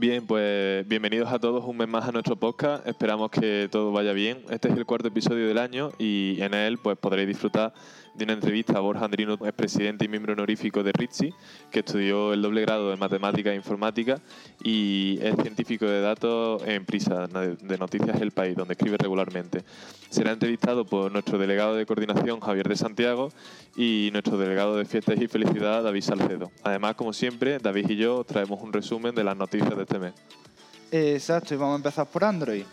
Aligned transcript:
Bien, 0.00 0.26
pues 0.26 0.88
bienvenidos 0.88 1.30
a 1.30 1.38
todos 1.38 1.62
un 1.62 1.76
mes 1.76 1.86
más 1.86 2.08
a 2.08 2.10
nuestro 2.10 2.34
podcast. 2.34 2.88
Esperamos 2.88 3.30
que 3.30 3.68
todo 3.70 3.92
vaya 3.92 4.14
bien. 4.14 4.42
Este 4.48 4.68
es 4.68 4.76
el 4.78 4.86
cuarto 4.86 5.08
episodio 5.08 5.46
del 5.46 5.58
año 5.58 5.92
y 5.98 6.40
en 6.40 6.54
él 6.54 6.78
pues 6.78 6.96
podréis 6.96 7.28
disfrutar 7.28 7.74
de 8.20 8.24
una 8.24 8.34
entrevista 8.34 8.74
a 8.76 8.80
Borja 8.80 9.06
Andrino, 9.06 9.38
presidente 9.38 10.04
y 10.04 10.08
miembro 10.08 10.34
honorífico 10.34 10.82
de 10.82 10.92
RITSI, 10.92 11.32
que 11.70 11.78
estudió 11.78 12.34
el 12.34 12.42
doble 12.42 12.60
grado 12.60 12.90
de 12.90 12.96
Matemática 12.98 13.50
e 13.50 13.56
Informática 13.56 14.20
y 14.62 15.18
es 15.22 15.34
científico 15.40 15.86
de 15.86 16.02
datos 16.02 16.62
en 16.66 16.84
Prisa, 16.84 17.26
de 17.26 17.78
Noticias 17.78 18.20
El 18.20 18.32
País, 18.32 18.54
donde 18.54 18.74
escribe 18.74 18.98
regularmente. 18.98 19.64
Será 20.10 20.32
entrevistado 20.32 20.84
por 20.84 21.10
nuestro 21.10 21.38
delegado 21.38 21.74
de 21.76 21.86
coordinación, 21.86 22.40
Javier 22.40 22.68
de 22.68 22.76
Santiago, 22.76 23.32
y 23.74 24.10
nuestro 24.12 24.36
delegado 24.36 24.76
de 24.76 24.84
Fiestas 24.84 25.18
y 25.18 25.26
Felicidad, 25.26 25.82
David 25.82 26.02
Salcedo. 26.02 26.50
Además, 26.62 26.96
como 26.96 27.14
siempre, 27.14 27.58
David 27.58 27.88
y 27.88 27.96
yo 27.96 28.22
traemos 28.24 28.60
un 28.60 28.70
resumen 28.70 29.14
de 29.14 29.24
las 29.24 29.36
noticias 29.36 29.74
de 29.74 29.82
este 29.82 29.98
mes. 29.98 30.12
Exacto, 30.92 31.54
y 31.54 31.56
vamos 31.56 31.72
a 31.72 31.76
empezar 31.76 32.06
por 32.06 32.22
Android. 32.24 32.64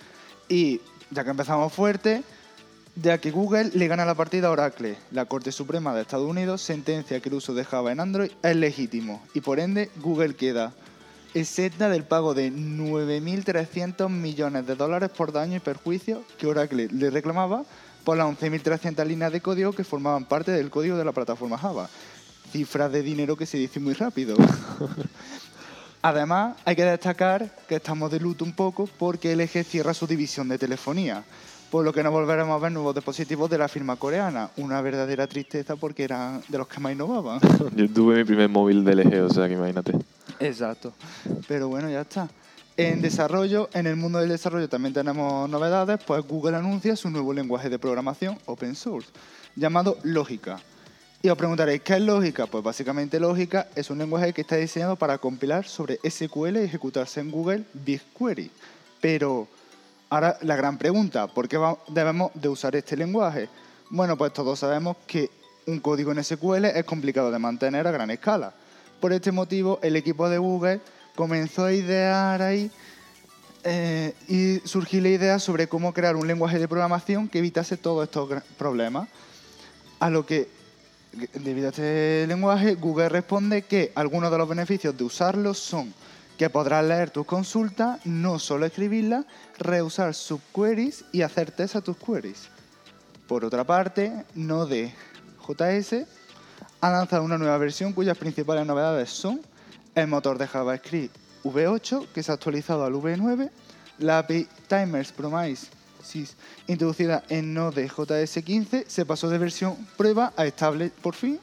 Y 0.49 0.82
ya 1.09 1.23
que 1.23 1.29
empezamos 1.29 1.71
fuerte, 1.71 2.21
ya 3.01 3.19
que 3.19 3.31
Google 3.31 3.71
le 3.73 3.87
gana 3.87 4.05
la 4.05 4.15
partida 4.15 4.47
a 4.47 4.51
Oracle. 4.51 4.97
La 5.11 5.25
Corte 5.25 5.51
Suprema 5.51 5.93
de 5.93 6.01
Estados 6.01 6.29
Unidos 6.29 6.61
sentencia 6.61 7.20
que 7.20 7.29
el 7.29 7.35
uso 7.35 7.53
de 7.53 7.63
Java 7.63 7.91
en 7.91 7.99
Android 7.99 8.31
es 8.41 8.55
legítimo 8.55 9.21
y 9.33 9.41
por 9.41 9.59
ende 9.59 9.91
Google 9.97 10.35
queda 10.35 10.73
exenta 11.33 11.89
del 11.89 12.03
pago 12.03 12.33
de 12.33 12.51
9.300 12.51 14.09
millones 14.09 14.65
de 14.65 14.75
dólares 14.75 15.11
por 15.15 15.31
daño 15.31 15.57
y 15.57 15.59
perjuicio 15.59 16.23
que 16.39 16.47
Oracle 16.47 16.87
le 16.91 17.09
reclamaba 17.11 17.63
por 18.03 18.17
las 18.17 18.27
11.300 18.27 19.05
líneas 19.05 19.31
de 19.31 19.41
código 19.41 19.73
que 19.73 19.84
formaban 19.84 20.25
parte 20.25 20.51
del 20.51 20.70
código 20.70 20.98
de 20.98 21.05
la 21.05 21.11
plataforma 21.11 21.57
Java. 21.57 21.89
Cifras 22.51 22.91
de 22.91 23.03
dinero 23.03 23.35
que 23.35 23.45
se 23.45 23.57
dice 23.57 23.79
muy 23.79 23.93
rápido. 23.93 24.37
Además, 26.01 26.55
hay 26.63 26.75
que 26.75 26.85
destacar 26.85 27.54
que 27.67 27.76
estamos 27.76 28.09
de 28.09 28.20
luto 28.20 28.45
un 28.45 28.54
poco 28.54 28.87
porque 28.98 29.35
LG 29.35 29.65
cierra 29.65 29.93
su 29.93 30.07
división 30.07 30.48
de 30.48 30.57
telefonía 30.57 31.23
por 31.70 31.84
lo 31.84 31.91
que 31.91 32.04
no 32.04 32.12
volveremos 32.12 32.55
a 32.55 32.63
ver 32.63 32.71
nuevos 32.71 32.96
dispositivos 32.96 33.49
de 33.49 33.57
la 33.57 33.68
firma 33.68 33.96
coreana. 33.96 34.49
Una 34.57 34.82
verdadera 34.82 35.27
tristeza 35.27 35.76
porque 35.76 36.04
eran 36.04 36.41
de 36.48 36.57
los 36.57 36.68
que 36.68 36.79
más 36.79 36.93
innovaban. 36.93 37.40
Yo 37.76 37.90
tuve 37.90 38.18
mi 38.18 38.23
primer 38.23 38.49
móvil 38.49 38.84
de 38.84 38.96
LG, 38.96 39.23
o 39.23 39.29
sea 39.29 39.48
que 39.48 39.54
imagínate. 39.54 39.93
Exacto. 40.40 40.93
Pero 41.48 41.68
bueno, 41.68 41.90
ya 41.90 42.01
está. 42.01 42.29
En 42.77 43.01
desarrollo, 43.01 43.70
en 43.73 43.88
el 43.88 43.95
mundo 43.95 44.20
del 44.20 44.29
desarrollo 44.29 44.70
también 44.70 44.93
tenemos 44.93 45.49
novedades, 45.49 45.99
pues 46.05 46.26
Google 46.27 46.57
anuncia 46.57 46.95
su 46.95 47.10
nuevo 47.10 47.34
lenguaje 47.34 47.70
de 47.70 47.79
programación 47.79 48.38
open 48.45 48.76
source, 48.76 49.10
llamado 49.55 49.98
Lógica. 50.04 50.60
Y 51.23 51.29
os 51.29 51.38
preguntaréis, 51.38 51.82
¿qué 51.82 51.95
es 51.95 52.01
Lógica? 52.01 52.45
Pues 52.45 52.63
básicamente 52.63 53.20
Lógica 53.20 53.68
es 53.76 53.90
un 53.90 53.98
lenguaje 53.98 54.32
que 54.32 54.41
está 54.41 54.57
diseñado 54.57 54.95
para 54.95 55.18
compilar 55.18 55.65
sobre 55.65 55.99
SQL 56.07 56.57
y 56.57 56.65
ejecutarse 56.65 57.20
en 57.20 57.32
Google 57.32 57.63
BigQuery. 57.73 58.51
Pero, 59.01 59.48
Ahora 60.10 60.38
la 60.41 60.55
gran 60.55 60.77
pregunta, 60.77 61.27
¿por 61.27 61.50
qué 61.50 61.60
debemos 61.90 62.32
de 62.34 62.48
usar 62.48 62.74
este 62.77 62.96
lenguaje? 62.96 63.50
Bueno, 63.90 64.18
pues 64.18 64.31
todos 64.31 64.59
sabemos 64.59 64.96
que 65.06 65.30
un 65.66 65.81
código 65.81 66.13
en 66.13 66.24
SQL 66.24 66.63
es 66.63 66.86
complicado 66.86 67.30
de 67.30 67.40
mantener 67.40 67.86
a 67.86 67.91
gran 67.91 68.09
escala. 68.09 68.53
Por 69.02 69.12
este 69.12 69.34
motivo, 69.34 69.80
el 69.84 69.97
equipo 69.97 70.30
de 70.30 70.38
Google 70.38 70.80
comenzó 71.13 71.66
a 71.66 71.74
idear 71.74 72.41
ahí 72.41 72.72
eh, 73.66 74.13
y 74.30 74.66
surgió 74.66 75.02
la 75.02 75.09
idea 75.09 75.40
sobre 75.40 75.68
cómo 75.68 75.94
crear 75.94 76.16
un 76.16 76.25
lenguaje 76.25 76.58
de 76.58 76.69
programación 76.69 77.28
que 77.28 77.40
evitase 77.40 77.75
todos 77.75 78.06
estos 78.06 78.30
problemas. 78.58 79.09
A 80.00 80.09
lo 80.09 80.25
que, 80.25 80.47
debido 81.34 81.68
a 81.68 81.72
este 81.72 82.25
lenguaje, 82.28 82.75
Google 82.75 83.09
responde 83.09 83.63
que 83.63 83.91
algunos 83.94 84.31
de 84.31 84.38
los 84.38 84.47
beneficios 84.47 84.97
de 84.97 85.03
usarlo 85.03 85.53
son 85.53 85.94
que 86.38 86.50
podrás 86.50 86.85
leer 86.85 87.09
tus 87.09 87.25
consultas, 87.25 88.00
no 88.06 88.40
solo 88.40 88.66
escribirlas, 88.66 89.25
reusar 89.57 90.13
subqueries 90.13 91.06
y 91.12 91.22
hacer 91.23 91.51
test 91.51 91.75
a 91.75 91.81
tus 91.81 91.97
queries. 91.97 92.50
Por 93.28 93.44
otra 93.44 93.63
parte, 93.63 94.25
Node.js 94.35 96.06
ha 96.79 96.91
lanzado 96.91 97.23
una 97.23 97.38
nueva 97.38 97.57
versión 97.57 97.94
cuyas 97.94 98.17
principales 98.17 98.66
novedades 98.66 99.09
son 99.09 99.41
el 99.95 100.07
motor 100.07 100.38
de 100.38 100.47
JavaScript 100.47 101.16
V8, 101.44 102.07
que 102.13 102.23
se 102.23 102.31
ha 102.31 102.35
actualizado 102.35 102.85
al 102.85 102.94
V9, 102.94 103.50
la 104.00 104.19
API 104.19 104.47
Timers 104.67 105.11
Promise 105.11 105.78
introducida 106.67 107.23
en 107.29 107.53
Node.js 107.53 108.44
15 108.44 108.85
se 108.88 109.06
pasó 109.06 109.29
de 109.29 109.38
versión 109.38 109.75
prueba 109.97 110.34
a 110.38 110.45
estable 110.45 110.91
por 111.01 111.16
fin, 111.16 111.40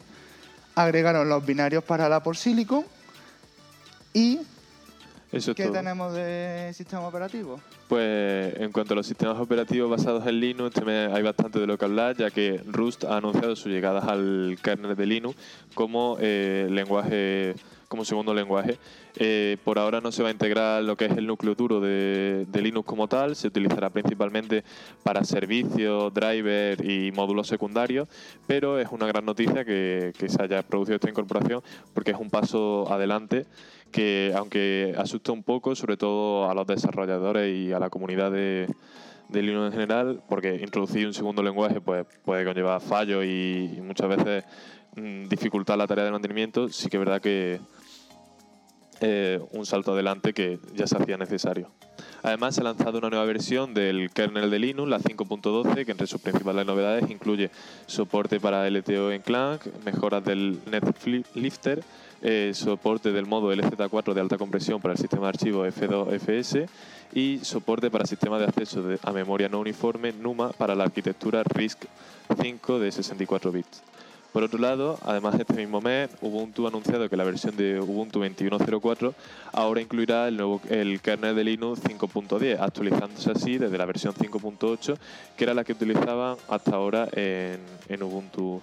agregaron 0.74 1.28
los 1.28 1.44
binarios 1.44 1.84
para 1.84 2.08
la 2.08 2.22
por 2.22 2.36
Silicon 2.36 2.84
y 4.12 4.40
¿Qué 5.56 5.68
tenemos 5.68 6.14
de 6.14 6.70
sistema 6.74 7.08
operativo? 7.08 7.60
Pues 7.88 8.54
en 8.56 8.70
cuanto 8.70 8.94
a 8.94 8.96
los 8.96 9.06
sistemas 9.06 9.36
operativos 9.38 9.90
basados 9.90 10.24
en 10.28 10.38
Linux, 10.38 10.76
hay 10.86 11.22
bastante 11.22 11.58
de 11.58 11.66
lo 11.66 11.76
que 11.76 11.84
hablar, 11.84 12.16
ya 12.16 12.30
que 12.30 12.60
Rust 12.66 13.02
ha 13.04 13.16
anunciado 13.16 13.56
su 13.56 13.68
llegada 13.68 14.00
al 14.00 14.56
kernel 14.62 14.94
de 14.94 15.06
Linux 15.06 15.36
como 15.74 16.18
eh, 16.20 16.68
lenguaje 16.70 17.54
como 17.88 18.04
segundo 18.04 18.34
lenguaje. 18.34 18.78
Eh, 19.16 19.56
por 19.62 19.78
ahora 19.78 20.00
no 20.00 20.10
se 20.10 20.22
va 20.22 20.28
a 20.28 20.32
integrar 20.32 20.82
lo 20.82 20.96
que 20.96 21.04
es 21.04 21.16
el 21.16 21.26
núcleo 21.26 21.54
duro 21.54 21.80
de, 21.80 22.46
Linux 22.52 22.86
como 22.86 23.06
tal, 23.06 23.36
se 23.36 23.46
utilizará 23.46 23.90
principalmente 23.90 24.64
para 25.04 25.22
servicios, 25.22 26.12
drivers 26.12 26.82
y 26.82 27.12
módulos 27.12 27.46
secundarios, 27.46 28.08
pero 28.48 28.80
es 28.80 28.88
una 28.90 29.06
gran 29.06 29.24
noticia 29.24 29.64
que, 29.64 30.12
que 30.18 30.28
se 30.28 30.42
haya 30.42 30.62
producido 30.62 30.96
esta 30.96 31.10
incorporación 31.10 31.62
porque 31.92 32.10
es 32.10 32.18
un 32.18 32.30
paso 32.30 32.92
adelante 32.92 33.46
que 33.94 34.32
aunque 34.36 34.92
asusta 34.98 35.30
un 35.30 35.44
poco, 35.44 35.76
sobre 35.76 35.96
todo 35.96 36.50
a 36.50 36.54
los 36.54 36.66
desarrolladores 36.66 37.54
y 37.54 37.72
a 37.72 37.78
la 37.78 37.90
comunidad 37.90 38.32
de, 38.32 38.66
Linux 39.30 39.66
en 39.66 39.72
general, 39.72 40.20
porque 40.28 40.56
introducir 40.56 41.06
un 41.06 41.14
segundo 41.14 41.44
lenguaje 41.44 41.80
pues, 41.80 42.04
puede 42.24 42.44
conllevar 42.44 42.80
fallos 42.80 43.24
y, 43.24 43.78
muchas 43.82 44.08
veces 44.08 44.44
mm, 44.96 45.28
dificultar 45.28 45.78
la 45.78 45.86
tarea 45.86 46.04
de 46.04 46.10
mantenimiento, 46.10 46.68
sí 46.68 46.88
que 46.88 46.96
es 46.96 46.98
verdad 46.98 47.20
que 47.20 47.60
eh, 49.00 49.40
un 49.52 49.64
salto 49.64 49.92
adelante 49.92 50.32
que 50.32 50.58
ya 50.74 50.88
se 50.88 50.96
hacía 50.96 51.16
necesario. 51.16 51.70
Además, 52.24 52.56
se 52.56 52.62
ha 52.62 52.64
lanzado 52.64 52.98
una 52.98 53.10
nueva 53.10 53.24
versión 53.26 53.74
del 53.74 54.10
kernel 54.10 54.50
de 54.50 54.58
Linux, 54.58 54.88
la 54.88 54.98
5.12, 54.98 55.84
que 55.84 55.92
entre 55.92 56.08
sus 56.08 56.20
principales 56.20 56.66
novedades 56.66 57.08
incluye 57.10 57.50
soporte 57.86 58.40
para 58.40 58.68
LTO 58.68 59.12
en 59.12 59.22
Clang, 59.22 59.60
mejoras 59.84 60.24
del 60.24 60.58
NetLifter, 60.66 61.84
eh, 62.24 62.52
soporte 62.54 63.12
del 63.12 63.26
modo 63.26 63.52
LZ4 63.52 64.14
de 64.14 64.20
alta 64.20 64.38
compresión 64.38 64.80
para 64.80 64.92
el 64.92 64.98
sistema 64.98 65.24
de 65.24 65.28
archivos 65.28 65.74
F2FS 65.76 66.66
y 67.12 67.38
soporte 67.42 67.90
para 67.90 68.06
sistemas 68.06 68.40
de 68.40 68.46
acceso 68.46 68.82
a 69.02 69.12
memoria 69.12 69.50
no 69.50 69.60
uniforme 69.60 70.12
NUMA 70.12 70.50
para 70.52 70.74
la 70.74 70.84
arquitectura 70.84 71.42
RISC 71.44 71.84
5 72.40 72.78
de 72.78 72.92
64 72.92 73.52
bits. 73.52 73.82
Por 74.32 74.42
otro 74.42 74.58
lado, 74.58 74.98
además 75.02 75.36
de 75.36 75.42
este 75.42 75.54
mismo 75.54 75.82
mes, 75.82 76.08
Ubuntu 76.22 76.64
ha 76.64 76.70
anunciado 76.70 77.10
que 77.10 77.16
la 77.16 77.24
versión 77.24 77.56
de 77.56 77.78
Ubuntu 77.78 78.20
21.04 78.20 79.14
ahora 79.52 79.82
incluirá 79.82 80.26
el 80.26 80.38
nuevo 80.38 80.62
el 80.70 81.00
kernel 81.02 81.36
de 81.36 81.44
Linux 81.44 81.82
5.10, 81.84 82.58
actualizándose 82.58 83.30
así 83.30 83.58
desde 83.58 83.76
la 83.76 83.84
versión 83.84 84.14
5.8, 84.14 84.96
que 85.36 85.44
era 85.44 85.52
la 85.52 85.62
que 85.62 85.72
utilizaban 85.72 86.36
hasta 86.48 86.74
ahora 86.74 87.06
en, 87.12 87.60
en 87.88 88.02
Ubuntu 88.02 88.62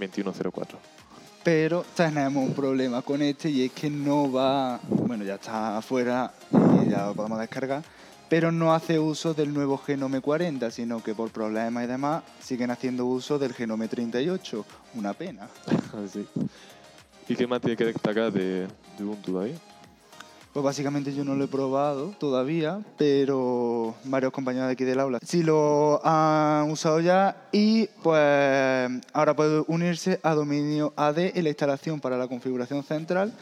21.04 0.00 1.01
pero 1.42 1.84
tenemos 1.94 2.44
un 2.46 2.54
problema 2.54 3.02
con 3.02 3.22
este 3.22 3.50
y 3.50 3.64
es 3.64 3.72
que 3.72 3.90
no 3.90 4.30
va, 4.30 4.80
bueno, 4.88 5.24
ya 5.24 5.34
está 5.34 5.78
afuera 5.78 6.32
y 6.84 6.90
ya 6.90 7.06
lo 7.06 7.14
podemos 7.14 7.38
descargar, 7.38 7.82
pero 8.28 8.52
no 8.52 8.72
hace 8.72 8.98
uso 8.98 9.34
del 9.34 9.52
nuevo 9.52 9.76
Genome 9.78 10.20
40, 10.20 10.70
sino 10.70 11.02
que 11.02 11.14
por 11.14 11.30
problemas 11.30 11.84
y 11.84 11.86
demás 11.86 12.22
siguen 12.40 12.70
haciendo 12.70 13.06
uso 13.06 13.38
del 13.38 13.52
Genome 13.52 13.88
38. 13.88 14.64
Una 14.94 15.12
pena. 15.12 15.48
¿Y 17.28 17.36
qué 17.36 17.46
más 17.46 17.60
tiene 17.60 17.76
que 17.76 17.84
destacar 17.86 18.32
de, 18.32 18.66
de 18.98 19.04
Ubuntu 19.04 19.40
ahí? 19.40 19.58
Pues 20.52 20.62
básicamente 20.62 21.14
yo 21.14 21.24
no 21.24 21.34
lo 21.34 21.44
he 21.44 21.48
probado 21.48 22.14
todavía, 22.18 22.80
pero 22.98 23.94
varios 24.04 24.32
compañeros 24.32 24.66
de 24.68 24.74
aquí 24.74 24.84
del 24.84 25.00
aula 25.00 25.18
sí 25.24 25.42
lo 25.42 26.04
han 26.04 26.70
usado 26.70 27.00
ya 27.00 27.48
y 27.52 27.86
pues 28.02 28.90
ahora 29.14 29.34
puede 29.34 29.64
unirse 29.66 30.20
a 30.22 30.34
dominio 30.34 30.92
AD 30.94 31.18
en 31.18 31.44
la 31.44 31.48
instalación 31.48 32.00
para 32.00 32.18
la 32.18 32.28
configuración 32.28 32.82
central 32.82 33.32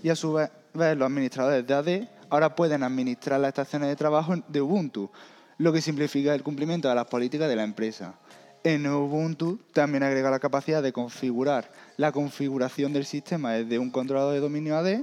y 0.00 0.10
a 0.10 0.14
su 0.14 0.34
vez 0.34 0.48
los 0.72 1.06
administradores 1.06 1.66
de 1.66 1.74
AD 1.74 2.08
ahora 2.28 2.54
pueden 2.54 2.84
administrar 2.84 3.40
las 3.40 3.48
estaciones 3.48 3.88
de 3.88 3.96
trabajo 3.96 4.36
de 4.46 4.60
Ubuntu, 4.60 5.10
lo 5.58 5.72
que 5.72 5.80
simplifica 5.80 6.32
el 6.36 6.44
cumplimiento 6.44 6.88
de 6.88 6.94
las 6.94 7.06
políticas 7.06 7.48
de 7.48 7.56
la 7.56 7.64
empresa. 7.64 8.14
En 8.62 8.86
Ubuntu 8.86 9.58
también 9.72 10.04
agrega 10.04 10.30
la 10.30 10.38
capacidad 10.38 10.84
de 10.84 10.92
configurar 10.92 11.68
la 11.96 12.12
configuración 12.12 12.92
del 12.92 13.06
sistema 13.06 13.54
desde 13.54 13.80
un 13.80 13.90
controlador 13.90 14.34
de 14.34 14.40
dominio 14.40 14.76
AD 14.76 15.00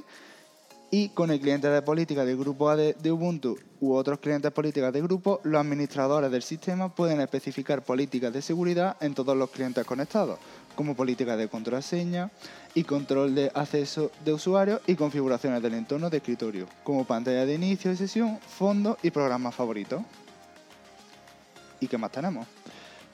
y 0.89 1.09
con 1.09 1.31
el 1.31 1.39
cliente 1.39 1.67
de 1.69 1.81
política 1.81 2.23
del 2.23 2.37
grupo 2.37 2.69
AD 2.69 2.95
de 2.95 3.11
Ubuntu 3.11 3.57
u 3.79 3.93
otros 3.93 4.19
clientes 4.19 4.51
políticas 4.51 4.93
de 4.93 5.01
grupo, 5.01 5.41
los 5.43 5.59
administradores 5.59 6.31
del 6.31 6.41
sistema 6.41 6.93
pueden 6.93 7.19
especificar 7.19 7.83
políticas 7.83 8.33
de 8.33 8.41
seguridad 8.41 8.95
en 9.01 9.13
todos 9.13 9.35
los 9.35 9.49
clientes 9.49 9.85
conectados, 9.85 10.39
como 10.75 10.95
políticas 10.95 11.37
de 11.37 11.49
contraseña 11.49 12.31
y 12.73 12.83
control 12.83 13.35
de 13.35 13.51
acceso 13.53 14.11
de 14.23 14.33
usuarios 14.33 14.81
y 14.87 14.95
configuraciones 14.95 15.61
del 15.61 15.73
entorno 15.73 16.09
de 16.09 16.17
escritorio, 16.17 16.67
como 16.83 17.05
pantalla 17.05 17.45
de 17.45 17.55
inicio 17.55 17.91
de 17.91 17.97
sesión, 17.97 18.39
fondo 18.39 18.97
y 19.03 19.11
programas 19.11 19.53
favoritos. 19.53 20.01
¿Y 21.79 21.87
qué 21.87 21.97
más 21.97 22.11
tenemos? 22.11 22.47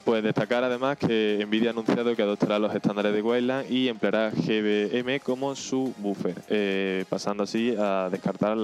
Pues 0.04 0.22
destacar 0.22 0.62
además 0.62 0.98
que 0.98 1.42
Nvidia 1.46 1.70
ha 1.70 1.72
anunciado 1.72 2.14
que 2.14 2.20
adoptará 2.20 2.58
los 2.58 2.74
estándares 2.74 3.14
de 3.14 3.22
Wayland 3.22 3.70
y 3.70 3.88
empleará 3.88 4.30
GBM 4.30 5.18
como 5.20 5.56
su 5.56 5.94
buffer, 5.96 6.34
eh, 6.50 7.06
pasando 7.08 7.44
así 7.44 7.74
a 7.78 8.10
descartar 8.12 8.54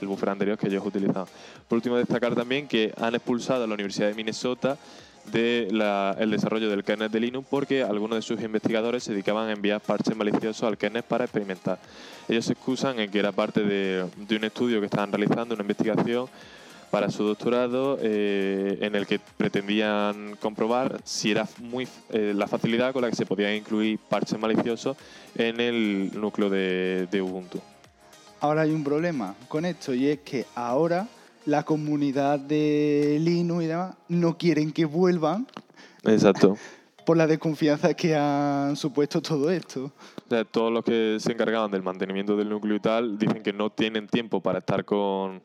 el 0.00 0.08
buffer 0.08 0.30
anterior 0.30 0.56
que 0.56 0.68
ellos 0.68 0.82
utilizaban. 0.86 1.26
Por 1.68 1.76
último, 1.76 1.98
destacar 1.98 2.34
también 2.34 2.66
que 2.66 2.94
han 2.96 3.14
expulsado 3.14 3.64
a 3.64 3.66
la 3.66 3.74
Universidad 3.74 4.08
de 4.08 4.14
Minnesota 4.14 4.78
del 5.30 6.30
desarrollo 6.30 6.70
del 6.70 6.82
kernel 6.82 7.10
de 7.10 7.20
Linux 7.20 7.46
porque 7.50 7.82
algunos 7.82 8.16
de 8.16 8.22
sus 8.22 8.40
investigadores 8.40 9.04
se 9.04 9.12
dedicaban 9.12 9.50
a 9.50 9.52
enviar 9.52 9.82
parches 9.82 10.16
maliciosos 10.16 10.62
al 10.62 10.78
kernel 10.78 11.02
para 11.02 11.24
experimentar. 11.24 11.78
Ellos 12.30 12.46
se 12.46 12.54
excusan 12.54 12.98
en 12.98 13.10
que 13.10 13.18
era 13.18 13.32
parte 13.32 13.60
de, 13.62 14.06
de 14.16 14.36
un 14.36 14.44
estudio 14.44 14.80
que 14.80 14.86
estaban 14.86 15.12
realizando, 15.12 15.54
una 15.54 15.64
investigación 15.64 16.28
para 16.90 17.10
su 17.10 17.24
doctorado 17.24 17.98
eh, 18.00 18.78
en 18.80 18.94
el 18.94 19.06
que 19.06 19.18
pretendían 19.18 20.36
comprobar 20.40 21.00
si 21.04 21.30
era 21.30 21.46
muy 21.58 21.86
eh, 22.10 22.32
la 22.34 22.46
facilidad 22.46 22.92
con 22.92 23.02
la 23.02 23.10
que 23.10 23.16
se 23.16 23.26
podían 23.26 23.54
incluir 23.54 23.98
parches 23.98 24.38
maliciosos 24.38 24.96
en 25.34 25.60
el 25.60 26.10
núcleo 26.18 26.50
de, 26.50 27.22
Ubuntu. 27.22 27.60
Ahora 28.40 28.62
hay 28.62 28.70
un 28.70 28.84
problema 28.84 29.34
con 29.48 29.64
esto 29.64 29.92
y 29.92 30.06
es 30.06 30.20
que 30.20 30.46
ahora 30.54 31.08
la 31.44 31.64
comunidad 31.64 32.38
de 32.38 33.18
Linux 33.20 33.64
y 33.64 33.66
demás 33.66 33.96
no 34.08 34.38
quieren 34.38 34.72
que 34.72 34.84
vuelvan. 34.84 35.46
Exacto. 36.04 36.56
por 37.08 37.16
la 37.16 37.26
desconfianza 37.26 37.94
que 37.94 38.14
han 38.14 38.76
supuesto 38.76 39.22
todo 39.22 39.50
esto. 39.50 39.90
todos 40.50 40.70
los 40.70 40.84
que 40.84 41.16
se 41.18 41.32
encargaban 41.32 41.70
del 41.70 41.82
mantenimiento 41.82 42.36
del 42.36 42.50
núcleo 42.50 42.76
y 42.76 42.80
tal 42.80 43.18
dicen 43.18 43.42
que 43.42 43.54
no 43.54 43.70
tienen 43.70 44.06
tiempo 44.06 44.42
para 44.42 44.58
estar 44.58 44.84
con, 44.84 45.40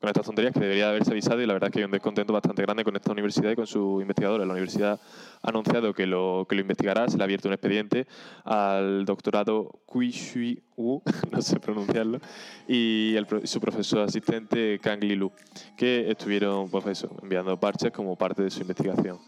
con 0.00 0.08
estas 0.08 0.24
tonterías 0.24 0.52
que 0.52 0.60
debería 0.60 0.90
haberse 0.90 1.10
avisado 1.10 1.42
y 1.42 1.46
la 1.46 1.54
verdad 1.54 1.68
es 1.68 1.72
que 1.72 1.80
hay 1.80 1.84
un 1.84 1.90
descontento 1.90 2.32
bastante 2.32 2.62
grande 2.62 2.84
con 2.84 2.94
esta 2.94 3.10
universidad 3.10 3.50
y 3.50 3.56
con 3.56 3.66
sus 3.66 4.00
investigadores. 4.00 4.46
La 4.46 4.52
universidad 4.52 5.00
ha 5.42 5.48
anunciado 5.48 5.92
que 5.92 6.06
lo, 6.06 6.46
que 6.48 6.54
lo 6.54 6.60
investigará, 6.60 7.08
se 7.08 7.16
le 7.16 7.24
ha 7.24 7.24
abierto 7.24 7.48
un 7.48 7.54
expediente 7.54 8.06
al 8.44 9.04
doctorado 9.04 9.80
Kui 9.86 10.10
Shui 10.10 10.62
Wu, 10.76 11.02
no 11.32 11.42
sé 11.42 11.58
pronunciarlo, 11.58 12.20
y 12.68 13.16
su 13.44 13.60
profesor 13.60 14.00
asistente 14.00 14.78
Kang 14.78 15.02
Li 15.02 15.16
Lu, 15.16 15.32
que 15.76 16.08
estuvieron 16.10 16.70
pues 16.70 16.86
eso, 16.86 17.16
enviando 17.22 17.58
parches 17.58 17.90
como 17.90 18.16
parte 18.16 18.42
de 18.42 18.50
su 18.50 18.60
investigación. 18.60 19.18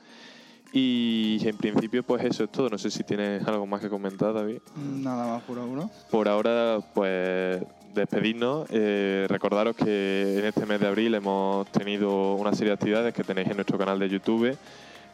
Y 0.72 1.40
en 1.42 1.56
principio, 1.56 2.04
pues 2.04 2.24
eso 2.24 2.44
es 2.44 2.52
todo. 2.52 2.68
No 2.68 2.78
sé 2.78 2.92
si 2.92 3.02
tienes 3.02 3.44
algo 3.46 3.66
más 3.66 3.80
que 3.80 3.88
comentar, 3.88 4.32
David. 4.32 4.60
Nada 4.76 5.26
más 5.26 5.42
por 5.42 5.58
ahora. 5.58 5.88
Por 6.10 6.28
ahora, 6.28 6.78
pues 6.94 7.60
despedirnos, 7.94 8.66
eh, 8.70 9.26
recordaros 9.28 9.76
que 9.76 10.38
en 10.38 10.44
este 10.44 10.66
mes 10.66 10.80
de 10.80 10.86
abril 10.86 11.14
hemos 11.14 11.66
tenido 11.72 12.34
una 12.34 12.52
serie 12.52 12.68
de 12.68 12.74
actividades 12.74 13.14
que 13.14 13.24
tenéis 13.24 13.48
en 13.48 13.56
nuestro 13.56 13.78
canal 13.78 13.98
de 13.98 14.08
YouTube, 14.08 14.56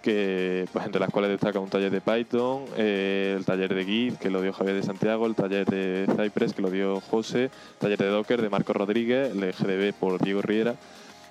que 0.02 0.67
pues 0.73 0.87
entre 0.87 1.00
las 1.00 1.11
cuales 1.11 1.31
destaca 1.31 1.58
un 1.58 1.69
taller 1.69 1.90
de 1.90 2.00
Python, 2.00 2.64
eh, 2.76 3.34
el 3.37 3.44
taller 3.44 3.75
de 3.75 3.84
Git, 3.84 4.19
que 4.19 4.31
lo 4.31 4.40
dio 4.40 4.52
Javier 4.52 4.76
de 4.76 4.82
Santiago, 4.82 5.26
el 5.26 5.34
taller 5.34 5.67
de 5.67 6.06
Cypress, 6.17 6.55
que 6.55 6.62
lo 6.62 6.70
dio 6.70 7.00
José, 7.00 7.44
el 7.44 7.50
taller 7.78 7.99
de 7.99 8.08
Docker 8.08 8.43
de 8.43 8.49
Marco 8.49 8.73
Rodríguez, 8.73 9.32
el 9.32 9.52
GDB 9.52 9.93
por 9.93 10.20
Diego 10.20 10.43
Riera 10.43 10.76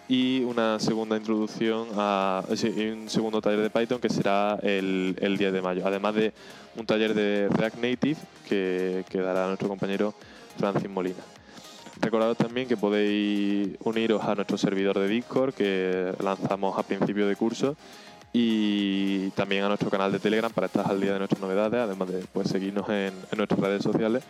y 0.08 0.44
una 0.44 0.80
segunda 0.80 1.18
introducción 1.18 1.88
a 1.96 2.44
un 2.48 3.10
segundo 3.10 3.42
taller 3.42 3.62
de 3.62 3.70
Python 3.70 4.00
que 4.00 4.10
será 4.10 4.60
el, 4.62 5.16
el 5.20 5.38
10 5.38 5.54
de 5.54 5.62
mayo, 5.62 5.82
además 5.86 6.14
de 6.16 6.34
un 6.78 6.86
taller 6.86 7.14
de 7.14 7.50
React 7.50 7.78
Native 7.78 8.18
que, 8.48 9.04
que 9.10 9.20
dará 9.20 9.48
nuestro 9.48 9.68
compañero 9.68 10.14
Francis 10.58 10.90
Molina. 10.90 11.35
Recordaros 12.02 12.38
también 12.38 12.68
que 12.68 12.78
podéis 12.78 13.78
uniros 13.84 14.24
a 14.24 14.36
nuestro 14.36 14.58
servidor 14.58 15.00
de 15.00 15.08
Discord 15.08 15.54
que 15.54 16.14
lanzamos 16.20 16.78
a 16.78 16.84
principio 16.84 17.28
de 17.28 17.36
curso 17.36 17.76
y 18.34 19.30
también 19.30 19.64
a 19.64 19.70
nuestro 19.70 19.90
canal 19.90 20.12
de 20.12 20.20
Telegram 20.20 20.52
para 20.52 20.68
estar 20.68 20.86
al 20.90 21.00
día 21.00 21.14
de 21.14 21.20
nuestras 21.20 21.42
novedades, 21.42 21.80
además 21.80 22.10
de 22.10 22.26
pues, 22.34 22.50
seguirnos 22.50 22.88
en, 22.90 23.14
nuestras 23.38 23.60
redes 23.62 23.82
sociales 23.82 24.24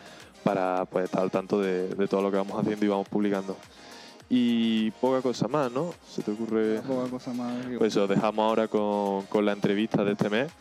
para 0.44 0.86
pues, 0.86 1.06
estar 1.06 1.24
al 1.24 1.32
tanto 1.32 1.60
de, 1.60 1.88
todo 2.08 2.22
lo 2.22 2.30
que 2.30 2.38
vamos 2.38 2.60
haciendo 2.60 2.86
y 2.86 2.88
vamos 2.88 3.10
publicando. 3.10 3.58
Y 4.30 4.92
poca 4.92 5.22
cosa 5.22 5.48
más, 5.48 5.72
¿no? 5.72 5.92
¿Se 6.08 6.22
te 6.22 6.32
ocurre? 6.32 6.82
Poca 6.82 7.10
cosa 7.10 7.34
más. 7.34 7.66
Pues 7.80 7.98
os 7.98 8.08
dejamos 8.08 8.48
ahora 8.48 8.68
con, 8.68 9.24
con 9.24 9.44
la 9.44 9.54
entrevista 9.54 10.04
de 10.04 10.12
este 10.12 10.30
mes 10.30 10.52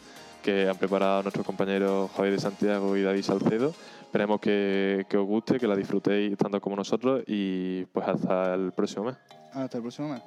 que 0.43 0.69
han 0.69 0.77
preparado 0.77 1.23
nuestros 1.23 1.45
compañeros 1.45 2.11
Javier 2.17 2.35
de 2.35 2.41
Santiago 2.41 2.97
y 2.97 3.03
David 3.03 3.23
Salcedo 3.23 3.75
Esperemos 4.15 4.41
que, 4.41 5.05
os 5.13 5.27
guste, 5.27 5.59
que 5.59 5.67
la 5.67 5.75
disfrutéis 5.75 6.39
tanto 6.39 6.61
como 6.61 6.77
nosotros 6.77 7.25
y 7.27 7.85
pues 7.87 8.07
hasta 8.07 8.55
el 8.55 8.71
próximo 8.71 9.07
mes. 9.07 9.17
Hasta 9.53 9.79
el 9.79 9.83
próximo 9.83 10.11
mes. 10.11 10.23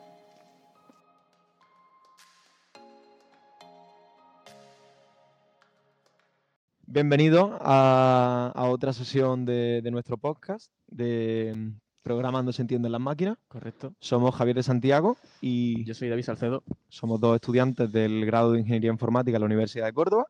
Bienvenido 6.85 7.57
a, 7.61 8.51
otra 8.57 8.91
sesión 8.91 9.45
de, 9.45 9.81
nuestro 9.89 10.17
podcast 10.17 10.69
de 10.87 11.71
Programando 12.01 12.51
se 12.51 12.63
entienden 12.63 12.91
las 12.91 12.99
máquinas. 12.99 13.37
Correcto. 13.47 13.93
Somos 14.01 14.35
Javier 14.35 14.57
de 14.57 14.63
Santiago 14.63 15.15
y 15.39 15.85
yo 15.85 15.93
soy 15.93 16.09
David 16.09 16.23
Salcedo. 16.23 16.61
Somos 16.89 17.21
dos 17.21 17.35
estudiantes 17.35 17.89
del 17.89 18.25
grado 18.25 18.51
de 18.51 18.59
Ingeniería 18.59 18.91
Informática 18.91 19.37
en 19.37 19.41
la 19.43 19.45
Universidad 19.45 19.85
de 19.85 19.93
Córdoba. 19.93 20.25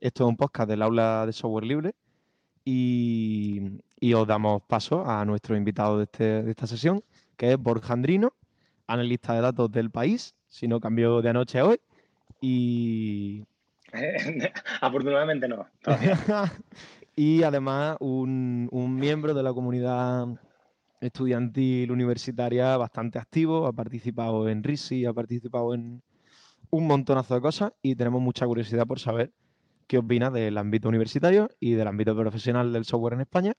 Esto 0.00 0.24
es 0.24 0.28
un 0.30 0.38
podcast 0.38 0.70
del 0.70 0.80
aula 0.80 1.26
de 1.26 1.34
software 1.34 1.66
libre 1.66 1.94
y, 2.64 3.80
os 4.14 4.26
damos 4.26 4.62
paso 4.62 5.08
a 5.08 5.24
nuestro 5.24 5.56
invitado 5.56 5.98
de, 5.98 6.04
este, 6.04 6.42
de, 6.42 6.50
esta 6.50 6.66
sesión, 6.66 7.02
que 7.36 7.52
es 7.52 7.58
Borja 7.58 7.92
Andrino, 7.92 8.32
analista 8.86 9.34
de 9.34 9.40
datos 9.40 9.70
del 9.70 9.90
país, 9.90 10.34
si 10.48 10.68
no 10.68 10.80
cambió 10.80 11.20
de 11.20 11.30
anoche 11.30 11.58
a 11.58 11.66
hoy. 11.66 11.80
Y. 12.40 13.44
Afortunadamente 14.80 15.48
no. 15.48 15.66
y 17.16 17.42
además 17.42 17.96
un, 18.00 18.68
un, 18.72 18.96
miembro 18.96 19.34
de 19.34 19.42
la 19.42 19.52
comunidad 19.52 20.26
estudiantil 21.00 21.92
universitaria 21.92 22.76
bastante 22.76 23.18
activo, 23.18 23.66
ha 23.66 23.72
participado 23.72 24.48
en 24.48 24.62
RISI, 24.62 25.04
ha 25.06 25.12
participado 25.12 25.74
en 25.74 26.02
un 26.70 26.86
montonazo 26.86 27.34
de 27.34 27.40
cosas 27.40 27.72
y 27.82 27.94
tenemos 27.94 28.20
mucha 28.20 28.46
curiosidad 28.46 28.86
por 28.86 28.98
saber 28.98 29.32
qué 29.86 29.98
opina 29.98 30.30
del 30.30 30.58
ámbito 30.58 30.88
universitario 30.88 31.50
y 31.60 31.74
del 31.74 31.88
ámbito 31.88 32.16
profesional 32.16 32.72
del 32.72 32.84
software 32.84 33.14
en 33.14 33.20
España. 33.20 33.54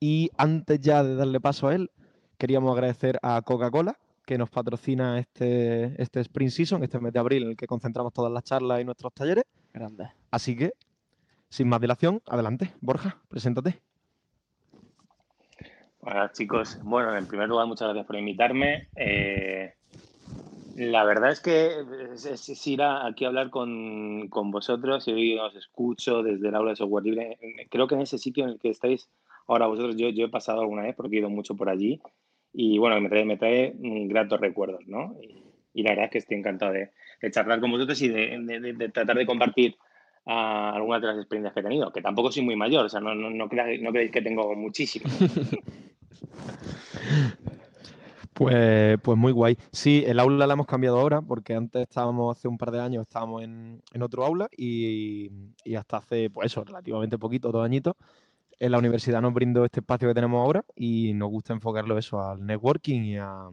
Y 0.00 0.30
antes 0.36 0.80
ya 0.80 1.02
de 1.02 1.14
darle 1.14 1.40
paso 1.40 1.68
a 1.68 1.74
él, 1.74 1.90
queríamos 2.36 2.72
agradecer 2.72 3.18
a 3.22 3.42
Coca-Cola, 3.42 3.98
que 4.24 4.38
nos 4.38 4.50
patrocina 4.50 5.18
este, 5.18 6.00
este 6.00 6.20
Spring 6.20 6.50
Season, 6.50 6.82
este 6.82 7.00
mes 7.00 7.12
de 7.12 7.18
abril, 7.18 7.44
en 7.44 7.48
el 7.50 7.56
que 7.56 7.66
concentramos 7.66 8.12
todas 8.12 8.30
las 8.30 8.44
charlas 8.44 8.80
y 8.80 8.84
nuestros 8.84 9.12
talleres. 9.12 9.44
Grande. 9.72 10.10
Así 10.30 10.56
que, 10.56 10.72
sin 11.48 11.68
más 11.68 11.80
dilación, 11.80 12.20
adelante. 12.26 12.74
Borja, 12.80 13.18
preséntate. 13.28 13.80
Hola 16.00 16.30
chicos. 16.32 16.78
Bueno, 16.82 17.16
en 17.16 17.26
primer 17.26 17.48
lugar, 17.48 17.66
muchas 17.66 17.88
gracias 17.88 18.06
por 18.06 18.16
invitarme. 18.16 18.88
Eh, 18.94 19.74
la 20.78 21.02
verdad 21.02 21.32
es 21.32 21.40
que 21.40 21.84
es, 22.14 22.66
ir 22.68 22.82
aquí 22.82 23.24
a 23.24 23.28
hablar 23.28 23.50
con, 23.50 24.28
vosotros 24.30 25.08
y 25.08 25.36
os 25.36 25.56
escucho 25.56 26.22
desde 26.22 26.48
el 26.48 26.54
aula 26.54 26.70
de 26.70 26.76
software 26.76 27.04
libre. 27.04 27.36
Creo 27.68 27.88
que 27.88 27.96
en 27.96 28.02
ese 28.02 28.16
sitio 28.16 28.44
en 28.44 28.50
el 28.50 28.60
que 28.60 28.70
estáis 28.70 29.10
ahora 29.48 29.66
vosotros, 29.66 29.96
yo, 29.96 30.08
yo 30.10 30.26
he 30.26 30.30
pasado 30.30 30.60
alguna 30.60 30.82
vez 30.82 30.94
porque 30.94 31.16
he 31.16 31.18
ido 31.18 31.30
mucho 31.30 31.56
por 31.56 31.68
allí 31.68 32.00
y 32.52 32.78
bueno, 32.78 33.00
me 33.00 33.08
trae, 33.08 33.24
me 33.24 33.36
trae 33.36 33.72
gratos 33.76 34.40
recuerdos, 34.40 34.86
¿no? 34.86 35.16
Y, 35.20 35.82
la 35.82 35.90
verdad 35.90 36.04
es 36.06 36.10
que 36.12 36.18
estoy 36.18 36.38
encantado 36.38 36.72
de, 36.72 36.90
charlar 37.30 37.60
con 37.60 37.72
vosotros 37.72 38.00
y 38.02 38.08
de, 38.08 38.90
tratar 38.92 39.16
de 39.16 39.26
compartir 39.26 39.76
ah, 40.26 40.72
algunas 40.74 41.00
de 41.00 41.08
las 41.08 41.18
experiencias 41.18 41.54
que 41.54 41.60
he 41.60 41.64
tenido, 41.64 41.92
que 41.92 42.02
tampoco 42.02 42.30
soy 42.30 42.44
muy 42.44 42.56
mayor, 42.56 42.84
o 42.84 42.88
sea, 42.88 43.00
no, 43.00 43.16
no, 43.16 43.30
no, 43.30 43.48
creáis, 43.48 43.82
no 43.82 43.90
creéis 43.90 44.12
que 44.12 44.22
tengo 44.22 44.54
muchísimo. 44.54 45.10
Pues, 48.38 49.00
pues 49.02 49.18
muy 49.18 49.32
guay. 49.32 49.58
Sí, 49.72 50.04
el 50.06 50.20
aula 50.20 50.46
la 50.46 50.52
hemos 50.52 50.68
cambiado 50.68 51.00
ahora 51.00 51.20
porque 51.20 51.56
antes 51.56 51.82
estábamos, 51.82 52.36
hace 52.38 52.46
un 52.46 52.56
par 52.56 52.70
de 52.70 52.80
años, 52.80 53.02
estábamos 53.02 53.42
en, 53.42 53.82
otro 54.00 54.24
aula 54.24 54.48
y, 54.56 55.28
hasta 55.76 55.96
hace, 55.96 56.30
pues 56.30 56.46
eso, 56.46 56.62
relativamente 56.62 57.18
poquito, 57.18 57.50
dos 57.50 57.64
añitos, 57.64 57.94
en 58.60 58.70
la 58.70 58.78
universidad 58.78 59.20
nos 59.20 59.34
brindó 59.34 59.64
este 59.64 59.80
espacio 59.80 60.06
que 60.06 60.14
tenemos 60.14 60.38
ahora 60.38 60.64
y 60.76 61.14
nos 61.14 61.30
gusta 61.30 61.52
enfocarlo 61.52 61.98
eso 61.98 62.22
al 62.22 62.46
networking 62.46 63.00
y 63.02 63.16
a, 63.16 63.48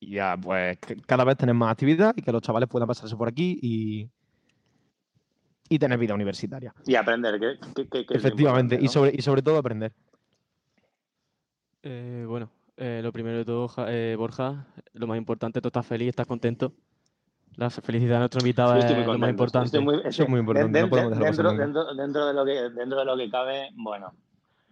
y 0.00 0.18
a 0.18 0.36
pues 0.36 0.76
cada 1.06 1.22
vez 1.22 1.36
tener 1.36 1.54
más 1.54 1.70
actividad 1.70 2.14
y 2.16 2.22
que 2.22 2.32
los 2.32 2.42
chavales 2.42 2.68
puedan 2.68 2.88
pasarse 2.88 3.14
por 3.14 3.28
aquí 3.28 3.60
y, 3.62 4.10
y 5.68 5.78
tener 5.78 6.00
vida 6.00 6.14
universitaria. 6.14 6.74
Y 6.84 6.96
aprender, 6.96 7.38
que, 7.38 8.06
Efectivamente, 8.10 8.76
y, 8.80 8.88
sobre, 8.88 9.12
y 9.14 9.22
sobre 9.22 9.42
todo 9.42 9.56
aprender. 9.56 9.92
Eh, 11.84 12.24
bueno, 12.26 12.50
eh, 12.76 13.00
lo 13.02 13.12
primero 13.12 13.38
de 13.38 13.44
todo, 13.44 13.68
eh, 13.88 14.14
Borja, 14.16 14.66
lo 14.92 15.06
más 15.06 15.18
importante, 15.18 15.60
tú 15.60 15.68
estás 15.68 15.86
feliz, 15.86 16.08
estás 16.08 16.26
contento. 16.26 16.72
La 17.56 17.70
felicidad 17.70 18.16
de 18.16 18.18
nuestro 18.20 18.40
invitado 18.40 18.74
Sí, 18.74 18.92
es 18.92 19.06
lo 19.06 19.18
más 19.18 19.30
importante. 19.30 19.66
estoy 19.66 19.82
muy- 19.82 20.00
Eso 20.04 20.24
es 20.24 20.28
muy 20.28 20.40
importante, 20.40 20.80
no 20.80 21.10
dentro, 21.10 21.52
dentro, 21.52 21.94
dentro 21.94 22.26
de 22.26 22.34
lo 22.34 22.44
que, 22.44 22.52
dentro 22.78 22.98
de 22.98 23.04
lo 23.04 23.16
que 23.16 23.30
cabe, 23.30 23.70
bueno, 23.74 24.12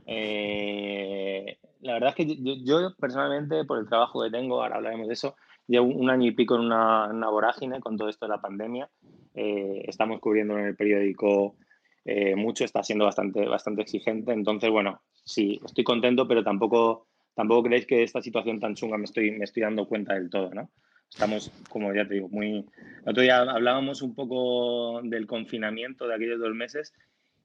eh, 0.07 1.59
la 1.81 1.95
verdad 1.95 2.11
es 2.11 2.15
que 2.15 2.37
yo, 2.37 2.55
yo 2.63 2.95
personalmente, 2.97 3.65
por 3.65 3.79
el 3.79 3.89
trabajo 3.89 4.23
que 4.23 4.31
tengo, 4.31 4.63
ahora 4.63 4.77
hablaremos 4.77 5.07
de 5.09 5.15
eso, 5.15 5.37
llevo 5.67 5.87
un 5.87 6.11
año 6.11 6.27
y 6.27 6.33
pico 6.33 6.57
en 6.57 6.63
una, 6.63 7.29
vorágine 7.31 7.81
con 7.81 7.97
todo 7.97 8.09
esto 8.09 8.27
de 8.27 8.31
la 8.31 8.41
pandemia. 8.41 8.89
Eh, 9.35 9.83
estamos 9.87 10.21
cubriendo 10.21 10.59
en 10.59 10.67
el 10.67 10.77
periódico 10.77 11.57
eh, 12.05 12.37
mucho, 12.37 12.65
está 12.65 12.83
siendo 12.83 13.07
bastante, 13.07 13.47
bastante 13.47 13.83
exigente. 13.83 14.33
Entonces, 14.33 14.71
bueno, 14.71 15.01
sí, 15.25 15.61
estoy 15.65 15.85
contento, 15.85 16.29
pero 16.29 16.45
tampoco, 16.45 17.07
tampoco 17.35 17.65
creéis 17.65 17.87
que 17.87 18.03
esta 18.03 18.21
situación 18.23 18.61
tan 18.61 18.75
chunga 18.75 18.99
me 18.99 19.05
estoy, 19.05 19.31
me 19.33 19.45
estoy 19.45 19.63
dando 19.63 19.87
cuenta 19.87 20.15
del 20.15 20.31
todo, 20.31 20.51
¿no? 20.55 20.71
Estamos, 21.11 21.53
como 21.69 21.95
ya 21.95 22.07
te 22.09 22.15
digo, 22.15 22.29
muy... 22.29 22.65
El 23.05 23.11
otro 23.11 23.23
día 23.23 23.39
hablábamos 23.41 24.03
un 24.03 24.15
poco 24.15 25.01
del 25.03 25.27
confinamiento 25.27 26.09
de 26.09 26.15
aquellos 26.15 26.41
dos 26.41 26.55
meses 26.55 26.93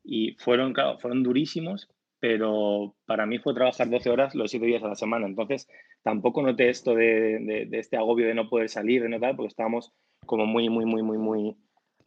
y 0.03 0.34
fueron, 0.39 0.74
claro, 0.74 0.98
fueron 1.00 1.22
durísimos, 1.24 1.88
pero 2.19 2.96
para 3.05 3.25
mí 3.25 3.38
fue 3.38 3.53
trabajar 3.53 3.89
12 3.89 4.10
horas 4.10 4.34
los 4.36 4.50
7 4.51 4.65
días 4.65 4.84
a 4.84 4.88
la 4.88 4.96
semana. 4.96 5.27
Entonces, 5.27 5.67
tampoco 6.03 6.41
noté 6.41 6.69
esto 6.69 6.96
de, 6.96 7.39
de- 7.39 7.65
de 7.69 7.79
este 7.79 7.98
agobio 7.98 8.27
de 8.27 8.34
no 8.34 8.50
poder 8.50 8.69
salir, 8.69 9.03
de 9.03 9.10
no 9.10 9.19
tal, 9.19 9.36
porque 9.36 9.50
estábamos 9.50 9.93
como 10.25 10.46
muy, 10.46 10.69
muy, 10.69 10.86
muy, 10.86 11.01
muy, 11.03 11.17
muy, 11.17 11.55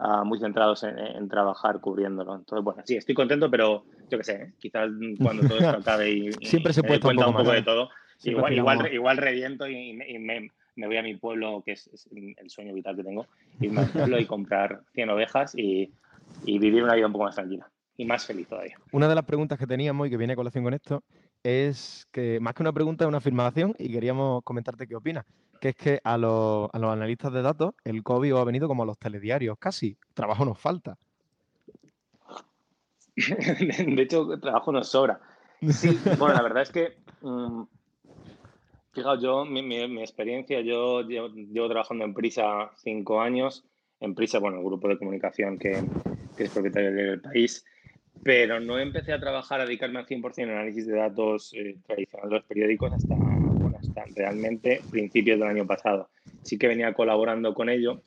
ah, 0.04 0.24
muy 0.24 0.38
centrados 0.40 0.82
en, 0.82 0.98
en 0.98 1.28
trabajar 1.28 1.80
cubriéndolo. 1.80 2.34
Entonces, 2.34 2.64
bueno, 2.64 2.82
sí, 2.84 2.96
estoy 2.96 3.14
contento, 3.14 3.50
pero 3.50 3.84
yo 4.10 4.18
qué 4.18 4.24
sé, 4.24 4.34
¿eh? 4.34 4.52
quizás 4.58 4.90
cuando 5.20 5.42
todo 5.46 5.58
esto 5.58 5.76
acabe 5.80 6.10
y, 6.10 6.28
y 6.40 6.46
Siempre 6.46 6.72
se 6.72 6.80
Eh, 6.80 6.82
puede 6.82 7.00
doy 7.00 7.14
estar 7.14 7.28
un 7.28 7.34
poco 7.34 7.44
más, 7.48 7.54
de 7.56 7.62
todo, 7.62 7.88
Siempre 8.18 8.54
igual, 8.54 8.54
igual, 8.78 8.92
igual 8.92 9.16
reviento 9.16 9.66
y, 9.68 9.92
me, 9.94 10.10
y 10.10 10.18
me- 10.18 10.50
me 10.74 10.86
voy 10.86 10.96
a 10.96 11.02
mi 11.02 11.14
pueblo, 11.16 11.62
que 11.64 11.72
es, 11.72 11.86
es 11.88 12.08
el 12.12 12.48
sueño 12.48 12.72
vital 12.72 12.96
que 12.96 13.04
tengo, 13.04 13.26
irme 13.60 13.82
al 13.82 13.90
pueblo 13.90 14.18
y 14.18 14.24
comprar 14.26 14.80
100 14.94 15.10
ovejas 15.10 15.54
y, 15.54 15.92
y 16.46 16.58
vivir 16.58 16.82
una 16.82 16.94
vida 16.94 17.06
un 17.06 17.12
poco 17.12 17.24
más 17.26 17.34
tranquila 17.34 17.70
y 17.98 18.06
más 18.06 18.26
feliz 18.26 18.48
todavía. 18.48 18.78
Una 18.90 19.06
de 19.06 19.14
las 19.14 19.24
preguntas 19.24 19.58
que 19.58 19.66
teníamos 19.66 20.06
y 20.06 20.10
que 20.10 20.16
viene 20.16 20.32
a 20.32 20.36
colación 20.36 20.64
con 20.64 20.72
esto 20.72 21.02
es 21.42 22.06
que 22.10 22.40
más 22.40 22.54
que 22.54 22.62
una 22.62 22.72
pregunta 22.72 23.04
es 23.04 23.08
una 23.08 23.18
afirmación 23.18 23.74
y 23.78 23.90
queríamos 23.92 24.42
comentarte 24.44 24.86
qué 24.86 24.94
opinas. 24.96 25.26
Que 25.62 25.68
es 25.68 25.76
que 25.76 26.00
a 26.02 26.18
los, 26.18 26.68
a 26.72 26.78
los 26.80 26.92
analistas 26.92 27.32
de 27.32 27.40
datos 27.40 27.74
el 27.84 28.02
COVID 28.02 28.32
ha 28.32 28.42
venido 28.42 28.66
como 28.66 28.82
a 28.82 28.86
los 28.86 28.98
telediarios, 28.98 29.56
casi. 29.60 29.96
Trabajo 30.12 30.44
nos 30.44 30.58
falta. 30.58 30.98
de 33.16 34.02
hecho, 34.02 34.40
trabajo 34.40 34.72
nos 34.72 34.88
sobra. 34.88 35.20
Sí, 35.70 35.96
bueno, 36.18 36.34
la 36.34 36.42
verdad 36.42 36.62
es 36.62 36.70
que, 36.70 36.96
mm, 37.20 37.62
fijaos, 38.90 39.22
yo, 39.22 39.44
mi, 39.44 39.62
mi- 39.62 40.02
experiencia, 40.02 40.60
yo 40.62 41.02
llevo, 41.02 41.68
trabajando 41.68 42.06
en 42.06 42.14
Prisa 42.14 42.72
cinco 42.78 43.20
años, 43.20 43.64
en 44.00 44.16
Prisa, 44.16 44.40
bueno, 44.40 44.58
el 44.58 44.64
grupo 44.64 44.88
de 44.88 44.98
comunicación 44.98 45.60
que, 45.60 45.80
es 46.38 46.50
propietario 46.50 46.92
del 46.92 47.20
país, 47.20 47.64
pero 48.24 48.58
no 48.58 48.80
empecé 48.80 49.12
a 49.12 49.20
trabajar, 49.20 49.60
a 49.60 49.66
dedicarme 49.66 50.00
al 50.00 50.06
100% 50.06 50.38
en 50.38 50.50
análisis 50.50 50.88
de 50.88 50.96
datos 50.96 51.54
eh, 51.54 51.76
tradicional 51.86 52.30
de 52.30 52.34
los 52.34 52.44
periódicos 52.46 52.92
hasta, 52.92 53.14
realmente 54.14 54.80
principios 54.90 55.38
del 55.38 55.48
año 55.48 55.66
pasado. 55.66 56.10
Sí 56.42 56.58
que 56.58 56.68
venía 56.68 56.94
colaborando 56.94 57.54
con 57.54 57.68
ello, 57.68 58.02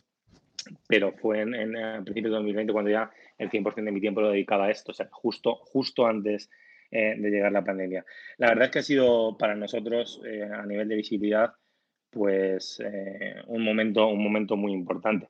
pero 0.88 1.14
fue 1.14 1.42
en, 1.42 1.52
principios 2.04 2.32
de 2.32 2.38
2020 2.38 2.74
cuando 2.74 2.92
ya 2.92 3.12
el 3.38 3.50
100% 3.50 3.76
de 3.76 3.92
mi 3.92 4.02
tiempo 4.02 4.22
lo 4.22 4.32
dedicaba 4.32 4.66
a 4.66 4.72
esto, 4.72 4.92
o 4.92 4.96
sea, 4.96 5.10
justo, 5.12 5.56
justo 5.56 6.08
antes 6.08 6.50
eh, 6.92 7.16
de 7.18 7.30
llegar 7.30 7.52
la 7.52 7.64
pandemia. 7.64 8.06
La 8.38 8.48
verdad 8.48 8.66
es 8.66 8.72
que 8.72 8.80
ha 8.80 8.84
sido 8.84 9.38
para 9.38 9.56
nosotros, 9.56 10.22
eh, 10.26 10.44
a 10.44 10.66
nivel 10.66 10.88
de 10.88 10.96
visibilidad, 10.96 11.54
pues 12.10 12.80
eh, 12.80 13.36
un, 13.48 13.64
momento, 13.64 14.08
un 14.08 14.24
momento 14.24 14.56
muy 14.56 14.72
importante. 14.72 15.28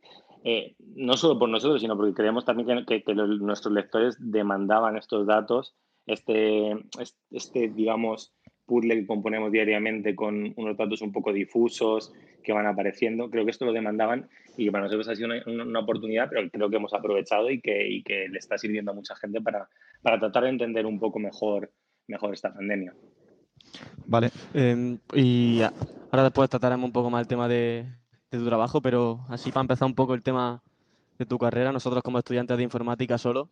No 0.95 1.17
solo 1.17 1.39
por 1.39 1.49
nosotros, 1.49 1.81
sino 1.81 1.97
porque 1.97 2.13
creemos 2.13 2.45
también 2.45 2.85
que, 2.85 3.03
nuestros 3.39 3.73
lectores 3.73 4.15
demandaban 4.19 4.95
estos 4.95 5.25
datos, 5.25 5.75
este, 6.05 6.71
este, 7.31 7.69
digamos, 7.69 8.31
puzzle 8.65 8.95
que 8.95 9.07
componemos 9.07 9.51
diariamente 9.51 10.15
con 10.15 10.53
unos 10.55 10.77
datos 10.77 11.01
un 11.01 11.12
poco 11.12 11.31
difusos 11.31 12.13
que 12.43 12.53
van 12.53 12.67
apareciendo. 12.67 13.29
Creo 13.29 13.45
que 13.45 13.51
esto 13.51 13.65
lo 13.65 13.74
demandaban 13.74 14.29
y 14.57 14.69
para 14.69 14.86
nosotros 14.86 15.07
ha 15.10 15.15
sido 15.15 15.29
una, 15.48 15.79
oportunidad, 15.79 16.29
pero 16.29 16.50
creo 16.50 16.69
que 16.69 16.77
hemos 16.77 16.93
aprovechado 16.93 17.50
y 17.50 17.62
que, 17.62 17.88
y 17.88 18.03
que, 18.03 18.27
le 18.29 18.38
está 18.38 18.57
sirviendo 18.57 18.91
a 18.91 18.95
mucha 18.95 19.15
gente 19.15 19.41
para, 19.41 19.69
para 20.01 20.19
tratar 20.19 20.43
de 20.43 20.50
entender 20.50 20.86
un 20.86 21.00
poco 21.00 21.19
mejor, 21.19 21.72
mejor 22.07 22.34
esta 22.34 22.53
pandemia. 22.53 22.93
Vale. 24.05 24.29
Eh, 24.53 24.98
y 25.13 25.62
ahora 26.12 26.24
después 26.24 26.50
trataremos 26.50 26.86
un 26.86 26.93
poco 26.93 27.10
más 27.10 27.22
el 27.22 27.27
tema 27.27 27.48
de, 27.48 27.86
de 28.31 28.38
tu 28.38 28.45
trabajo, 28.45 28.81
pero 28.81 29.25
así 29.29 29.51
para 29.51 29.62
empezar 29.62 29.88
un 29.88 29.95
poco 29.95 30.13
el 30.13 30.24
tema 30.24 30.62
de 31.17 31.25
tu 31.25 31.38
carrera, 31.38 31.72
nosotros 31.72 32.03
como 32.03 32.19
estudiantes 32.19 32.57
de 32.57 32.63
informática 32.63 33.17
solo, 33.17 33.50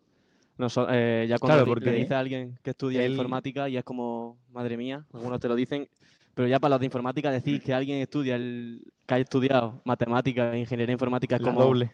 nos, 0.58 0.78
eh, 0.88 1.26
ya 1.28 1.38
cuando 1.38 1.56
Claro, 1.64 1.66
porque 1.66 1.90
le 1.90 2.14
a 2.14 2.18
alguien 2.18 2.58
que 2.62 2.70
estudia 2.70 3.04
él- 3.04 3.12
informática 3.12 3.68
y 3.68 3.76
es 3.76 3.84
como, 3.84 4.38
madre 4.50 4.76
mía, 4.76 5.04
algunos 5.12 5.40
te 5.40 5.48
lo 5.48 5.54
dicen, 5.54 5.88
pero 6.34 6.48
ya 6.48 6.58
para 6.60 6.70
los 6.70 6.80
de 6.80 6.86
informática 6.86 7.30
decir 7.30 7.62
que 7.62 7.74
alguien 7.74 7.98
estudia 7.98 8.36
el, 8.36 8.82
que 9.06 9.14
haya 9.14 9.22
estudiado 9.24 9.80
matemáticas 9.84 10.54
e 10.54 10.58
ingeniería 10.60 10.92
informática 10.92 11.36
es 11.36 11.42
La 11.42 11.48
como 11.52 11.64
doble. 11.64 11.92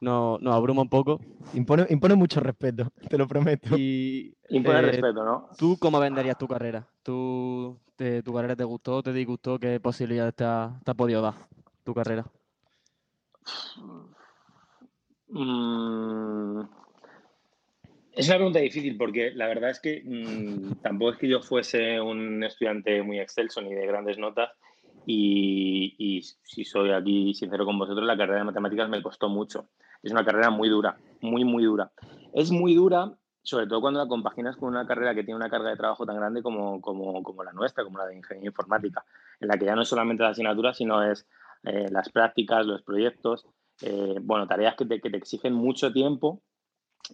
nos, 0.00 0.40
nos 0.40 0.54
abruma 0.54 0.82
un 0.82 0.88
poco. 0.88 1.20
Impone, 1.54 1.86
impone 1.90 2.14
mucho 2.14 2.40
respeto, 2.40 2.90
te 3.08 3.18
lo 3.18 3.26
prometo. 3.26 3.76
Y 3.76 4.34
Impone 4.50 4.78
eh, 4.80 4.82
respeto, 4.82 5.24
¿no? 5.24 5.48
¿Tú 5.56 5.76
cómo 5.78 5.98
venderías 6.00 6.36
tu 6.38 6.48
carrera? 6.48 6.86
¿Tú, 7.02 7.78
te- 7.96 8.22
¿Tu 8.22 8.32
carrera 8.32 8.56
te 8.56 8.64
gustó, 8.64 9.02
te 9.02 9.12
disgustó? 9.12 9.58
¿Qué 9.58 9.80
posibilidades 9.80 10.34
te 10.34 10.44
ha, 10.44 10.78
te 10.84 10.90
ha 10.90 10.94
podido 10.94 11.20
dar 11.22 11.34
tu 11.84 11.94
carrera? 11.94 12.24
Mm, 15.28 16.60
es 18.14 18.28
una 18.28 18.36
pregunta 18.36 18.58
difícil 18.58 18.96
porque 18.96 19.32
la 19.34 19.46
verdad 19.46 19.70
es 19.70 19.80
que 19.80 20.02
mm, 20.04 20.82
tampoco 20.82 21.12
es 21.12 21.18
que 21.18 21.28
yo 21.28 21.40
fuese 21.40 22.00
un 22.00 22.42
estudiante 22.44 23.02
muy 23.02 23.18
excelso 23.18 23.60
ni 23.60 23.74
de 23.74 23.86
grandes 23.86 24.18
notas 24.18 24.50
y, 25.06 25.94
y 25.98 26.22
si 26.22 26.64
soy 26.64 26.90
aquí 26.90 27.34
sincero 27.34 27.64
con 27.64 27.78
vosotros, 27.78 28.06
la 28.06 28.16
carrera 28.16 28.40
de 28.40 28.44
matemáticas 28.44 28.88
me 28.88 29.02
costó 29.02 29.28
mucho. 29.28 29.68
Es 30.02 30.12
una 30.12 30.24
carrera 30.24 30.50
muy 30.50 30.68
dura, 30.68 30.96
muy, 31.20 31.44
muy 31.44 31.64
dura. 31.64 31.92
Es 32.32 32.50
muy 32.50 32.74
dura, 32.74 33.12
sobre 33.42 33.66
todo 33.66 33.80
cuando 33.80 34.00
la 34.00 34.08
compaginas 34.08 34.56
con 34.56 34.68
una 34.68 34.86
carrera 34.86 35.14
que 35.14 35.24
tiene 35.24 35.36
una 35.36 35.50
carga 35.50 35.70
de 35.70 35.76
trabajo 35.76 36.06
tan 36.06 36.16
grande 36.16 36.42
como, 36.42 36.80
como, 36.80 37.22
como 37.22 37.42
la 37.44 37.52
nuestra, 37.52 37.84
como 37.84 37.98
la 37.98 38.06
de 38.06 38.16
ingeniería 38.16 38.50
informática, 38.50 39.04
en 39.40 39.48
la 39.48 39.56
que 39.56 39.64
ya 39.64 39.74
no 39.74 39.82
es 39.82 39.88
solamente 39.88 40.22
la 40.22 40.30
asignatura, 40.30 40.74
sino 40.74 41.02
es 41.02 41.26
eh, 41.64 41.88
las 41.90 42.08
prácticas, 42.08 42.66
los 42.66 42.82
proyectos, 42.82 43.46
eh, 43.82 44.16
bueno, 44.20 44.46
tareas 44.46 44.76
que 44.76 44.84
te, 44.84 45.00
que 45.00 45.10
te, 45.10 45.16
exigen 45.16 45.54
mucho 45.54 45.92
tiempo 45.92 46.42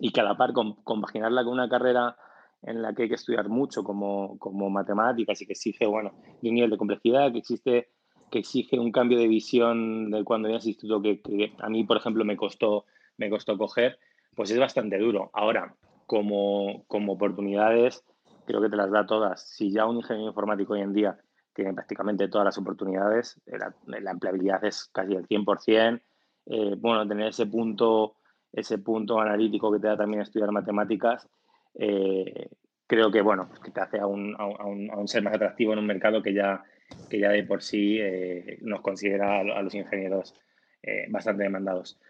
y 0.00 0.12
que 0.12 0.20
a 0.20 0.24
la 0.24 0.36
par 0.36 0.52
compaginarla 0.52 1.44
con 1.44 1.54
una 1.54 1.68
carrera 1.68 2.16
en 2.62 2.82
la 2.82 2.92
que 2.92 3.04
hay 3.04 3.08
que 3.08 3.14
estudiar 3.14 3.48
mucho 3.48 3.84
como, 3.84 4.38
como 4.38 4.68
matemáticas 4.70 5.40
y 5.40 5.46
que 5.46 5.52
exige, 5.52 5.86
bueno, 5.86 6.12
un 6.42 6.54
nivel 6.54 6.70
de 6.70 6.78
complejidad, 6.78 7.32
que 7.32 7.38
existe 7.38 7.88
que 8.30 8.40
exige 8.40 8.78
un 8.78 8.92
cambio 8.92 9.18
de 9.18 9.26
visión 9.26 10.10
de 10.10 10.22
cuando 10.24 10.48
vienes 10.48 10.64
al 10.64 10.68
instituto 10.68 11.00
que, 11.00 11.20
que, 11.22 11.54
a 11.60 11.68
mí, 11.68 11.84
por 11.84 11.96
ejemplo, 11.96 12.24
me 12.24 12.36
costó, 12.36 12.84
me 13.16 13.30
costó 13.30 13.56
coger, 13.56 13.98
pues 14.34 14.50
es 14.50 14.58
bastante 14.58 14.98
duro. 14.98 15.30
Ahora, 15.32 15.74
como, 16.06 16.84
como 16.86 17.14
oportunidades, 17.14 18.04
creo 18.46 18.60
que 18.60 18.68
te 18.68 18.76
las 18.76 18.90
da 18.90 19.06
todas. 19.06 19.48
Si 19.48 19.70
ya 19.70 19.86
un 19.86 19.96
ingeniero 19.96 20.28
informático 20.28 20.74
hoy 20.74 20.80
en 20.80 20.92
día 20.92 21.18
tiene 21.54 21.72
prácticamente 21.74 22.28
todas 22.28 22.44
las 22.44 22.58
oportunidades, 22.58 23.40
la, 23.46 23.74
la 23.86 24.10
empleabilidad 24.10 24.64
es 24.64 24.90
casi 24.92 25.14
el 25.14 25.26
100%, 25.26 26.02
eh, 26.46 26.74
bueno, 26.78 27.06
tener 27.06 27.28
ese 27.28 27.46
punto, 27.46 28.16
ese 28.52 28.78
punto 28.78 29.20
analítico 29.20 29.72
que 29.72 29.78
te 29.78 29.88
da 29.88 29.96
también 29.96 30.22
estudiar 30.22 30.50
matemáticas, 30.52 31.28
eh, 31.74 32.48
creo 32.86 33.10
que, 33.10 33.20
bueno, 33.20 33.48
que 33.62 33.70
te 33.70 33.80
hace 33.80 33.98
aún, 33.98 34.34
aún, 34.38 34.90
aún, 34.90 35.08
ser 35.08 35.22
más 35.22 35.34
atractivo 35.34 35.72
en 35.72 35.80
un 35.80 35.86
mercado 35.86 36.22
que 36.22 36.32
ya, 36.32 36.62
que 37.10 37.18
ya 37.18 37.30
de 37.30 37.44
por 37.44 37.62
sí 37.62 37.98
eh, 38.00 38.58
nos 38.62 38.80
considera 38.80 39.40
a, 39.40 39.62
los 39.62 39.74
ingenieros 39.74 40.34
eh, 40.82 41.06
bastante 41.10 41.42
demandados. 41.42 42.00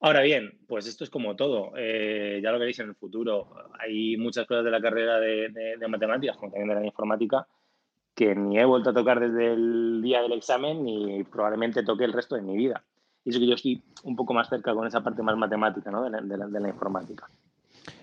Ahora 0.00 0.22
bien, 0.22 0.58
pues 0.66 0.86
esto 0.86 1.04
es 1.04 1.10
como 1.10 1.36
todo, 1.36 1.74
ya 1.76 2.50
lo 2.50 2.58
veréis 2.58 2.80
en 2.80 2.88
el 2.88 2.96
futuro. 2.96 3.54
Hay 3.78 4.16
muchas 4.16 4.48
cosas 4.48 4.64
de 4.64 4.70
la 4.72 4.80
carrera 4.80 5.20
de 5.20 5.86
matemáticas, 5.88 6.36
como 6.36 6.50
también 6.50 6.70
de 6.70 6.74
la 6.74 6.86
informática, 6.86 7.46
que 8.14 8.34
ni 8.34 8.58
he 8.58 8.64
vuelto 8.64 8.90
a 8.90 8.94
tocar 8.94 9.20
desde 9.20 9.52
el 9.52 10.00
día 10.02 10.22
del 10.22 10.32
examen 10.32 10.84
ni 10.84 11.24
probablemente 11.24 11.82
toque 11.82 12.04
el 12.04 12.12
resto 12.12 12.34
de 12.34 12.42
mi 12.42 12.56
vida. 12.56 12.84
Y 13.24 13.30
eso 13.30 13.38
que 13.38 13.46
yo 13.46 13.54
estoy 13.54 13.82
un 14.04 14.16
poco 14.16 14.34
más 14.34 14.48
cerca 14.48 14.74
con 14.74 14.86
esa 14.86 15.02
parte 15.02 15.22
más 15.22 15.36
matemática 15.36 15.90
¿no? 15.90 16.02
de, 16.02 16.10
la, 16.10 16.68
informática. 16.68 17.28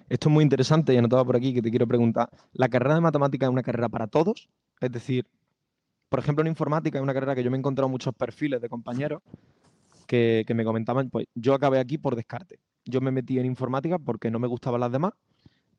Esto 0.08 0.30
es 0.30 0.34
muy 0.34 0.44
interesante 0.44 0.94
y 0.94 0.98
anotado 0.98 1.26
por 1.26 1.36
aquí 1.36 1.54
que 1.54 1.62
te 1.62 1.70
quiero 1.70 1.88
preguntar. 1.88 2.30
¿La 2.54 2.70
carrera 2.70 2.96
de 2.96 3.02
matemática 3.02 3.46
es 3.46 3.52
una 3.52 3.64
carrera 3.64 3.90
para 3.90 4.08
todos? 4.08 4.50
Es 4.80 4.92
decir, 4.92 5.26
por 6.08 6.20
ejemplo, 6.20 6.42
en 6.42 6.48
informática 6.48 6.98
es 6.98 7.04
una 7.04 7.14
carrera 7.14 7.36
que 7.36 7.44
yo 7.44 7.52
me 7.52 7.58
he 7.58 7.60
encontrado 7.60 7.90
muchos 7.90 8.16
perfiles 8.16 8.62
de 8.62 8.70
compañeros 8.70 9.22
que, 10.08 10.46
me 10.56 10.64
comentaban, 10.64 11.10
pues 11.10 11.28
yo 11.36 11.54
acabé 11.54 11.80
aquí 11.80 11.98
por 12.00 12.16
descarte. 12.16 12.60
Yo 12.86 13.00
me 13.00 13.12
metí 13.12 13.38
en 13.38 13.46
informática 13.46 14.00
porque 14.00 14.32
no 14.32 14.40
me 14.40 14.48
gustaban 14.48 14.82
las 14.82 14.92
demás, 14.92 15.14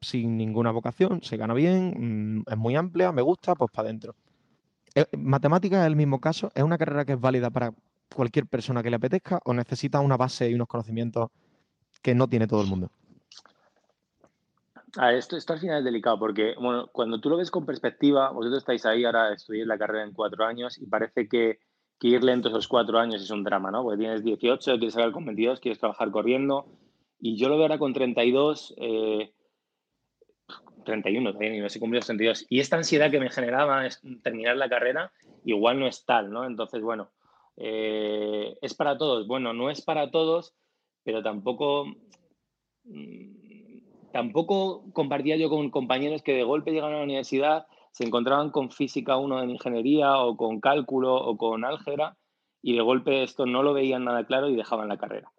sin 0.01 0.37
ninguna 0.37 0.71
vocación, 0.71 1.21
se 1.23 1.37
gana 1.37 1.53
bien, 1.53 2.39
mmm, 2.39 2.45
es 2.47 2.57
muy 2.57 2.77
amplia, 2.77 3.11
me 3.11 3.23
gusta, 3.23 3.57
pues 3.57 3.71
para 3.73 3.89
adentro. 3.89 4.15
eh, 4.95 5.07
¿Matemática 5.17 5.81
es 5.81 5.87
el 5.89 5.97
mismo 5.97 6.21
caso? 6.21 6.53
¿Es 6.55 6.63
una 6.63 6.79
carrera 6.79 7.05
que 7.05 7.15
es 7.15 7.21
válida 7.21 7.51
para 7.51 7.75
cualquier 8.15 8.47
persona 8.47 8.83
que 8.83 8.91
le 8.91 8.97
apetezca 8.97 9.41
o 9.45 9.55
necesita 9.55 10.01
una 10.01 10.17
base 10.17 10.51
y 10.51 10.55
unos 10.55 10.69
conocimientos 10.69 11.31
que 12.03 12.15
no 12.15 12.29
tiene 12.29 12.47
todo 12.47 12.63
el 12.63 12.69
mundo? 12.69 12.91
esto, 15.13 15.37
esto 15.37 15.53
al 15.53 15.61
final 15.61 15.79
es 15.79 15.85
delicado 15.85 16.19
porque 16.19 16.55
bueno, 16.59 16.89
cuando 16.89 17.21
tú 17.21 17.31
lo 17.31 17.37
ves 17.37 17.51
con 17.51 17.65
perspectiva, 17.65 18.31
vosotros 18.31 18.59
estáis 18.59 18.85
ahí, 18.87 19.05
ahora 19.05 19.33
estudiáis 19.33 19.67
la 19.67 19.79
carrera 19.79 20.05
en 20.05 20.13
cuatro 20.13 20.45
años 20.45 20.79
y 20.79 20.87
parece 20.87 21.29
que, 21.29 21.61
que, 21.99 22.09
ir 22.09 22.25
lento 22.25 22.49
esos 22.49 22.67
cuatro 22.67 22.99
años 22.99 23.23
es 23.23 23.31
un 23.31 23.45
drama, 23.45 23.71
¿no? 23.71 23.85
Porque 23.85 23.99
tienes 23.99 24.25
18, 24.25 24.79
quieres 24.79 24.95
sacar 24.95 25.13
con 25.13 25.25
22, 25.25 25.61
quieres 25.61 25.79
trabajar 25.79 26.11
corriendo 26.11 26.67
y 27.21 27.37
yo 27.37 27.49
lo 27.49 27.57
veo 27.57 27.65
ahora 27.65 27.79
con 27.79 27.93
32, 27.93 28.75
eh, 28.79 29.33
31 30.85 31.33
también, 31.33 31.55
y 31.55 31.61
no 31.61 31.69
sé 31.69 31.79
cumplido 31.79 32.01
los 32.01 32.07
32. 32.07 32.47
Y 32.49 32.61
esta 32.61 32.77
ansiedad 32.77 33.11
que 33.11 33.21
me 33.21 33.31
generaba 33.31 33.87
terminar 34.23 34.57
la 34.57 34.69
carrera 34.69 35.13
igual 35.45 35.79
no 35.79 35.87
es 35.87 36.05
tal, 36.05 36.31
¿no? 36.31 36.47
Entonces, 36.47 36.81
bueno, 36.81 37.11
eh, 37.61 38.57
¿es 38.63 38.75
para 38.75 38.97
todos? 38.97 39.27
Bueno, 39.27 39.53
no 39.53 39.71
es 39.71 39.83
para 39.83 40.11
todos, 40.11 40.55
pero 41.05 41.23
tampoco... 41.23 41.87
Mm, 42.85 43.41
tampoco 44.13 44.85
compartía 44.93 45.37
yo 45.37 45.49
con 45.49 45.71
compañeros 45.71 46.23
que 46.23 46.33
de 46.33 46.43
golpe 46.43 46.73
llegan 46.73 46.93
a 46.93 46.97
la 46.97 47.05
universidad, 47.05 47.67
se 47.93 48.05
encontraban 48.05 48.51
con 48.51 48.71
física 48.71 49.17
uno 49.17 49.43
en 49.43 49.51
ingeniería 49.51 50.19
o 50.19 50.37
con 50.37 50.61
cálculo 50.61 51.15
o 51.15 51.37
con 51.37 51.65
álgebra 51.65 52.17
y 52.63 52.75
de 52.75 52.83
golpe 52.83 53.23
esto 53.23 53.47
no 53.47 53.63
lo 53.63 53.73
veían 53.73 54.05
nada 54.05 54.25
claro 54.25 54.49
y 54.49 54.57
dejaban 54.57 54.89
la 54.89 54.99
carrera. 54.99 55.31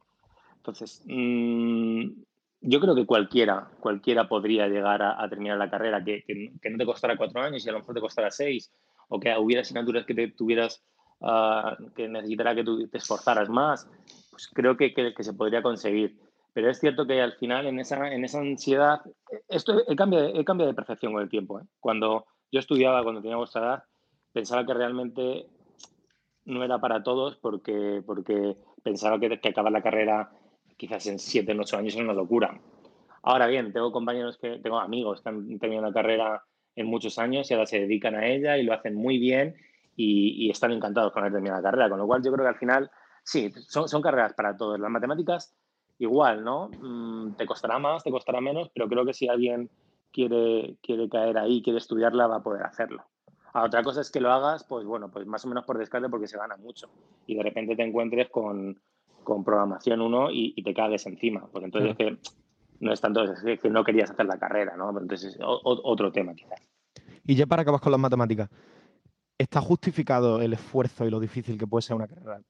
Entonces, 0.58 1.04
mmm, 1.08 2.08
yo 2.62 2.80
creo 2.80 2.96
que 2.96 3.06
cualquiera, 3.06 3.72
cualquiera 3.80 4.28
podría 4.28 4.68
llegar 4.68 5.02
a, 5.02 5.22
a 5.22 5.28
terminar 5.30 5.58
la 5.58 5.70
carrera, 5.70 6.04
que, 6.04 6.24
que, 6.26 6.52
que, 6.62 6.70
no 6.70 6.78
te 6.78 6.86
costara 6.86 7.18
cuatro 7.18 7.42
años 7.42 7.66
y 7.66 7.70
a 7.70 7.72
lo 7.72 7.80
mejor 7.80 7.96
te 7.96 8.02
costara 8.02 8.30
seis, 8.30 8.72
o 9.10 9.20
que 9.20 9.36
hubiera 9.38 9.62
asignaturas 9.62 10.06
que 10.06 10.14
te 10.14 10.28
tuvieras, 10.30 10.84
uh, 11.22 11.92
que 11.96 12.08
necesitara 12.08 12.56
que 12.56 12.64
tú 12.64 12.88
te 12.88 12.98
esforzaras 12.98 13.50
más, 13.50 13.88
pues 14.30 14.50
creo 14.54 14.78
que, 14.78 14.94
que, 14.94 15.24
se 15.24 15.34
podría 15.34 15.62
conseguir. 15.62 16.18
Pero 16.54 16.70
es 16.70 16.80
cierto 16.80 17.08
que 17.08 17.22
al 17.22 17.34
final, 17.34 17.66
en 17.68 17.80
esa, 17.80 18.12
en 18.12 18.26
esa 18.26 18.40
ansiedad, 18.40 19.02
esto 19.48 19.82
he 19.88 19.96
cambiado, 19.96 20.28
he 20.28 20.44
cambiado 20.44 20.72
de 20.72 20.76
percepción 20.76 21.14
con 21.14 21.22
el 21.22 21.30
tiempo. 21.30 21.60
¿eh? 21.60 21.64
Cuando 21.80 22.26
yo 22.52 22.60
estudiaba, 22.60 23.04
cuando 23.04 23.22
tenía 23.22 23.38
vuestra 23.38 23.62
edad, 23.62 23.84
pensaba 24.34 24.66
que 24.66 24.74
realmente 24.74 25.48
no 26.46 26.64
era 26.64 26.80
para 26.80 27.04
todos 27.04 27.38
porque, 27.38 28.04
porque 28.06 28.58
pensaba 28.84 29.20
que, 29.20 29.40
que 29.40 29.50
acabar 29.50 29.72
la 29.72 29.82
carrera 29.82 30.32
quizás 30.76 31.06
en 31.08 31.20
siete, 31.20 31.54
o 31.54 31.62
ocho 31.62 31.78
años 31.78 31.94
es 31.94 32.02
una 32.02 32.14
locura. 32.14 32.60
Ahora 33.24 33.48
bien, 33.48 33.72
tengo 33.72 33.92
compañeros 33.92 34.38
que, 34.38 34.58
tengo 34.60 34.80
amigos 34.80 35.22
que 35.22 35.30
han 35.30 35.60
tenido 35.60 35.82
una 35.82 35.94
carrera 35.94 36.44
en 36.76 36.88
muchos 36.88 37.20
años 37.20 37.50
y 37.50 37.54
ahora 37.54 37.68
se 37.68 37.80
dedican 37.80 38.16
a 38.16 38.28
ella 38.28 38.58
y 38.58 38.64
lo 38.64 38.74
hacen 38.74 38.96
muy 38.96 39.20
bien 39.20 39.56
y, 40.02 40.48
y 40.48 40.50
están 40.50 40.72
encantados 40.72 41.14
con 41.14 41.22
haber 41.22 41.34
terminado 41.34 41.62
la 41.62 41.70
carrera. 41.70 41.90
Con 41.90 42.00
lo 42.00 42.08
cual 42.08 42.24
yo 42.24 42.32
creo 42.32 42.46
que 42.46 42.50
al 42.50 42.58
final, 42.58 42.92
sí, 43.24 43.52
son, 43.68 43.88
son 43.88 44.02
carreras 44.02 44.34
para 44.34 44.58
todos. 44.58 44.80
Las 44.80 44.90
matemáticas, 44.90 45.56
igual, 46.00 46.44
¿no? 46.44 46.70
Mm, 46.82 47.34
te 47.34 47.46
costará 47.46 47.78
más, 47.78 48.04
te 48.04 48.12
costará 48.12 48.42
menos, 48.42 48.70
pero 48.74 48.88
creo 48.88 49.06
que 49.06 49.14
si 49.14 49.28
alguien 49.28 49.70
quiere, 50.12 50.78
quiere 50.82 51.08
caer 51.08 51.38
ahí, 51.38 51.62
quiere 51.62 51.78
estudiarla, 51.78 52.28
va 52.28 52.38
a 52.38 52.44
poder 52.44 52.64
hacerlo. 52.64 53.06
A 53.54 53.64
otra 53.64 53.84
cosa 53.84 54.02
es 54.02 54.10
que 54.10 54.22
lo 54.22 54.32
hagas, 54.32 54.64
pues 54.64 54.86
bueno, 54.86 55.12
pues 55.12 55.28
más 55.28 55.46
o 55.46 55.50
menos 55.50 55.66
por 55.66 55.78
descarte 55.78 56.10
porque 56.10 56.28
se 56.28 56.38
gana 56.38 56.56
mucho 56.56 56.90
y 57.28 57.36
de 57.36 57.44
repente 57.44 57.76
te 57.76 57.84
encuentres 57.84 58.30
con, 58.30 58.82
con 59.24 59.44
programación 59.44 60.02
1 60.02 60.32
y, 60.32 60.54
y, 60.56 60.64
te 60.64 60.74
cagues 60.74 61.06
encima. 61.06 61.48
Porque 61.52 61.66
entonces 61.66 61.96
claro. 61.96 62.14
es 62.14 62.20
que 62.22 62.32
no 62.80 62.94
es 62.94 63.02
tanto 63.02 63.24
es 63.24 63.60
que 63.60 63.70
no 63.70 63.84
querías 63.84 64.10
hacer 64.10 64.26
la 64.26 64.40
carrera, 64.40 64.78
¿no? 64.78 64.90
Entonces 64.98 65.36
es 65.36 65.38
otro 65.44 66.12
tema 66.12 66.34
quizás. 66.34 66.62
Y 67.26 67.36
ya 67.36 67.46
para 67.46 67.62
acabar 67.64 67.82
con 67.82 67.92
las 67.92 68.00
matemáticas, 68.00 68.50
¿está 69.42 69.62
justificado 69.62 70.42
el 70.42 70.54
esfuerzo 70.54 71.06
y 71.06 71.10
lo 71.10 71.20
difícil 71.20 71.58
que 71.58 71.68
puede 71.68 71.82
ser 71.82 71.96
una 71.96 72.08
carrera 72.08 72.42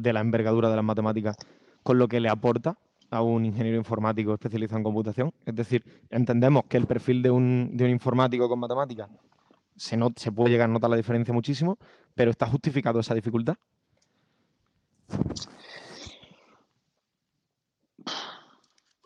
de 0.00 0.12
la 0.12 0.20
envergadura 0.20 0.70
de 0.70 0.76
las 0.76 0.84
matemáticas 0.84 1.36
con 1.82 1.98
lo 1.98 2.08
que 2.08 2.20
le 2.20 2.28
aporta 2.28 2.78
a 3.10 3.22
un 3.22 3.44
ingeniero 3.44 3.76
informático 3.76 4.32
especializado 4.32 4.78
en 4.78 4.84
computación? 4.84 5.32
Es 5.44 5.54
decir, 5.54 5.84
entendemos 6.10 6.64
que 6.68 6.78
el 6.78 6.86
perfil 6.86 7.22
de 7.22 7.30
un, 7.30 7.70
de 7.76 7.84
un 7.84 7.90
informático 7.90 8.48
con 8.48 8.58
matemáticas 8.58 9.08
se, 9.76 9.96
not, 9.96 10.18
se 10.18 10.32
puede 10.32 10.50
llegar 10.50 10.68
a 10.68 10.72
notar 10.72 10.90
la 10.90 10.96
diferencia 10.96 11.32
muchísimo, 11.32 11.78
pero 12.14 12.30
¿está 12.30 12.46
justificado 12.46 13.00
esa 13.00 13.14
dificultad? 13.14 13.56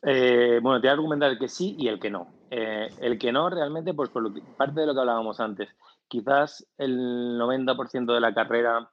Eh, 0.05 0.59
bueno, 0.63 0.81
te 0.81 0.87
voy 0.87 0.91
a 0.91 0.93
argumentar 0.93 1.31
el 1.31 1.39
que 1.39 1.49
sí 1.49 1.77
y 1.79 1.89
el 1.89 2.01
que 2.01 2.11
no. 2.11 2.29
Eh, 2.51 2.89
el 3.01 3.19
que 3.19 3.33
no, 3.33 3.49
realmente, 3.49 3.95
pues 3.95 4.11
por 4.11 4.33
parte 4.57 4.81
de 4.81 4.87
lo 4.87 4.95
que 4.95 5.01
hablábamos 5.01 5.41
antes, 5.41 5.69
quizás 6.13 6.67
el 6.77 7.39
90% 7.39 8.13
de 8.13 8.21
la 8.21 8.35
carrera 8.35 8.91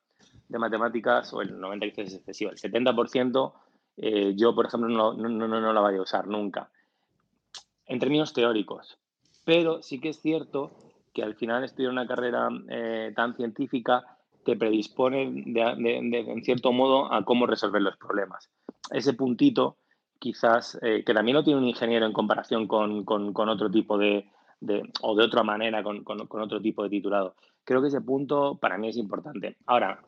de 0.47 0.57
matemáticas, 0.57 1.33
o 1.33 1.41
el 1.41 1.59
90% 1.59 1.93
es 1.97 2.13
excesivo, 2.13 2.51
el 2.51 2.57
70%, 2.57 3.53
eh, 3.97 4.33
yo, 4.37 4.55
por 4.55 4.67
ejemplo, 4.67 4.87
no, 4.87 5.13
no, 5.13 5.27
no, 5.27 5.59
no, 5.59 5.73
la 5.73 5.81
vaya 5.81 5.97
a 5.97 6.03
usar 6.03 6.27
nunca, 6.27 6.69
en 7.87 7.99
términos 7.99 8.31
teóricos. 8.31 8.97
Pero 9.43 9.83
sí 9.83 9.99
que 9.99 10.09
es 10.09 10.21
cierto 10.21 10.71
que 11.13 11.21
al 11.21 11.35
final 11.35 11.65
estudiar 11.65 11.91
una 11.91 12.07
carrera 12.07 12.47
eh, 12.69 13.11
tan 13.13 13.35
científica 13.35 14.17
te 14.45 14.55
predispone, 14.55 15.29
de, 15.45 16.23
en 16.25 16.43
cierto 16.45 16.71
modo, 16.71 17.11
a 17.13 17.25
cómo 17.25 17.47
resolver 17.47 17.81
los 17.81 17.97
problemas. 17.97 18.49
Ese 18.91 19.11
puntito 19.11 19.75
quizás, 20.19 20.79
eh, 20.81 21.03
que 21.05 21.13
también 21.13 21.35
lo 21.35 21.43
tiene 21.43 21.59
un 21.59 21.67
ingeniero 21.67 22.05
en 22.05 22.13
comparación 22.13 22.65
con, 22.65 23.03
con 23.03 23.49
otro 23.49 23.69
tipo 23.69 23.97
de, 23.97 24.25
o 25.01 25.15
de 25.15 25.23
otra 25.23 25.43
manera, 25.43 25.83
con, 25.83 26.03
con, 26.03 26.41
otro 26.41 26.61
tipo 26.61 26.83
de 26.83 26.89
titulado. 26.89 27.35
Creo 27.63 27.81
que 27.81 27.87
ese 27.87 28.01
punto 28.01 28.55
para 28.55 28.77
mí 28.77 28.89
es 28.89 28.97
importante. 28.97 29.57
Ahora, 29.65 29.99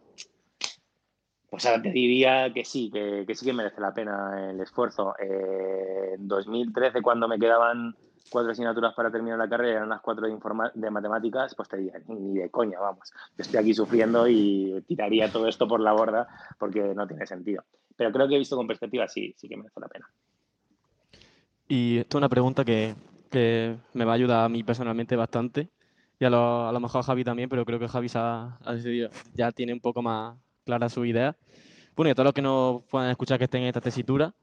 pues 1.49 1.65
ahora 1.65 1.81
te 1.81 1.91
diría 1.91 2.51
que 2.53 2.65
sí, 2.65 2.89
que, 2.91 3.25
que 3.27 3.35
sí 3.35 3.45
que 3.45 3.53
merece 3.53 3.81
la 3.81 3.93
pena 3.93 4.51
el 4.51 4.59
esfuerzo. 4.59 5.13
Eh, 5.19 6.15
en 6.15 6.27
2013, 6.27 7.01
cuando 7.01 7.27
me 7.27 7.39
quedaban 7.39 7.95
cuatro 8.29 8.51
asignaturas 8.51 8.93
para 8.93 9.11
terminar 9.11 9.37
la 9.37 9.49
carrera, 9.49 9.77
eran 9.77 9.89
las 9.89 10.01
cuatro 10.01 10.27
de, 10.27 10.37
de 10.75 10.91
matemáticas, 10.91 11.53
pues 11.55 11.67
te 11.67 11.77
diría, 11.77 12.01
ni 12.07 12.37
de 12.37 12.49
coña, 12.49 12.79
vamos. 12.79 13.11
Yo 13.37 13.41
estoy 13.43 13.59
aquí 13.59 13.73
sufriendo 13.73 14.27
y 14.27 14.83
tiraría 14.87 15.31
todo 15.31 15.47
esto 15.47 15.67
por 15.67 15.81
la 15.81 15.93
borda 15.93 16.27
porque 16.57 16.79
no 16.95 17.07
tiene 17.07 17.25
sentido. 17.25 17.63
Pero 17.95 18.11
creo 18.11 18.27
que 18.27 18.35
he 18.35 18.39
visto 18.39 18.55
con 18.55 18.67
perspectiva, 18.67 19.07
sí, 19.07 19.33
sí 19.37 19.47
que 19.47 19.57
merece 19.57 19.79
la 19.79 19.87
pena. 19.87 20.09
Y 21.67 21.99
esto 21.99 22.17
es 22.17 22.19
una 22.19 22.29
pregunta 22.29 22.65
que, 22.65 22.95
que 23.31 23.77
me 23.93 24.05
va 24.05 24.11
a 24.11 24.15
ayudar 24.15 24.45
a 24.45 24.49
mí 24.49 24.63
personalmente 24.63 25.15
bastante. 25.15 25.69
Y 26.19 26.25
a 26.25 26.29
lo, 26.29 26.67
a 26.67 26.71
lo 26.71 26.79
mejor 26.79 26.99
a 26.99 27.03
Javi 27.03 27.23
también, 27.23 27.49
pero 27.49 27.65
creo 27.65 27.79
que 27.79 27.87
Javi 27.87 28.07
ha, 28.13 28.59
ha 28.63 28.73
decidido, 28.75 29.09
ya 29.33 29.51
tiene 29.51 29.73
un 29.73 29.79
poco 29.79 30.03
más 30.03 30.37
clara 30.65 30.87
su 30.89 31.03
idea. 31.03 31.35
Bueno, 31.95 32.09
y 32.09 32.11
a 32.11 32.15
todos 32.15 32.25
los 32.25 32.33
que 32.33 32.43
nos 32.43 32.83
puedan 32.83 33.09
escuchar 33.09 33.39
que 33.39 33.45
estén 33.45 33.63
en 33.63 33.69
esta 33.69 33.81
tesitura, 33.81 34.33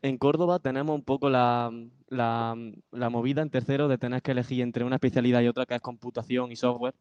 en 0.00 0.16
Córdoba 0.18 0.58
tenemos 0.60 0.94
un 0.94 1.02
poco 1.02 1.28
la, 1.28 1.70
la, 2.08 2.56
la, 2.90 3.10
movida 3.10 3.42
en 3.42 3.50
tercero 3.50 3.88
de 3.88 3.98
tener 3.98 4.22
que 4.22 4.32
elegir 4.32 4.62
entre 4.62 4.84
una 4.84 4.96
especialidad 4.96 5.42
y 5.42 5.48
otra 5.48 5.66
que 5.66 5.74
es 5.74 5.80
computación 5.80 6.52
y 6.52 6.56
software. 6.56 6.94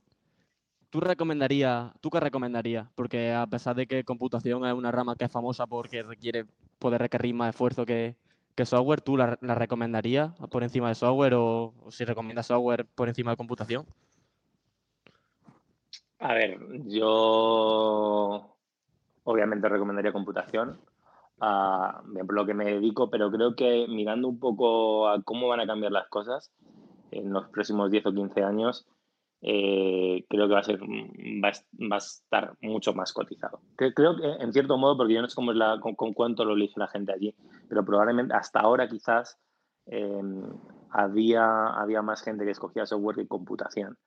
¿Tú 0.89 0.99
recomendarías, 0.99 1.91
tú 2.01 2.09
qué 2.09 2.19
recomendarías? 2.19 2.87
Porque 2.95 3.33
a 3.33 3.47
pesar 3.47 3.75
de 3.75 3.87
que 3.87 4.03
computación 4.03 4.65
es 4.65 4.73
una 4.73 4.91
rama 4.91 5.15
que 5.15 5.25
es 5.25 5.31
famosa 5.31 5.65
porque 5.65 6.03
requiere, 6.03 6.45
puede 6.77 6.97
requerir 6.97 7.33
más 7.33 7.49
esfuerzo 7.49 7.85
que, 7.85 8.15
que 8.55 8.65
software, 8.65 9.01
¿tú 9.01 9.17
la, 9.17 9.37
la, 9.41 9.55
recomendarías 9.55 10.33
por 10.49 10.63
encima 10.63 10.89
de 10.89 10.95
software 10.95 11.33
o, 11.35 11.73
si 11.89 12.05
recomiendas 12.05 12.47
software 12.47 12.85
por 12.85 13.07
encima 13.07 13.31
de 13.31 13.37
computación? 13.37 13.85
A 16.19 16.33
ver, 16.33 16.57
yo 16.85 18.55
obviamente 19.23 19.69
recomendaría 19.69 20.13
computación 20.13 20.79
por 21.39 22.33
lo 22.33 22.45
que 22.45 22.53
me 22.53 22.65
dedico, 22.65 23.09
pero 23.09 23.31
creo 23.31 23.55
que 23.55 23.85
mirando 23.89 24.27
un 24.27 24.39
poco 24.39 25.09
a 25.09 25.21
cómo 25.23 25.47
van 25.47 25.59
a 25.59 25.67
cambiar 25.67 25.91
las 25.91 26.07
cosas 26.07 26.51
en 27.11 27.31
los 27.31 27.49
próximos 27.49 27.91
10 27.91 28.05
o 28.07 28.13
15 28.13 28.43
años, 28.43 28.87
eh, 29.45 30.25
creo 30.29 30.47
que 30.47 30.53
va 30.53 30.61
a, 30.61 30.63
ser, 30.63 30.81
va, 30.81 31.51
va, 31.91 31.95
a 31.95 31.97
estar 31.97 32.53
mucho 32.61 32.93
más 32.93 33.11
cotizado. 33.11 33.59
Creo 33.75 34.15
que, 34.15 34.23
en 34.39 34.53
cierto 34.53 34.77
modo, 34.77 34.95
porque 34.95 35.13
yo 35.13 35.21
no 35.21 35.27
sé 35.27 35.35
cómo 35.35 35.51
es 35.51 35.57
la, 35.57 35.81
con, 35.81 35.95
con, 35.95 36.13
cuánto 36.13 36.45
lo 36.45 36.53
elige 36.53 36.79
la 36.79 36.87
gente 36.87 37.11
allí, 37.11 37.35
pero 37.67 37.83
probablemente 37.83 38.33
hasta 38.33 38.61
ahora 38.61 38.87
quizás 38.87 39.37
eh, 39.87 40.21
había, 40.91 41.67
había 41.67 42.01
más 42.01 42.23
gente 42.23 42.45
que 42.45 42.51
escogía 42.51 42.85
software 42.85 43.17
que 43.17 43.27
computación. 43.27 43.97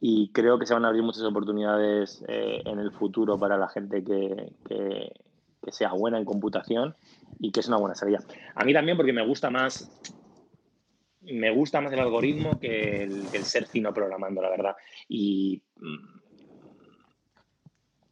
Y 0.00 0.32
creo 0.32 0.58
que 0.58 0.64
se 0.64 0.72
van 0.72 0.86
a 0.86 0.88
abrir 0.88 1.02
muchas 1.02 1.24
oportunidades 1.24 2.24
eh, 2.26 2.62
en 2.64 2.78
el 2.78 2.90
futuro 2.90 3.38
para 3.38 3.58
la 3.58 3.68
gente 3.68 4.02
que, 4.02 4.54
que, 4.66 5.12
que 5.62 5.72
sea 5.72 5.92
buena 5.92 6.16
en 6.18 6.24
computación 6.24 6.94
y 7.38 7.52
que 7.52 7.60
es 7.60 7.68
una 7.68 7.76
buena 7.76 7.94
salida. 7.94 8.20
A 8.54 8.64
mí 8.64 8.72
también 8.72 8.96
porque 8.96 9.12
me 9.12 9.26
gusta 9.26 9.50
más 9.50 9.90
me 11.32 11.50
gusta 11.50 11.80
más 11.80 11.92
el 11.92 12.00
algoritmo 12.00 12.58
que 12.58 13.02
el, 13.04 13.44
ser 13.44 13.66
fino 13.66 13.92
programando, 13.92 14.42
la 14.42 14.50
verdad. 14.50 14.76
Y, 15.08 15.62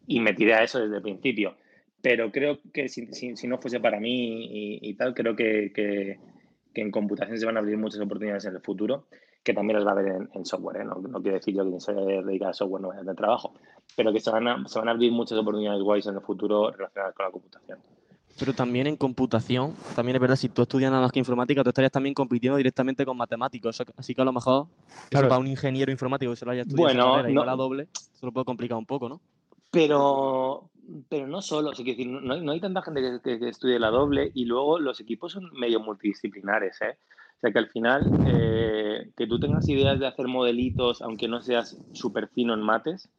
y 0.06 0.20
me 0.20 0.34
tiré 0.34 0.54
a 0.54 0.62
eso 0.62 0.80
desde 0.80 0.96
el 0.96 1.02
principio. 1.02 1.56
Pero 2.00 2.32
creo 2.32 2.58
que 2.72 2.88
si, 2.88 3.06
si, 3.12 3.46
no 3.46 3.58
fuese 3.58 3.78
para 3.78 4.00
mí 4.00 4.78
y, 4.82 4.94
tal, 4.94 5.14
creo 5.14 5.36
que, 5.36 5.72
que, 5.72 6.18
en 6.74 6.90
computación 6.90 7.38
se 7.38 7.46
van 7.46 7.56
a 7.56 7.60
abrir 7.60 7.78
muchas 7.78 8.00
oportunidades 8.00 8.44
en 8.46 8.56
el 8.56 8.60
futuro 8.60 9.06
que 9.44 9.54
también 9.54 9.76
las 9.76 9.86
va 9.86 9.92
a 9.92 10.02
ver 10.02 10.28
en, 10.34 10.46
software. 10.46 10.82
¿eh? 10.82 10.84
No, 10.84 11.20
quiero 11.20 11.36
decir 11.36 11.54
yo 11.54 11.70
que 11.70 11.80
se 11.80 11.92
dedica 11.92 12.48
a 12.48 12.52
software 12.52 12.82
no 12.82 12.88
vaya 12.88 13.08
a 13.08 13.14
trabajo, 13.14 13.54
pero 13.96 14.12
que 14.12 14.20
se 14.20 14.30
van, 14.30 14.48
a, 14.48 14.68
se 14.68 14.78
van 14.78 14.88
a 14.88 14.92
abrir 14.92 15.12
muchas 15.12 15.38
oportunidades 15.38 15.82
guays 15.82 16.06
en 16.06 16.14
el 16.14 16.20
futuro 16.20 16.70
relacionadas 16.70 17.14
con 17.14 17.26
la 17.26 17.32
computación. 17.32 17.78
Pero 18.38 18.54
también 18.54 18.86
en 18.86 18.96
computación, 18.96 19.74
también 19.94 20.16
es 20.16 20.20
verdad, 20.20 20.36
si 20.36 20.48
tú 20.48 20.62
estudias 20.62 20.90
nada 20.90 21.02
más 21.02 21.12
que 21.12 21.18
informática, 21.18 21.62
tú 21.62 21.68
estarías 21.68 21.92
también 21.92 22.14
compitiendo 22.14 22.56
directamente 22.56 23.04
con 23.04 23.16
matemáticos. 23.16 23.82
Así 23.96 24.14
que 24.14 24.22
a 24.22 24.24
lo 24.24 24.32
mejor 24.32 24.66
claro. 25.10 25.28
para 25.28 25.40
un 25.40 25.46
ingeniero 25.46 25.92
informático 25.92 26.32
que 26.32 26.36
se 26.36 26.44
lo 26.44 26.52
haya 26.52 26.62
estudiado 26.62 26.86
bueno, 26.86 27.16
carrera, 27.16 27.34
no, 27.34 27.44
la 27.44 27.56
doble, 27.56 27.88
se 27.92 28.26
lo 28.26 28.32
puede 28.32 28.44
complicar 28.44 28.78
un 28.78 28.86
poco, 28.86 29.08
¿no? 29.08 29.20
Pero, 29.70 30.70
pero 31.08 31.26
no 31.26 31.40
solo, 31.40 31.70
o 31.70 31.72
decir, 31.72 32.06
no, 32.06 32.20
no, 32.20 32.52
hay 32.52 32.60
tanta 32.60 32.82
gente 32.82 33.00
que, 33.22 33.38
que, 33.38 33.48
estudie 33.48 33.78
la 33.78 33.90
doble 33.90 34.30
y 34.34 34.44
luego 34.44 34.78
los 34.78 35.00
equipos 35.00 35.32
son 35.32 35.50
medio 35.52 35.80
multidisciplinares, 35.80 36.80
¿eh? 36.82 36.98
O 37.36 37.40
sea 37.40 37.52
que 37.52 37.58
al 37.58 37.68
final, 37.68 38.08
eh, 38.26 39.10
que 39.16 39.26
tú 39.26 39.40
tengas 39.40 39.68
ideas 39.68 39.98
de 39.98 40.06
hacer 40.06 40.28
modelitos, 40.28 41.02
aunque 41.02 41.26
no 41.26 41.40
seas 41.40 41.76
súper 41.92 42.28
fino 42.28 42.54
en 42.54 42.60
mates, 42.60 43.10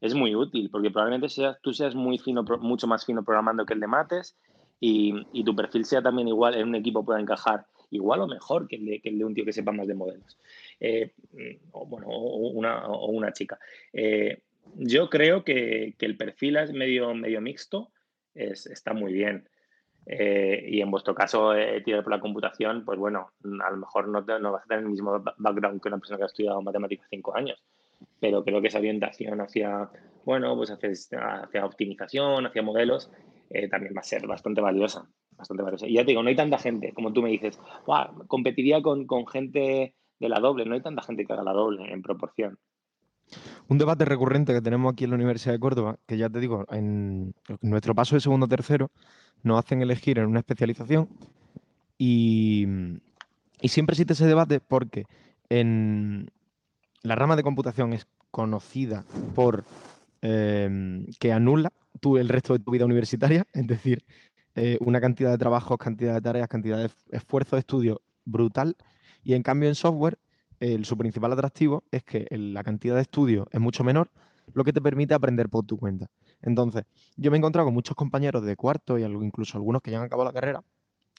es 0.00 0.14
muy 0.14 0.34
útil, 0.34 0.68
porque 0.70 0.90
probablemente 0.90 1.28
seas, 1.28 1.58
tú 1.62 1.72
seas 1.72 1.94
muy 1.94 2.18
fino, 2.18 2.44
mucho 2.60 2.86
más 2.86 3.04
fino 3.04 3.22
programando 3.22 3.66
que 3.66 3.74
el 3.74 3.80
de 3.80 3.86
mates 3.86 4.36
y, 4.80 5.44
tu 5.44 5.54
perfil 5.56 5.84
sea 5.84 6.02
también 6.02 6.28
igual, 6.28 6.54
en 6.54 6.68
un 6.68 6.74
equipo 6.74 7.04
pueda 7.04 7.20
encajar 7.20 7.66
igual 7.90 8.20
o 8.20 8.26
mejor 8.26 8.68
que 8.68 8.76
el 8.76 8.86
de, 8.86 9.00
que 9.00 9.08
el 9.08 9.18
de 9.18 9.24
un 9.24 9.34
tío 9.34 9.44
que 9.44 9.52
sepa 9.52 9.72
más 9.72 9.86
de 9.86 9.94
modelos. 9.94 10.38
Eh, 10.78 11.12
o, 11.72 11.86
bueno, 11.86 12.06
o 12.08 12.48
una, 12.48 12.86
o 12.86 13.10
una 13.10 13.32
chica. 13.32 13.58
Eh, 13.92 14.42
yo 14.76 15.08
creo 15.08 15.44
que, 15.44 15.94
que, 15.98 16.06
el 16.06 16.16
perfil 16.16 16.56
es 16.56 16.72
medio, 16.72 17.14
medio 17.14 17.40
mixto, 17.40 17.90
es, 18.34 18.66
está 18.66 18.92
muy 18.92 19.12
bien. 19.12 19.48
Eh, 20.10 20.64
y 20.66 20.80
en 20.80 20.90
vuestro 20.90 21.14
caso, 21.14 21.54
eh, 21.54 21.82
tirar 21.82 22.02
por 22.02 22.12
la 22.12 22.20
computación, 22.20 22.82
pues 22.82 22.98
bueno, 22.98 23.32
a 23.62 23.70
lo 23.70 23.76
mejor 23.76 24.08
no, 24.08 24.22
no, 24.22 24.52
vas 24.52 24.64
a 24.64 24.66
tener 24.66 24.84
el 24.84 24.90
mismo 24.90 25.22
background 25.36 25.82
que 25.82 25.88
una 25.88 25.98
persona 25.98 26.16
que 26.16 26.22
ha 26.22 26.26
estudiado 26.26 26.62
matemáticas 26.62 27.06
cinco 27.10 27.36
años, 27.36 27.62
pero 28.18 28.42
creo 28.42 28.62
que 28.62 28.68
esa 28.68 28.78
orientación 28.78 29.38
hacia, 29.42 29.90
bueno, 30.24 30.56
pues 30.56 30.70
hacia, 30.70 30.90
hacia 31.42 31.66
optimización, 31.66 32.46
hacia 32.46 32.62
modelos, 32.62 33.10
eh, 33.50 33.68
también 33.68 33.94
va 33.96 34.00
a 34.00 34.04
ser 34.04 34.26
bastante 34.26 34.60
valiosa. 34.60 35.08
Bastante 35.36 35.62
valiosa. 35.62 35.86
Y 35.86 35.94
ya 35.94 36.04
te 36.04 36.10
digo, 36.10 36.22
no 36.22 36.28
hay 36.28 36.36
tanta 36.36 36.58
gente, 36.58 36.92
como 36.92 37.12
tú 37.12 37.22
me 37.22 37.30
dices, 37.30 37.58
competiría 38.26 38.82
con, 38.82 39.06
con 39.06 39.26
gente 39.26 39.94
de 40.18 40.28
la 40.28 40.40
doble, 40.40 40.64
no 40.64 40.74
hay 40.74 40.82
tanta 40.82 41.02
gente 41.02 41.24
que 41.24 41.32
haga 41.32 41.44
la 41.44 41.52
doble 41.52 41.92
en 41.92 42.02
proporción. 42.02 42.58
Un 43.68 43.78
debate 43.78 44.04
recurrente 44.04 44.52
que 44.52 44.60
tenemos 44.62 44.92
aquí 44.92 45.04
en 45.04 45.10
la 45.10 45.16
Universidad 45.16 45.52
de 45.52 45.60
Córdoba, 45.60 45.98
que 46.06 46.16
ya 46.16 46.28
te 46.28 46.40
digo, 46.40 46.64
en 46.70 47.34
nuestro 47.60 47.94
paso 47.94 48.16
de 48.16 48.20
segundo 48.20 48.46
a 48.46 48.48
tercero, 48.48 48.90
nos 49.42 49.58
hacen 49.58 49.82
elegir 49.82 50.18
en 50.18 50.26
una 50.26 50.40
especialización 50.40 51.08
y, 51.96 52.66
y 53.60 53.68
siempre 53.68 53.94
existe 53.94 54.14
ese 54.14 54.26
debate 54.26 54.60
porque 54.60 55.04
en 55.50 56.30
la 57.02 57.14
rama 57.14 57.36
de 57.36 57.42
computación 57.42 57.92
es 57.92 58.06
conocida 58.30 59.04
por 59.34 59.64
eh, 60.22 61.04
que 61.18 61.32
anula 61.32 61.72
tú 62.00 62.16
el 62.16 62.28
resto 62.28 62.52
de 62.52 62.60
tu 62.60 62.70
vida 62.70 62.84
universitaria, 62.84 63.46
es 63.52 63.66
decir, 63.66 64.04
eh, 64.54 64.78
una 64.80 65.00
cantidad 65.00 65.30
de 65.30 65.38
trabajos, 65.38 65.78
cantidad 65.78 66.14
de 66.14 66.20
tareas, 66.20 66.48
cantidad 66.48 66.78
de 66.78 66.90
esfuerzo 67.10 67.56
de 67.56 67.60
estudio 67.60 68.02
brutal. 68.24 68.76
Y 69.22 69.34
en 69.34 69.42
cambio 69.42 69.68
en 69.68 69.74
software, 69.74 70.18
el, 70.60 70.84
su 70.84 70.96
principal 70.96 71.32
atractivo 71.32 71.84
es 71.90 72.02
que 72.02 72.26
la 72.30 72.64
cantidad 72.64 72.96
de 72.96 73.02
estudio 73.02 73.46
es 73.52 73.60
mucho 73.60 73.84
menor, 73.84 74.10
lo 74.54 74.64
que 74.64 74.72
te 74.72 74.80
permite 74.80 75.14
aprender 75.14 75.48
por 75.48 75.64
tu 75.64 75.76
cuenta. 75.78 76.08
Entonces, 76.42 76.84
yo 77.16 77.30
me 77.30 77.36
he 77.36 77.38
encontrado 77.38 77.66
con 77.66 77.74
muchos 77.74 77.96
compañeros 77.96 78.44
de 78.44 78.56
cuarto 78.56 78.98
y 78.98 79.02
incluso 79.02 79.58
algunos 79.58 79.82
que 79.82 79.90
ya 79.90 79.98
han 79.98 80.04
acabado 80.04 80.28
la 80.28 80.32
carrera, 80.32 80.64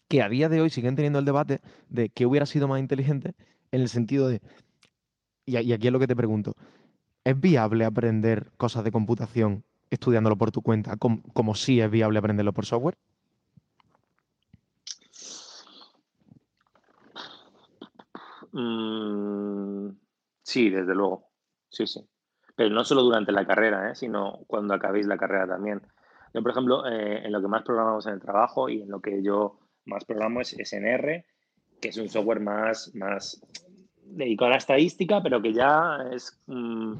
que 0.07 0.21
a 0.21 0.29
día 0.29 0.49
de 0.49 0.61
hoy 0.61 0.69
siguen 0.69 0.95
teniendo 0.95 1.19
el 1.19 1.25
debate 1.25 1.61
de 1.89 2.09
qué 2.09 2.25
hubiera 2.25 2.45
sido 2.45 2.67
más 2.67 2.79
inteligente 2.79 3.35
en 3.71 3.81
el 3.81 3.89
sentido 3.89 4.27
de, 4.27 4.41
y 5.45 5.55
aquí 5.55 5.87
es 5.87 5.93
lo 5.93 5.99
que 5.99 6.07
te 6.07 6.15
pregunto, 6.15 6.55
¿es 7.23 7.39
viable 7.39 7.85
aprender 7.85 8.51
cosas 8.57 8.83
de 8.83 8.91
computación 8.91 9.63
estudiándolo 9.89 10.37
por 10.37 10.51
tu 10.51 10.61
cuenta, 10.61 10.97
como, 10.97 11.21
como 11.33 11.55
sí 11.55 11.81
es 11.81 11.89
viable 11.89 12.19
aprenderlo 12.19 12.53
por 12.53 12.65
software? 12.65 12.95
Mm, 18.51 19.89
sí, 20.43 20.69
desde 20.69 20.95
luego. 20.95 21.29
Sí, 21.69 21.85
sí. 21.87 22.01
Pero 22.55 22.69
no 22.71 22.83
solo 22.83 23.03
durante 23.03 23.31
la 23.31 23.45
carrera, 23.45 23.91
¿eh? 23.91 23.95
sino 23.95 24.39
cuando 24.47 24.73
acabéis 24.73 25.07
la 25.07 25.17
carrera 25.17 25.47
también. 25.47 25.81
Yo, 26.33 26.41
por 26.41 26.51
ejemplo, 26.51 26.85
eh, 26.87 27.25
en 27.25 27.31
lo 27.31 27.41
que 27.41 27.47
más 27.47 27.63
programamos 27.63 28.05
en 28.07 28.13
el 28.13 28.19
trabajo 28.19 28.69
y 28.69 28.81
en 28.81 28.89
lo 28.89 28.99
que 29.01 29.23
yo 29.23 29.59
más 29.85 30.05
programo 30.05 30.41
es 30.41 30.53
SNR, 30.53 31.25
que 31.81 31.89
es 31.89 31.97
un 31.97 32.09
software 32.09 32.39
más, 32.39 32.93
más 32.95 33.41
dedicado 34.11 34.47
a 34.47 34.51
la 34.51 34.57
estadística, 34.57 35.21
pero 35.21 35.41
que 35.41 35.53
ya 35.53 35.97
es 36.11 36.39
mm, 36.47 36.93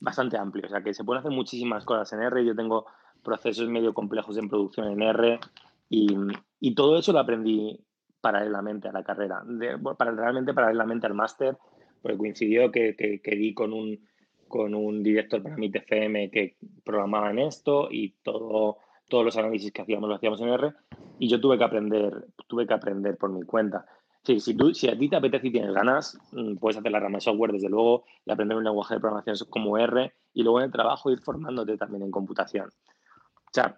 bastante 0.00 0.36
amplio. 0.36 0.66
O 0.66 0.68
sea, 0.68 0.82
que 0.82 0.94
se 0.94 1.04
pueden 1.04 1.20
hacer 1.20 1.32
muchísimas 1.32 1.84
cosas 1.84 2.12
en 2.12 2.22
R. 2.22 2.44
Yo 2.44 2.54
tengo 2.54 2.86
procesos 3.22 3.68
medio 3.68 3.92
complejos 3.92 4.36
en 4.38 4.48
producción 4.48 4.88
en 4.88 5.02
R 5.02 5.40
y, 5.88 6.16
y 6.60 6.74
todo 6.74 6.98
eso 6.98 7.12
lo 7.12 7.20
aprendí 7.20 7.80
paralelamente 8.20 8.88
a 8.88 8.92
la 8.92 9.04
carrera, 9.04 9.42
de, 9.46 9.78
paralelamente 9.78 11.06
al 11.06 11.14
máster, 11.14 11.56
porque 12.02 12.18
coincidió 12.18 12.72
que, 12.72 12.96
que, 12.96 13.20
que, 13.20 13.36
di 13.36 13.54
con 13.54 13.72
un, 13.72 14.00
con 14.48 14.74
un 14.74 15.02
director 15.02 15.42
para 15.42 15.56
mi 15.56 15.70
TFM 15.70 16.30
que 16.30 16.56
programaba 16.84 17.30
en 17.30 17.38
esto 17.40 17.88
y 17.90 18.14
todo, 18.22 18.78
todos 19.08 19.24
los 19.24 19.36
análisis 19.36 19.72
que 19.72 19.82
hacíamos 19.82 20.08
lo 20.08 20.16
hacíamos 20.16 20.40
en 20.40 20.48
R 20.48 20.72
y 21.18 21.28
yo 21.28 21.40
tuve 21.40 21.58
que 21.58 21.64
aprender, 21.64 22.26
tuve 22.46 22.66
que 22.66 22.74
aprender 22.74 23.16
por 23.16 23.30
mi 23.30 23.42
cuenta. 23.42 23.86
Sí, 24.26 24.40
si, 24.40 24.56
tú, 24.56 24.74
si 24.74 24.88
a 24.88 24.98
ti 24.98 25.08
te 25.08 25.14
apetece 25.14 25.46
y 25.46 25.52
tienes 25.52 25.72
ganas, 25.72 26.18
mm, 26.32 26.56
puedes 26.56 26.76
hacer 26.76 26.90
la 26.90 26.98
rama 26.98 27.18
de 27.18 27.20
software, 27.20 27.52
desde 27.52 27.68
luego, 27.68 28.06
y 28.24 28.32
aprender 28.32 28.58
un 28.58 28.64
lenguaje 28.64 28.94
de 28.94 29.00
programación 29.00 29.36
como 29.48 29.78
R, 29.78 30.12
y 30.34 30.42
luego 30.42 30.58
en 30.58 30.64
el 30.64 30.72
trabajo 30.72 31.12
ir 31.12 31.20
formándote 31.20 31.76
también 31.76 32.02
en 32.02 32.10
computación. 32.10 32.68
O 32.68 33.50
sea, 33.52 33.76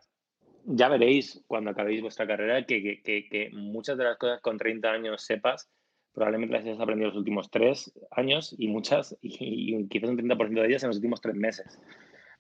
ya 0.65 0.89
veréis 0.89 1.45
cuando 1.47 1.71
acabéis 1.71 2.01
vuestra 2.01 2.27
carrera 2.27 2.65
que, 2.65 3.03
que, 3.05 3.29
que, 3.29 3.51
muchas 3.53 3.99
de 3.99 4.05
las 4.05 4.17
cosas 4.17 4.41
con 4.41 4.57
30 4.57 4.91
años 4.91 5.21
sepas, 5.21 5.69
probablemente 6.15 6.55
las 6.55 6.65
hayas 6.65 6.81
aprendido 6.81 7.11
los 7.11 7.19
últimos 7.19 7.51
tres 7.51 7.93
años 8.11 8.55
y 8.57 8.69
muchas, 8.69 9.19
y, 9.21 9.87
quizás 9.89 10.09
un 10.09 10.17
30% 10.17 10.63
de 10.63 10.67
ellas 10.67 10.83
en 10.83 10.89
los 10.89 10.97
últimos 10.97 11.21
tres 11.21 11.35
meses. 11.35 11.79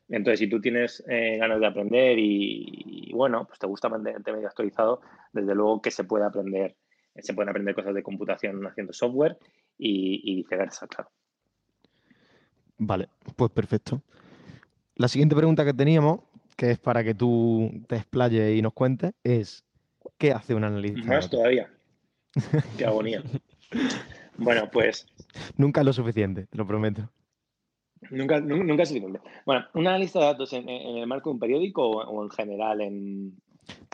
Entonces, 0.09 0.39
si 0.39 0.49
tú 0.49 0.63
tienes 0.63 1.05
eh, 1.11 1.37
ganas 1.37 1.61
de 1.61 1.67
aprender 1.67 2.19
y, 2.19 3.11
y, 3.11 3.13
bueno, 3.13 3.45
pues 3.47 3.59
te 3.59 3.67
gusta 3.67 3.91
mantenerte 3.91 4.33
medio 4.33 4.49
actualizado, 4.49 5.03
desde 5.35 5.55
luego 5.55 5.83
que 5.83 5.91
se 5.91 6.05
puede 6.05 6.25
aprender 6.25 6.75
se 7.21 7.35
pueden 7.35 7.51
aprender 7.51 7.75
cosas 7.75 7.95
de 7.95 8.03
computación 8.03 8.67
haciendo 8.67 8.93
software 8.93 9.39
y, 9.77 10.37
viceversa, 10.37 10.87
claro. 10.87 11.11
Vale, 12.79 13.09
pues 13.37 13.51
perfecto. 13.51 14.03
La 14.95 15.09
siguiente 15.09 15.37
pregunta 15.37 15.65
que 15.65 15.75
teníamos, 15.75 16.21
que 16.57 16.73
es 16.73 16.79
para 16.79 17.03
que 17.05 17.15
tú 17.15 17.71
te 17.89 17.97
explayes 17.97 18.57
y 18.57 18.63
nos 18.63 18.73
cuentes, 18.73 19.13
es 19.23 19.65
¿qué 20.17 20.33
hace 20.33 20.55
un 20.55 20.65
analista? 20.65 21.07
Más 21.07 21.31
todavía. 21.31 21.71
Qué 22.79 22.85
agonía. 22.85 23.23
bueno, 24.37 24.69
pues... 24.71 25.07
Nunca 25.57 25.81
es 25.81 25.87
lo 25.87 25.93
suficiente, 25.93 26.47
te 26.47 26.59
lo 26.59 26.67
prometo. 26.67 27.11
Nunca, 28.11 28.41
nunca 28.41 28.83
es 28.83 28.89
suficiente. 28.89 29.21
Bueno, 29.45 29.67
un 29.75 29.87
analista 29.87 30.21
de 30.21 30.25
datos 30.27 30.53
en, 30.53 30.69
el 30.69 31.07
marco 31.07 31.31
de 31.31 31.35
un 31.35 31.41
periódico 31.41 31.89
o 31.89 32.23
en 32.23 32.31
general 32.31 32.81
en, 32.81 33.41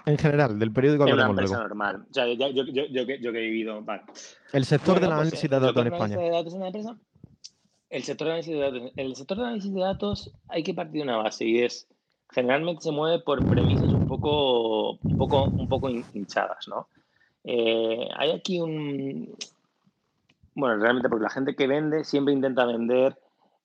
en 0.07 0.19
general, 0.19 0.59
del 0.59 0.73
periódico 0.73 1.07
En 1.07 1.15
una 1.15 1.27
empresa 1.27 1.59
normal. 1.59 2.05
O 2.11 2.15
sea, 2.15 2.27
yo, 2.27 2.51
yo, 2.51 2.65
yo, 2.65 2.85
yo, 2.87 3.07
que, 3.07 3.15
he 3.15 3.51
vivido. 3.51 3.81
Vale. 3.83 4.03
El 4.53 4.65
sector 4.65 5.01
del 5.01 5.13
análisis 5.13 5.43
de 5.43 5.49
datos 5.49 5.77
en 5.77 5.93
España. 5.93 6.17
De 6.17 6.31
datos 6.31 6.55
en 6.55 6.61
la 6.61 6.67
empresa? 6.67 6.97
El 7.89 8.03
sector 8.03 8.27
de 8.27 8.33
análisis 8.33 8.55
de 8.55 8.61
datos. 8.61 8.93
El 8.97 9.17
sector 9.17 9.39
de 9.39 9.45
análisis 9.45 9.75
de 9.75 9.81
datos 9.81 10.33
hay 10.49 10.63
que 10.63 10.75
partir 10.75 10.95
de 10.95 11.03
una 11.03 11.17
base 11.17 11.47
y 11.47 11.63
es. 11.63 11.89
Generalmente 12.31 12.83
se 12.83 12.91
mueve 12.91 13.23
por 13.23 13.47
premisas 13.47 13.89
un 13.89 14.07
poco, 14.07 14.93
un 14.93 15.17
poco, 15.17 15.45
un 15.45 15.69
poco 15.69 15.89
hinchadas, 15.89 16.69
¿no? 16.69 16.89
Eh, 17.45 18.09
hay 18.17 18.33
aquí 18.33 18.61
un. 18.61 19.35
Bueno, 20.55 20.77
realmente 20.77 21.09
porque 21.09 21.23
la 21.23 21.31
gente 21.31 21.55
que 21.57 21.67
vende 21.67 22.05
siempre 22.05 22.35
intenta 22.35 22.65
vender 22.67 23.17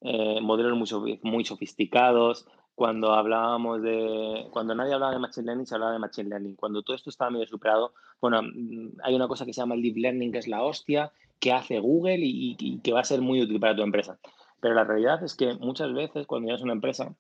eh, 0.02 0.40
modelos 0.42 0.78
muy, 0.78 1.20
muy 1.24 1.44
sofisticados, 1.44 2.46
cuando 2.80 3.12
hablábamos 3.12 3.82
de, 3.82 4.48
cuando 4.52 4.74
nadie 4.74 4.94
hablaba 4.94 5.12
de 5.12 5.20
Machine 5.20 5.48
Learning, 5.48 5.66
se 5.66 5.76
hablaba 5.76 5.92
de 5.92 6.00
Machine 6.00 6.30
Learning. 6.30 6.56
Cuando 6.56 6.82
todo 6.82 6.96
esto 6.96 7.10
estaba 7.10 7.30
medio 7.30 7.46
superado, 7.46 7.92
bueno, 8.22 8.42
mm, 8.42 9.02
hay 9.04 9.16
una 9.16 9.28
cosa 9.28 9.46
que 9.46 9.52
se 9.52 9.60
llama 9.60 9.76
el 9.76 9.82
Deep 9.82 9.98
Learning, 9.98 10.32
que 10.32 10.38
es 10.38 10.48
la 10.48 10.64
hostia, 10.64 11.12
que 11.42 11.52
hace 11.52 11.80
Google 11.80 12.20
y, 12.22 12.80
que 12.82 12.94
va 12.94 13.02
a 13.02 13.04
ser 13.04 13.20
muy 13.20 13.42
útil 13.42 13.60
para 13.60 13.76
tu 13.76 13.82
empresa. 13.82 14.18
Pero 14.62 14.76
la 14.76 14.86
realidad 14.86 15.22
es 15.26 15.36
que 15.36 15.56
muchas 15.56 15.92
veces 15.92 16.26
cuando 16.26 16.46
llegas 16.46 16.62
a 16.62 16.64
una 16.64 16.72
empresa, 16.72 17.14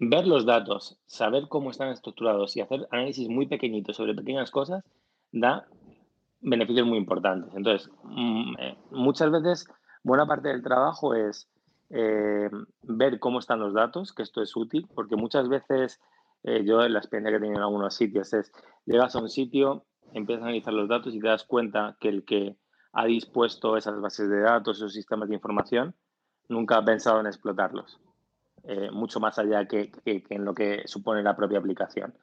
ver 0.00 0.26
los 0.26 0.44
datos, 0.44 0.98
saber 1.06 1.46
cómo 1.46 1.70
están 1.70 1.90
estructurados 1.90 2.56
y 2.56 2.62
hacer 2.62 2.88
análisis 2.90 3.28
muy 3.28 3.46
pequeñitos 3.46 3.94
sobre 3.94 4.16
pequeñas 4.16 4.50
cosas, 4.50 4.82
da 5.30 5.68
beneficios 6.40 6.88
muy 6.88 6.98
importantes. 6.98 7.54
Entonces, 7.54 7.88
mm, 8.02 8.54
eh, 8.58 8.76
muchas 8.90 9.30
veces, 9.30 9.68
buena 10.02 10.26
parte 10.26 10.48
del 10.48 10.60
trabajo 10.60 11.14
es 11.14 11.48
eh, 11.90 12.48
ver 12.82 13.18
cómo 13.18 13.40
están 13.40 13.58
los 13.58 13.74
datos, 13.74 14.12
que 14.12 14.22
esto 14.22 14.42
es 14.42 14.54
útil, 14.54 14.88
porque 14.94 15.16
muchas 15.16 15.48
veces 15.48 16.00
eh, 16.44 16.62
yo 16.64 16.88
la 16.88 17.00
experiencia 17.00 17.32
que 17.32 17.36
he 17.36 17.40
tenido 17.40 17.58
en 17.58 17.64
algunos 17.64 17.94
sitios 17.94 18.32
es, 18.32 18.52
llegas 18.86 19.16
a 19.16 19.18
un 19.20 19.28
sitio, 19.28 19.84
empiezas 20.12 20.42
a 20.42 20.46
analizar 20.46 20.72
los 20.72 20.88
datos 20.88 21.14
y 21.14 21.20
te 21.20 21.26
das 21.26 21.44
cuenta 21.44 21.96
que 22.00 22.08
el 22.08 22.24
que 22.24 22.56
ha 22.92 23.06
dispuesto 23.06 23.76
esas 23.76 24.00
bases 24.00 24.30
de 24.30 24.40
datos, 24.40 24.78
esos 24.78 24.92
sistemas 24.92 25.28
de 25.28 25.34
información, 25.34 25.94
nunca 26.48 26.76
ha 26.76 26.84
pensado 26.84 27.20
en 27.20 27.26
explotarlos, 27.26 28.00
eh, 28.64 28.90
mucho 28.92 29.18
más 29.18 29.38
allá 29.38 29.66
que, 29.66 29.90
en 30.04 30.44
lo 30.44 30.54
que 30.54 30.86
supone 30.86 31.22
la 31.22 31.36
propia 31.36 31.58
aplicación. 31.58 32.14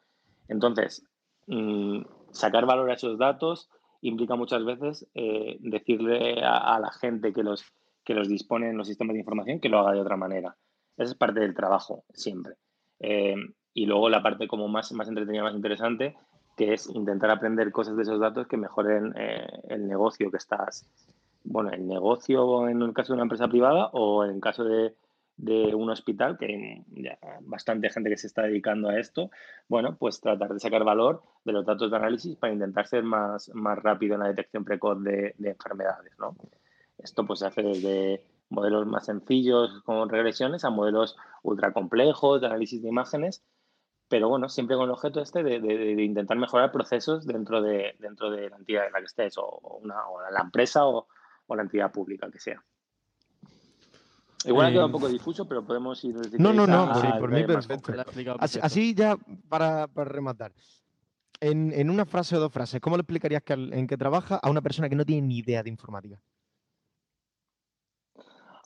Entonces, 0.47 1.05
mm, 1.47 2.03
sacar 2.31 2.65
valor 2.65 2.89
a 2.89 2.93
esos 2.93 3.17
datos 3.17 3.69
implica 4.01 4.35
muchas 4.35 4.63
veces 4.63 5.07
decirle 5.59 6.41
a, 6.43 6.79
la 6.79 6.91
gente 6.91 7.33
que 7.33 7.43
los, 7.43 7.65
que 8.07 8.13
los 8.13 8.29
dispone 8.29 8.69
en 8.69 8.77
los 8.77 8.87
sistemas 8.87 9.15
de 9.15 9.19
información 9.19 9.59
que 9.59 9.67
lo 9.67 9.79
haga 9.79 9.91
de 9.91 9.99
otra 9.99 10.15
manera. 10.15 10.55
Esa 10.95 11.11
es 11.11 11.15
parte 11.15 11.41
del 11.41 11.53
trabajo, 11.53 12.05
siempre. 12.13 12.53
Eh, 13.01 13.35
y 13.73 13.85
luego 13.85 14.07
la 14.07 14.23
parte 14.23 14.47
como 14.47 14.69
más, 14.69 14.93
más 14.93 15.09
entretenida, 15.09 15.43
más 15.43 15.53
interesante, 15.53 16.15
que 16.55 16.73
es 16.73 16.87
intentar 16.87 17.29
aprender 17.31 17.69
cosas 17.69 17.97
de 17.97 18.03
esos 18.03 18.21
datos 18.21 18.47
que 18.47 18.55
mejoren 18.55 19.13
eh, 19.17 19.45
el 19.67 19.89
negocio 19.89 20.31
que 20.31 20.37
estás, 20.37 20.89
bueno, 21.43 21.69
el 21.71 21.85
negocio 21.85 22.69
en 22.69 22.81
el 22.81 22.93
caso 22.93 23.11
de 23.11 23.15
una 23.15 23.23
empresa 23.23 23.49
privada 23.49 23.87
o 23.91 24.23
en 24.23 24.35
el 24.35 24.39
caso 24.39 24.63
de, 24.63 24.95
de 25.35 25.75
un 25.75 25.89
hospital, 25.89 26.37
que 26.37 26.45
hay 26.45 27.03
ya 27.03 27.19
bastante 27.41 27.89
gente 27.89 28.09
que 28.09 28.17
se 28.17 28.27
está 28.27 28.43
dedicando 28.43 28.87
a 28.87 28.97
esto, 28.97 29.31
bueno, 29.67 29.97
pues 29.97 30.21
tratar 30.21 30.53
de 30.53 30.61
sacar 30.61 30.85
valor 30.85 31.23
de 31.43 31.51
los 31.51 31.65
datos 31.65 31.91
de 31.91 31.97
análisis 31.97 32.37
para 32.37 32.53
intentar 32.53 32.87
ser 32.87 33.03
más, 33.03 33.53
más 33.53 33.77
rápido 33.77 34.13
en 34.13 34.21
la 34.21 34.29
detección 34.29 34.63
precoz 34.63 35.03
de, 35.03 35.35
de 35.37 35.49
enfermedades, 35.49 36.17
¿no? 36.17 36.37
Esto 36.97 37.25
pues 37.25 37.39
se 37.39 37.47
hace 37.47 37.63
desde 37.63 38.23
modelos 38.49 38.85
más 38.87 39.05
sencillos 39.05 39.81
con 39.83 40.09
regresiones 40.09 40.63
a 40.63 40.69
modelos 40.69 41.15
ultra 41.43 41.73
complejos 41.73 42.41
de 42.41 42.47
análisis 42.47 42.81
de 42.81 42.89
imágenes 42.89 43.43
pero 44.09 44.29
bueno, 44.29 44.47
siempre 44.49 44.75
con 44.75 44.85
el 44.85 44.91
objeto 44.91 45.21
este 45.21 45.43
de, 45.43 46.03
intentar 46.03 46.37
mejorar 46.37 46.71
procesos 46.71 47.25
dentro 47.25 47.61
de, 47.61 47.95
dentro 47.99 48.29
de 48.31 48.49
la 48.49 48.57
entidad 48.57 48.87
en 48.87 48.93
la 48.93 48.99
que 48.99 49.05
estés, 49.05 49.37
o, 49.37 49.79
una, 49.81 49.95
la 50.31 50.41
empresa 50.41 50.85
o, 50.85 51.07
la 51.49 51.61
entidad 51.61 51.91
pública 51.91 52.29
que 52.31 52.39
sea. 52.39 52.63
Igual 54.45 54.67
ha 54.67 54.69
quedado 54.69 54.85
un 54.85 54.91
poco 54.91 55.09
difuso, 55.09 55.47
pero 55.47 55.65
podemos 55.65 56.01
ir 56.05 56.15
desde 56.15 56.39
No, 56.39 56.53
no, 56.53 56.67
no, 56.67 56.89
por, 57.19 57.31
mí 57.31 57.43
perfecto. 57.43 57.93
Así, 58.39 58.93
ya 58.93 59.17
para, 59.49 59.87
rematar. 59.87 60.53
En, 61.39 61.89
una 61.89 62.05
frase 62.05 62.35
o 62.37 62.39
dos 62.39 62.51
frases, 62.51 62.79
¿cómo 62.79 62.95
le 62.95 63.01
explicarías 63.01 63.43
que, 63.43 63.53
en 63.53 63.87
qué 63.87 63.97
trabaja 63.97 64.39
a 64.41 64.49
una 64.49 64.61
persona 64.61 64.89
que 64.89 64.95
no 64.95 65.05
tiene 65.05 65.27
ni 65.27 65.39
idea 65.39 65.63
de 65.63 65.69
informática? 65.69 66.21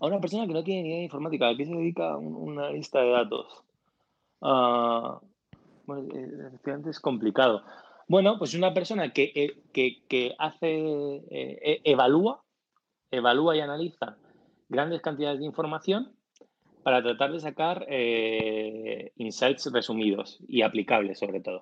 A 0.01 0.07
una 0.07 0.19
persona 0.19 0.47
que 0.47 0.53
no 0.53 0.63
tiene 0.63 0.81
ni 0.81 0.89
idea 0.89 0.97
de 0.97 1.03
informática, 1.03 1.47
¿a 1.47 1.55
qué 1.55 1.63
se 1.63 1.75
dedica 1.75 2.17
una 2.17 2.71
lista 2.71 3.01
de 3.01 3.11
datos? 3.11 3.63
Uh, 4.39 5.19
bueno, 5.85 6.07
eh, 6.15 6.47
efectivamente 6.47 6.89
es 6.89 6.99
complicado. 6.99 7.63
Bueno, 8.07 8.39
pues 8.39 8.55
una 8.55 8.73
persona 8.73 9.13
que, 9.13 9.31
eh, 9.35 10.01
que, 10.09 10.35
hace, 10.39 11.17
eh, 11.29 11.59
e, 11.61 11.81
evalúa, 11.83 12.43
evalúa 13.11 13.55
y 13.55 13.59
analiza 13.59 14.17
grandes 14.69 15.01
cantidades 15.01 15.39
de 15.39 15.45
información 15.45 16.11
para 16.81 17.03
tratar 17.03 17.31
de 17.31 17.39
sacar 17.39 17.85
insights 19.17 19.71
resumidos 19.71 20.39
y 20.47 20.63
aplicables 20.63 21.19
sobre 21.19 21.41
todo. 21.41 21.61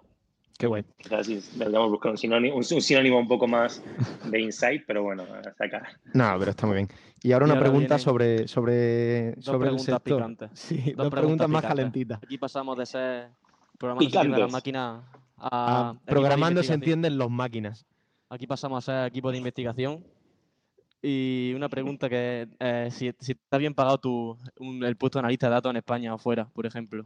Qué 0.59 0.67
bueno. 0.67 0.85
Quizás 0.97 1.25
sí, 1.25 1.39
deberíamos 1.53 1.89
buscar 1.89 2.11
un 2.11 2.17
sinónimo, 2.17 2.57
un, 2.57 2.63
sinónimo 2.65 3.17
un 3.17 3.29
poco 3.29 3.47
más 3.47 3.81
de 4.29 4.41
insight, 4.41 4.83
pero 4.85 5.03
bueno, 5.03 5.23
sacar. 5.57 5.87
No, 6.13 6.35
pero 6.37 6.51
está 6.51 6.67
muy 6.67 6.75
bien. 6.75 6.89
Y 7.23 7.31
ahora 7.31 7.45
una 7.45 7.57
pregunta 7.57 7.97
sobre, 7.97 8.45
sobre, 8.49 9.41
sobre 9.41 9.69
el 9.69 9.79
sector. 9.79 10.35
Sí, 10.51 10.93
dos, 10.97 11.09
preguntas, 11.09 11.47
más 11.47 11.63
calentitas. 11.63 12.21
Aquí 12.21 12.37
pasamos 12.37 12.77
de 12.77 12.85
ser 12.85 13.29
programando 13.77 14.35
de 14.35 14.41
las 14.41 14.51
máquinas 14.51 15.01
a... 15.37 15.95
programando 16.05 16.61
se 16.61 16.73
entienden 16.73 17.17
los 17.17 17.31
máquinas. 17.31 17.85
Aquí 18.27 18.45
pasamos 18.45 18.89
a 18.89 18.91
ser 18.91 19.07
equipo 19.07 19.31
de 19.31 19.37
investigación. 19.37 20.03
Y 21.01 21.53
una 21.55 21.69
pregunta 21.69 22.09
que 22.09 22.49
es 22.59 22.93
si, 22.95 23.13
si, 23.21 23.31
está 23.31 23.57
bien 23.57 23.73
pagado 23.73 23.97
tu, 23.97 24.37
el 24.59 24.97
puesto 24.97 25.19
de 25.19 25.21
analista 25.21 25.47
de 25.47 25.53
datos 25.53 25.69
en 25.69 25.77
España 25.77 26.13
o 26.13 26.17
fuera, 26.17 26.49
por 26.49 26.65
ejemplo. 26.65 27.05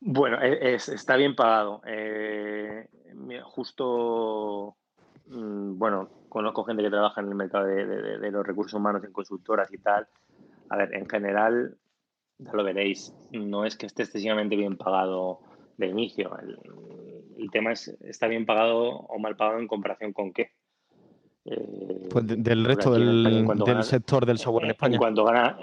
Bueno, 0.00 0.40
e, 0.40 0.74
está 0.74 1.16
bien 1.16 1.36
pagado. 1.36 1.82
Eh, 1.86 2.88
justo, 3.44 4.76
mm, 5.26 5.78
bueno, 5.78 6.08
conozco 6.28 6.64
gente 6.64 6.82
que 6.82 6.90
trabaja 6.90 7.20
en 7.20 7.28
el 7.28 7.34
mercado 7.34 7.66
de, 7.66 8.30
los 8.30 8.46
recursos 8.46 8.74
humanos 8.74 9.04
en 9.04 9.12
consultoras 9.12 9.72
y 9.72 9.78
tal. 9.78 10.08
A 10.70 10.76
ver, 10.76 10.94
en 10.94 11.08
general, 11.08 11.76
ya 12.38 12.52
lo 12.52 12.64
veréis, 12.64 13.14
no 13.32 13.66
es 13.66 13.76
que 13.76 13.86
esté 13.86 14.04
excesivamente 14.04 14.56
bien 14.56 14.76
pagado 14.78 15.40
de 15.76 15.88
inicio. 15.88 16.30
El, 17.36 17.50
tema 17.50 17.72
es, 17.72 17.88
¿está 18.02 18.26
bien 18.26 18.46
pagado 18.46 18.90
o 18.90 19.18
mal 19.18 19.36
pagado 19.36 19.58
en 19.58 19.66
comparación 19.66 20.12
con 20.12 20.32
qué? 20.32 20.52
Eh, 21.46 22.08
pues 22.10 22.26
del 22.26 22.64
resto 22.64 22.92
del, 22.92 23.82
sector 23.82 24.24
del 24.24 24.38
software 24.38 24.64
en 24.64 24.70
España. 24.70 24.94
En 24.94 25.00
cuanto 25.00 25.24
gana, 25.24 25.58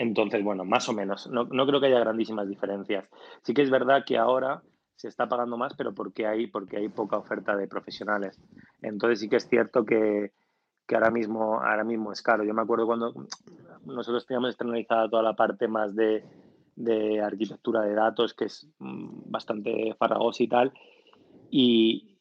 entonces, 0.00 0.42
bueno, 0.42 0.64
más 0.64 0.88
o 0.88 0.94
menos. 0.94 1.28
No, 1.28 1.46
creo 1.46 1.78
que 1.78 1.88
haya 1.88 2.00
grandísimas 2.00 2.48
diferencias. 2.48 3.04
Sí 3.42 3.52
que 3.52 3.60
es 3.60 3.68
verdad 3.68 4.02
que 4.06 4.16
ahora 4.16 4.62
se 4.96 5.08
está 5.08 5.28
pagando 5.28 5.58
más, 5.58 5.74
pero 5.76 5.92
porque 5.92 6.26
hay, 6.26 6.46
porque 6.46 6.78
hay 6.78 6.88
poca 6.88 7.18
oferta 7.18 7.54
de 7.54 7.68
profesionales. 7.68 8.40
Entonces 8.80 9.20
sí 9.20 9.28
que 9.28 9.36
es 9.36 9.46
cierto 9.46 9.84
que, 9.84 10.32
ahora, 10.90 11.10
mismo, 11.10 11.60
ahora 11.60 11.84
mismo 11.84 12.12
es 12.12 12.22
caro. 12.22 12.44
Yo 12.44 12.54
me 12.54 12.62
acuerdo 12.62 12.86
cuando 12.86 13.12
nosotros 13.84 14.24
teníamos 14.24 14.48
externalizada 14.48 15.10
toda 15.10 15.22
la 15.22 15.36
parte 15.36 15.68
más 15.68 15.94
de, 15.94 16.24
de 16.76 17.20
arquitectura 17.20 17.82
de 17.82 17.92
datos, 17.92 18.32
que 18.32 18.46
es 18.46 18.72
mm, 18.78 19.30
bastante 19.30 19.94
farragosa 19.98 20.42
y 20.42 20.48
tal. 20.48 20.72
Y 21.50 22.16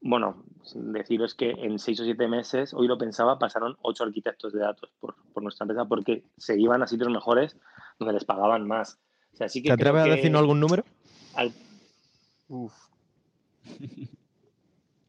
bueno, 0.00 0.44
deciros 0.74 1.34
que 1.34 1.50
en 1.50 1.78
seis 1.78 2.00
o 2.00 2.04
siete 2.04 2.28
meses, 2.28 2.74
hoy 2.74 2.88
lo 2.88 2.98
pensaba, 2.98 3.38
pasaron 3.38 3.76
ocho 3.82 4.04
arquitectos 4.04 4.52
de 4.52 4.60
datos 4.60 4.90
por, 5.00 5.14
nuestra 5.42 5.64
empresa 5.64 5.84
porque 5.84 6.24
se 6.36 6.58
iban 6.58 6.82
a 6.82 6.86
sitios 6.86 7.10
mejores 7.10 7.56
donde 7.98 8.14
les 8.14 8.24
pagaban 8.24 8.66
más. 8.66 8.98
O 9.32 9.36
sea, 9.36 9.48
que 9.48 9.60
¿Te 9.60 9.72
atreves 9.72 10.02
a 10.02 10.06
decirnos 10.06 10.40
algún 10.40 10.60
número? 10.60 10.84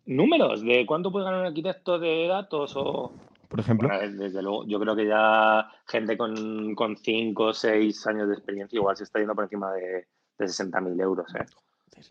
¿Números? 0.05 0.61
¿De 0.61 0.85
cuánto 0.85 1.11
puede 1.11 1.25
ganar 1.25 1.41
un 1.41 1.47
arquitecto 1.47 1.97
de 1.97 2.27
datos? 2.27 2.73
O... 2.75 3.13
Por 3.47 3.59
ejemplo. 3.59 3.89
desde 3.89 4.41
luego, 4.41 4.65
yo 4.67 4.79
creo 4.79 4.95
que 4.95 5.07
ya 5.07 5.69
gente 5.87 6.17
con, 6.17 6.75
con 6.75 6.97
cinco 6.97 7.45
o 7.45 7.53
seis 7.53 8.05
años 8.07 8.27
de 8.27 8.35
experiencia 8.35 8.77
igual 8.77 8.97
se 8.97 9.05
está 9.05 9.19
yendo 9.19 9.35
por 9.35 9.45
encima 9.45 9.71
de, 9.73 10.07
de 10.37 10.45
60.000 10.45 11.01
euros. 11.01 11.33
¿eh? 11.35 11.45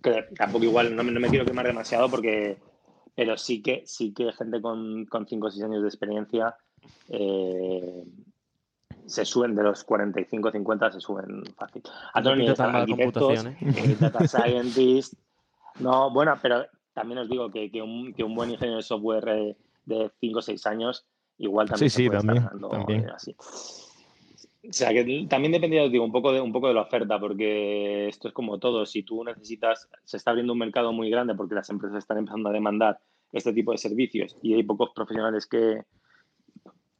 Que 0.02 0.24
tampoco 0.36 0.64
igual, 0.64 0.96
no 0.96 1.04
me 1.04 1.28
quiero 1.28 1.44
quemar 1.44 1.66
demasiado 1.66 2.08
porque 2.10 2.58
pero 3.16 3.36
sí 3.36 3.62
que, 3.62 3.82
sí 3.86 4.12
que 4.12 4.30
gente 4.32 4.60
con, 4.60 5.06
con 5.06 5.26
5 5.26 5.46
o 5.46 5.50
6 5.50 5.64
años 5.64 5.82
de 5.82 5.88
experiencia 5.88 6.54
eh, 7.08 8.04
se 9.06 9.24
suben 9.24 9.54
de 9.54 9.62
los 9.62 9.82
45 9.84 10.52
50 10.52 10.92
se 10.92 11.00
suben 11.00 11.42
fácil. 11.56 11.82
A 12.12 12.22
todos 12.22 12.36
los 12.36 12.60
arquitectos, 12.60 13.46
¿eh? 13.46 13.56
Eh, 13.60 13.96
data 13.98 14.28
scientist. 14.28 15.14
No, 15.80 16.10
bueno, 16.10 16.38
pero 16.42 16.66
también 16.92 17.18
os 17.18 17.28
digo 17.28 17.50
que, 17.50 17.70
que, 17.70 17.82
un, 17.82 18.12
que 18.12 18.22
un, 18.22 18.34
buen 18.34 18.50
ingeniero 18.50 18.76
de 18.76 18.82
software 18.82 19.56
de 19.86 20.10
5 20.20 20.38
o 20.38 20.42
6 20.42 20.66
años 20.66 21.06
igual 21.38 21.68
también 21.68 21.90
sí, 21.90 22.04
sí, 22.04 22.10
también, 22.10 22.48
también. 22.70 23.10
así. 23.10 23.34
O 24.68 24.72
sea, 24.72 24.90
que 24.90 25.26
también 25.28 25.52
dependía, 25.52 25.88
digo, 25.88 26.04
un 26.04 26.12
poco, 26.12 26.32
de, 26.32 26.40
un 26.40 26.52
poco 26.52 26.68
de 26.68 26.74
la 26.74 26.82
oferta, 26.82 27.18
porque 27.18 28.08
esto 28.08 28.28
es 28.28 28.34
como 28.34 28.58
todo. 28.58 28.86
Si 28.86 29.02
tú 29.02 29.22
necesitas, 29.24 29.88
se 30.04 30.16
está 30.16 30.30
abriendo 30.30 30.52
un 30.52 30.58
mercado 30.58 30.92
muy 30.92 31.10
grande 31.10 31.34
porque 31.34 31.54
las 31.54 31.70
empresas 31.70 31.98
están 31.98 32.18
empezando 32.18 32.48
a 32.48 32.52
demandar 32.52 32.98
este 33.32 33.52
tipo 33.52 33.72
de 33.72 33.78
servicios 33.78 34.36
y 34.42 34.54
hay 34.54 34.62
pocos 34.62 34.90
profesionales 34.94 35.46
que, 35.46 35.82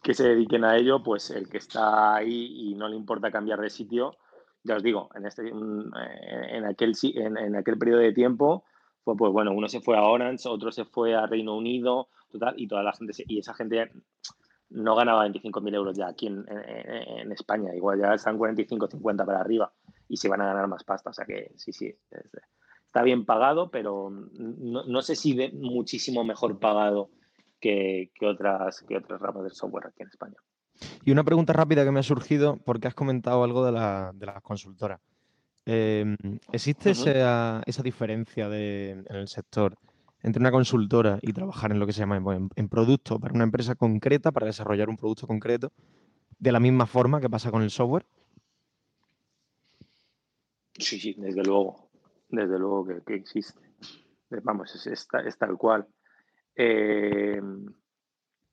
que 0.02 0.14
se 0.14 0.28
dediquen 0.28 0.64
a 0.64 0.76
ello, 0.76 1.02
pues 1.02 1.30
el 1.30 1.48
que 1.48 1.58
está 1.58 2.16
ahí 2.16 2.70
y 2.70 2.74
no 2.74 2.88
le 2.88 2.96
importa 2.96 3.30
cambiar 3.30 3.60
de 3.60 3.70
sitio, 3.70 4.16
ya 4.62 4.76
os 4.76 4.82
digo, 4.82 5.08
en, 5.14 5.26
este, 5.26 5.48
en, 5.48 6.64
aquel, 6.64 6.94
en, 7.02 7.36
en 7.36 7.56
aquel 7.56 7.78
periodo 7.78 8.00
de 8.00 8.12
tiempo, 8.12 8.64
fue 9.04 9.16
pues 9.16 9.32
bueno, 9.32 9.52
uno 9.52 9.68
se 9.68 9.80
fue 9.80 9.96
a 9.96 10.02
Orange, 10.02 10.48
otro 10.48 10.72
se 10.72 10.84
fue 10.84 11.14
a 11.14 11.26
Reino 11.26 11.56
Unido, 11.56 12.08
total, 12.30 12.54
y 12.56 12.66
toda 12.66 12.82
la 12.82 12.92
gente, 12.92 13.12
y 13.28 13.38
esa 13.38 13.54
gente 13.54 13.92
no 14.70 14.94
ganaba 14.94 15.26
25.000 15.26 15.74
euros 15.74 15.96
ya 15.96 16.08
aquí 16.08 16.26
en, 16.26 17.32
España, 17.32 17.74
igual 17.74 18.00
ya 18.00 18.14
están 18.14 18.38
45, 18.38 18.88
50 18.88 19.24
para 19.24 19.40
arriba 19.40 19.72
y 20.08 20.16
se 20.16 20.28
van 20.28 20.40
a 20.40 20.46
ganar 20.46 20.68
más 20.68 20.84
pasta, 20.84 21.10
o 21.10 21.12
sea 21.12 21.24
que 21.24 21.52
sí, 21.56 21.72
sí, 21.72 21.94
está 22.86 23.02
bien 23.02 23.24
pagado, 23.24 23.70
pero 23.70 24.10
no, 24.10 25.02
sé 25.02 25.16
si 25.16 25.34
de 25.34 25.52
muchísimo 25.52 26.24
mejor 26.24 26.58
pagado 26.58 27.10
que, 27.60 28.10
otras, 28.22 28.82
que 28.82 28.96
otras 28.96 29.20
ramas 29.20 29.44
del 29.44 29.52
software 29.52 29.88
aquí 29.88 30.02
en 30.02 30.08
España. 30.08 30.36
Y 31.04 31.10
una 31.10 31.24
pregunta 31.24 31.52
rápida 31.52 31.84
que 31.84 31.90
me 31.90 32.00
ha 32.00 32.04
surgido, 32.04 32.58
porque 32.64 32.88
has 32.88 32.94
comentado 32.94 33.42
algo 33.44 33.64
de, 33.64 33.72
la, 33.72 34.12
de 34.14 34.26
las 34.26 34.42
consultoras. 34.42 35.00
Em, 35.64 36.16
¿Existe 36.52 36.90
esa, 36.90 37.62
diferencia 37.82 38.46
en 38.46 39.04
el 39.08 39.26
sector 39.26 39.76
entre 40.22 40.40
una 40.40 40.50
consultora 40.50 41.18
y 41.22 41.32
trabajar 41.32 41.70
en 41.72 41.78
lo 41.78 41.86
que 41.86 41.92
se 41.92 42.00
llama 42.00 42.16
en, 42.16 42.68
producto 42.68 43.18
para 43.18 43.34
una 43.34 43.44
empresa 43.44 43.74
concreta, 43.74 44.32
para 44.32 44.46
desarrollar 44.46 44.88
un 44.88 44.96
producto 44.96 45.26
concreto, 45.26 45.72
de 46.38 46.52
la 46.52 46.60
misma 46.60 46.86
forma 46.86 47.20
que 47.20 47.30
pasa 47.30 47.50
con 47.50 47.62
el 47.62 47.70
software? 47.70 48.06
Sí, 50.74 50.98
sí, 50.98 51.14
desde 51.18 51.42
luego. 51.42 51.90
Desde 52.28 52.58
luego 52.58 52.86
que, 53.06 53.14
existe. 53.14 53.60
Vamos, 54.42 54.86
es, 54.86 55.08
tal 55.38 55.56
cual. 55.56 55.86
Eh, 56.54 57.40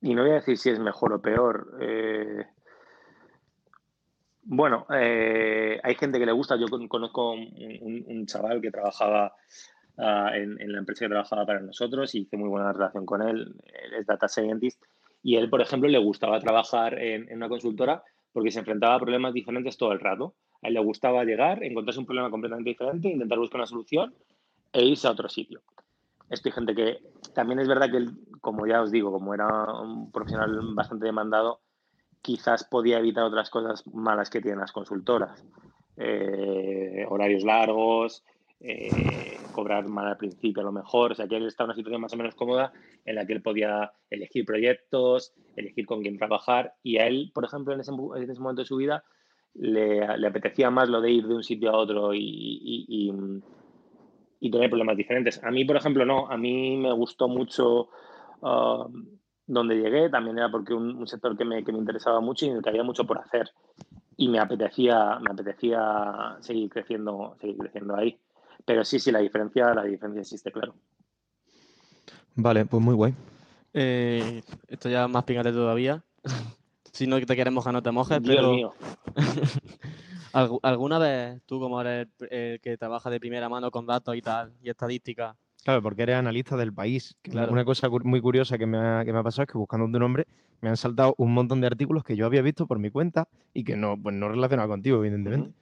y 0.00 0.14
no 0.14 0.22
voy 0.22 0.32
a 0.32 0.34
decir 0.34 0.56
si 0.56 0.70
es 0.70 0.78
mejor 0.78 1.12
o 1.12 1.20
peor. 1.20 1.78
Eh, 1.80 2.46
bueno, 4.42 4.86
eh, 4.94 5.80
hay 5.82 5.94
gente 5.94 6.18
que 6.18 6.26
le 6.26 6.32
gusta. 6.32 6.56
Yo 6.56 6.66
conozco 6.88 7.32
un, 7.32 8.26
chaval 8.26 8.60
que 8.60 8.70
trabajaba 8.70 9.34
ah, 9.98 10.30
en, 10.34 10.72
la 10.72 10.78
empresa 10.78 11.04
que 11.04 11.10
trabajaba 11.10 11.46
para 11.46 11.60
nosotros 11.60 12.14
y 12.14 12.20
hice 12.20 12.36
muy 12.36 12.48
buena 12.48 12.72
relación 12.72 13.06
con 13.06 13.22
él. 13.22 13.54
Él 13.64 13.94
es 13.94 14.06
data 14.06 14.28
scientist 14.28 14.82
y 15.22 15.36
él, 15.36 15.48
por 15.48 15.60
ejemplo, 15.60 15.88
le 15.88 15.98
gustaba 15.98 16.40
trabajar 16.40 16.98
en, 16.98 17.34
una 17.34 17.48
consultora 17.48 18.02
porque 18.32 18.50
se 18.50 18.58
enfrentaba 18.58 18.94
a 18.94 19.00
problemas 19.00 19.32
diferentes 19.32 19.76
todo 19.76 19.92
el 19.92 20.00
rato. 20.00 20.34
A 20.62 20.68
él 20.68 20.74
le 20.74 20.80
gustaba 20.80 21.24
llegar, 21.24 21.62
encontrarse 21.62 22.00
un 22.00 22.06
problema 22.06 22.30
completamente 22.30 22.70
diferente, 22.70 23.08
intentar 23.08 23.38
buscar 23.38 23.60
una 23.60 23.66
solución 23.66 24.14
e 24.72 24.84
irse 24.84 25.06
a 25.06 25.12
otro 25.12 25.28
sitio. 25.28 25.62
Esto 26.30 26.48
hay 26.48 26.52
gente 26.52 26.74
que 26.74 26.98
también 27.34 27.60
es 27.60 27.68
verdad 27.68 27.90
que, 27.90 27.98
él, 27.98 28.10
como 28.40 28.66
ya 28.66 28.82
os 28.82 28.90
digo, 28.90 29.12
como 29.12 29.34
era 29.34 29.46
un 29.80 30.10
profesional 30.10 30.74
bastante 30.74 31.06
demandado, 31.06 31.60
quizás 32.22 32.64
podía 32.64 32.98
evitar 32.98 33.24
otras 33.24 33.50
cosas 33.50 33.86
malas 33.86 34.30
que 34.30 34.40
tienen 34.40 34.60
las 34.60 34.72
consultoras. 34.72 35.44
Eh, 35.96 37.04
horarios 37.08 37.44
largos, 37.44 38.24
eh, 38.66 39.36
cobrar 39.52 39.86
mal 39.88 40.08
al 40.08 40.16
principio 40.16 40.62
a 40.62 40.64
lo 40.64 40.72
mejor. 40.72 41.12
O 41.12 41.14
sea, 41.14 41.28
que 41.28 41.36
él 41.36 41.46
está 41.46 41.64
en 41.64 41.68
una 41.68 41.76
situación 41.76 42.00
más 42.00 42.14
o 42.14 42.16
menos 42.16 42.34
cómoda 42.34 42.72
en 43.04 43.16
la 43.16 43.26
que 43.26 43.34
él 43.34 43.42
podía 43.42 43.92
elegir 44.08 44.46
proyectos, 44.46 45.34
elegir 45.54 45.84
con 45.84 46.00
quién 46.00 46.16
trabajar. 46.16 46.74
Y 46.82 46.96
a 46.96 47.06
él, 47.06 47.30
por 47.34 47.44
ejemplo, 47.44 47.74
en 47.74 47.80
ese, 47.80 47.92
momento 47.92 48.62
de 48.62 48.64
su 48.64 48.76
vida, 48.76 49.04
le, 49.52 50.02
apetecía 50.26 50.70
más 50.70 50.88
lo 50.88 51.02
de 51.02 51.10
ir 51.10 51.26
de 51.26 51.34
un 51.34 51.42
sitio 51.42 51.70
a 51.70 51.76
otro 51.76 52.12
y, 52.14 53.12
tener 54.40 54.70
problemas 54.70 54.96
diferentes. 54.96 55.42
A 55.44 55.50
mí, 55.50 55.64
por 55.64 55.76
ejemplo, 55.76 56.06
no. 56.06 56.30
A 56.30 56.38
mí 56.38 56.78
me 56.78 56.92
gustó 56.92 57.28
mucho. 57.28 57.88
Uh, 58.40 58.88
donde 59.46 59.76
llegué 59.76 60.08
también 60.08 60.38
era 60.38 60.50
porque 60.50 60.72
un, 60.72 61.06
sector 61.06 61.36
que 61.36 61.44
me, 61.44 61.62
que 61.64 61.72
me, 61.72 61.78
interesaba 61.78 62.20
mucho 62.20 62.46
y 62.46 62.48
en 62.48 62.56
el 62.56 62.62
que 62.62 62.70
había 62.70 62.82
mucho 62.82 63.04
por 63.04 63.18
hacer. 63.18 63.50
Y 64.16 64.28
me 64.28 64.38
apetecía, 64.38 65.18
me 65.20 65.32
apetecía 65.32 66.36
seguir 66.40 66.70
creciendo, 66.70 67.36
seguir 67.40 67.58
creciendo 67.58 67.94
ahí. 67.96 68.18
Pero 68.64 68.84
sí, 68.84 68.98
sí, 68.98 69.10
la 69.12 69.18
diferencia, 69.18 69.74
la 69.74 69.84
diferencia 69.84 70.20
existe, 70.20 70.50
claro. 70.50 70.74
Vale, 72.34 72.66
pues 72.66 72.82
muy 72.82 72.94
guay. 72.94 73.14
Eh, 73.72 74.42
esto 74.68 74.88
ya 74.88 75.06
más 75.08 75.24
pingate 75.24 75.52
todavía. 75.52 76.02
si 76.92 77.06
no 77.06 77.20
te 77.20 77.34
quieres 77.34 77.52
mojar, 77.52 77.72
no 77.72 77.82
te 77.82 77.90
mojes, 77.90 78.22
Dios 78.22 78.36
pero. 78.36 78.52
Mío. 78.52 78.74
¿Alguna 80.62 80.98
vez 80.98 81.40
tú, 81.46 81.60
como 81.60 81.80
eres 81.80 82.08
el 82.28 82.60
que 82.60 82.76
trabaja 82.76 83.08
de 83.08 83.20
primera 83.20 83.48
mano 83.48 83.70
con 83.70 83.86
datos 83.86 84.16
y 84.16 84.22
tal, 84.22 84.52
y 84.62 84.68
estadística, 84.68 85.36
Claro, 85.64 85.80
porque 85.80 86.02
eres 86.02 86.16
analista 86.16 86.56
del 86.56 86.74
país. 86.74 87.16
Una 87.32 87.64
cosa 87.64 87.88
muy 87.88 88.20
curiosa 88.20 88.58
que 88.58 88.66
me, 88.66 88.76
ha, 88.76 89.02
que 89.04 89.14
me 89.14 89.20
ha 89.20 89.22
pasado 89.22 89.44
es 89.44 89.50
que 89.50 89.56
buscando 89.56 89.90
tu 89.90 89.98
nombre 89.98 90.26
me 90.60 90.68
han 90.68 90.76
saltado 90.76 91.14
un 91.16 91.32
montón 91.32 91.62
de 91.62 91.66
artículos 91.66 92.04
que 92.04 92.16
yo 92.16 92.26
había 92.26 92.42
visto 92.42 92.66
por 92.66 92.78
mi 92.78 92.90
cuenta 92.90 93.28
y 93.54 93.64
que 93.64 93.74
no, 93.74 93.96
pues 93.96 94.14
no 94.14 94.28
relacionado 94.28 94.68
contigo, 94.68 94.98
evidentemente. 94.98 95.52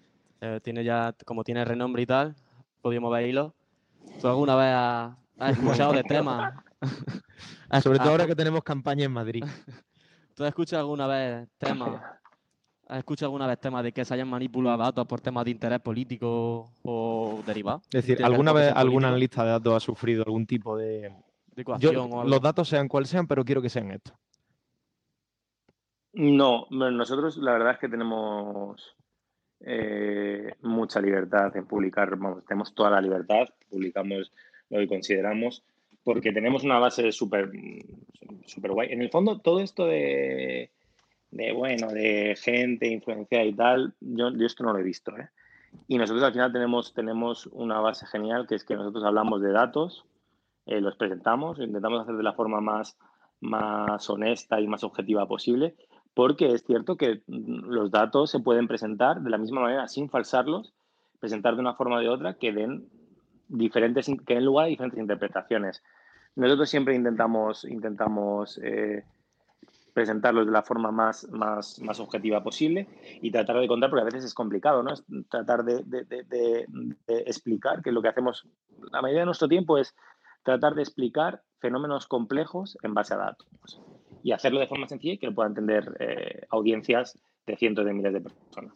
Eh, 0.40 0.58
tiene 0.62 0.82
ya, 0.82 1.14
como 1.24 1.44
tiene 1.44 1.64
renombre 1.64 2.02
y 2.02 2.06
tal, 2.06 2.34
podíamos 2.82 3.12
verlo. 3.12 3.54
¿Tú 4.20 4.28
alguna 4.28 4.56
vez 4.56 4.74
has, 5.38 5.58
escuchado 5.58 5.92
de 5.92 6.02
temas? 6.02 6.52
Sobre 7.82 7.98
todo 7.98 8.10
ahora 8.10 8.26
que 8.26 8.36
tenemos 8.36 8.62
campaña 8.62 9.04
en 9.04 9.12
Madrid. 9.12 9.44
¿Tú 10.34 10.44
has 10.44 10.48
escuchado 10.48 10.80
alguna 10.80 11.06
vez 11.06 11.48
temas 11.58 12.00
¿Has 12.88 12.98
escuchado 12.98 13.28
alguna 13.28 13.46
vez 13.46 13.58
temas 13.58 13.82
de 13.84 13.92
que 13.92 14.04
se 14.04 14.12
hayan 14.12 14.28
manipulado 14.28 14.76
datos 14.76 15.06
por 15.06 15.20
temas 15.20 15.46
de 15.46 15.52
interés 15.52 15.80
político 15.80 16.70
o 16.82 17.42
derivado? 17.46 17.80
Es 17.90 18.06
decir, 18.06 18.22
¿alguna 18.22 18.52
vez 18.52 18.70
algún 18.74 19.04
analista 19.06 19.44
de 19.44 19.50
datos 19.52 19.74
ha 19.74 19.80
sufrido 19.80 20.24
algún 20.26 20.46
tipo 20.46 20.76
de, 20.76 21.10
de 21.54 21.64
Los 22.26 22.40
datos 22.42 22.68
sean 22.68 22.88
cuales 22.88 23.08
sean, 23.08 23.26
pero 23.26 23.44
quiero 23.46 23.62
que 23.62 23.70
sean 23.70 23.92
estos. 23.92 24.14
No, 26.12 26.66
nosotros 26.70 27.38
la 27.38 27.52
verdad 27.52 27.72
es 27.72 27.78
que 27.78 27.88
tenemos 27.88 28.94
eh, 29.64 30.54
mucha 30.62 31.00
libertad 31.00 31.56
en 31.56 31.66
publicar, 31.66 32.16
vamos, 32.16 32.44
tenemos 32.44 32.74
toda 32.74 32.90
la 32.90 33.00
libertad, 33.00 33.48
publicamos 33.70 34.32
lo 34.70 34.78
que 34.78 34.88
consideramos, 34.88 35.62
porque 36.04 36.32
tenemos 36.32 36.64
una 36.64 36.78
base 36.78 37.12
súper 37.12 37.50
super 38.46 38.72
guay. 38.72 38.92
En 38.92 39.02
el 39.02 39.10
fondo, 39.10 39.40
todo 39.40 39.60
esto 39.60 39.86
de 39.86 40.70
de 41.32 41.52
bueno, 41.52 41.88
de 41.88 42.36
gente 42.36 42.86
influenciada 42.86 43.44
y 43.44 43.54
tal, 43.54 43.94
yo, 44.00 44.30
yo 44.30 44.46
esto 44.46 44.62
no 44.64 44.72
lo 44.72 44.78
he 44.78 44.84
visto. 44.84 45.16
¿eh? 45.16 45.28
Y 45.88 45.98
nosotros 45.98 46.22
al 46.22 46.32
final 46.32 46.52
tenemos, 46.52 46.92
tenemos 46.92 47.46
una 47.46 47.80
base 47.80 48.06
genial, 48.06 48.46
que 48.46 48.54
es 48.54 48.64
que 48.64 48.76
nosotros 48.76 49.02
hablamos 49.02 49.40
de 49.40 49.50
datos, 49.50 50.04
eh, 50.66 50.80
los 50.80 50.94
presentamos, 50.96 51.58
intentamos 51.58 52.02
hacer 52.02 52.16
de 52.16 52.22
la 52.22 52.34
forma 52.34 52.60
más, 52.60 52.98
más 53.40 54.08
honesta 54.10 54.60
y 54.60 54.68
más 54.68 54.84
objetiva 54.84 55.26
posible, 55.26 55.74
porque 56.14 56.52
es 56.52 56.64
cierto 56.64 56.96
que 56.96 57.22
los 57.26 57.90
datos 57.90 58.30
se 58.30 58.40
pueden 58.40 58.68
presentar 58.68 59.20
de 59.20 59.30
la 59.30 59.38
misma 59.38 59.62
manera, 59.62 59.88
sin 59.88 60.10
falsarlos, 60.10 60.74
presentar 61.18 61.54
de 61.54 61.60
una 61.60 61.74
forma 61.74 61.96
o 61.96 62.00
de 62.00 62.08
otra, 62.08 62.34
que 62.34 62.52
den, 62.52 62.88
diferentes, 63.48 64.06
que 64.26 64.34
den 64.34 64.44
lugar 64.44 64.66
a 64.66 64.68
diferentes 64.68 65.00
interpretaciones. 65.00 65.82
Nosotros 66.34 66.68
siempre 66.68 66.94
intentamos, 66.94 67.64
intentamos 67.64 68.58
eh, 68.62 69.04
presentarlos 69.92 70.46
de 70.46 70.52
la 70.52 70.62
forma 70.62 70.90
más, 70.90 71.28
más, 71.30 71.78
más 71.80 72.00
objetiva 72.00 72.42
posible 72.42 72.88
y 73.20 73.30
tratar 73.30 73.58
de 73.58 73.68
contar, 73.68 73.90
porque 73.90 74.02
a 74.02 74.06
veces 74.06 74.24
es 74.24 74.34
complicado, 74.34 74.82
¿no? 74.82 74.92
Es 74.92 75.04
tratar 75.28 75.64
de, 75.64 75.82
de, 75.84 76.04
de, 76.04 76.66
explicar, 77.26 77.82
que 77.82 77.92
lo 77.92 78.02
que 78.02 78.08
hacemos 78.08 78.48
la 78.90 79.02
mayoría 79.02 79.20
de 79.20 79.26
nuestro 79.26 79.48
tiempo 79.48 79.78
es 79.78 79.94
tratar 80.42 80.74
de 80.74 80.82
explicar 80.82 81.42
fenómenos 81.60 82.06
complejos 82.06 82.76
en 82.82 82.94
base 82.94 83.14
a 83.14 83.18
datos 83.18 83.46
y 84.22 84.32
hacerlo 84.32 84.60
de 84.60 84.66
forma 84.66 84.88
sencilla 84.88 85.14
y 85.14 85.18
que 85.18 85.26
lo 85.26 85.34
puedan 85.34 85.52
entender 85.52 85.96
eh, 86.00 86.46
audiencias 86.50 87.18
de 87.46 87.56
cientos 87.56 87.84
de 87.84 87.92
miles 87.92 88.12
de 88.12 88.20
personas. 88.20 88.74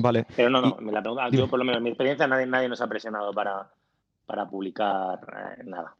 Vale. 0.00 0.26
Pero 0.36 0.50
no, 0.50 0.60
no, 0.60 0.76
me 0.80 0.92
la 0.92 1.00
pregunta, 1.00 1.28
yo 1.30 1.48
por 1.48 1.58
lo 1.58 1.64
menos 1.64 1.78
en 1.78 1.84
mi 1.84 1.90
experiencia 1.90 2.26
nadie, 2.26 2.46
nadie 2.46 2.68
nos 2.68 2.80
ha 2.80 2.86
presionado 2.86 3.32
para, 3.32 3.70
para 4.26 4.48
publicar 4.48 5.20
eh, 5.58 5.62
nada. 5.64 5.94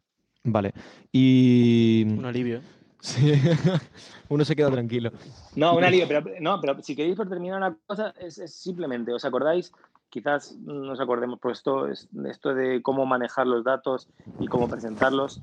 Vale. 0.44 0.72
Y... 1.12 2.04
Un 2.06 2.24
alivio. 2.24 2.60
Sí, 3.00 3.32
uno 4.28 4.44
se 4.44 4.56
queda 4.56 4.70
tranquilo. 4.70 5.10
No, 5.54 5.76
un 5.76 5.84
alivio, 5.84 6.08
pero, 6.08 6.24
no, 6.40 6.60
pero 6.60 6.82
si 6.82 6.96
queréis 6.96 7.16
por 7.16 7.28
terminar 7.28 7.58
una 7.58 7.76
cosa, 7.86 8.14
es, 8.18 8.34
simplemente, 8.52 9.12
¿os 9.12 9.24
acordáis? 9.24 9.72
Quizás 10.08 10.56
nos 10.56 10.98
acordemos, 11.00 11.38
pues 11.40 11.58
esto, 11.58 11.88
esto 11.88 12.54
de 12.54 12.80
cómo 12.82 13.06
manejar 13.06 13.46
los 13.46 13.64
datos 13.64 14.08
y 14.40 14.46
cómo 14.46 14.68
presentarlos, 14.68 15.40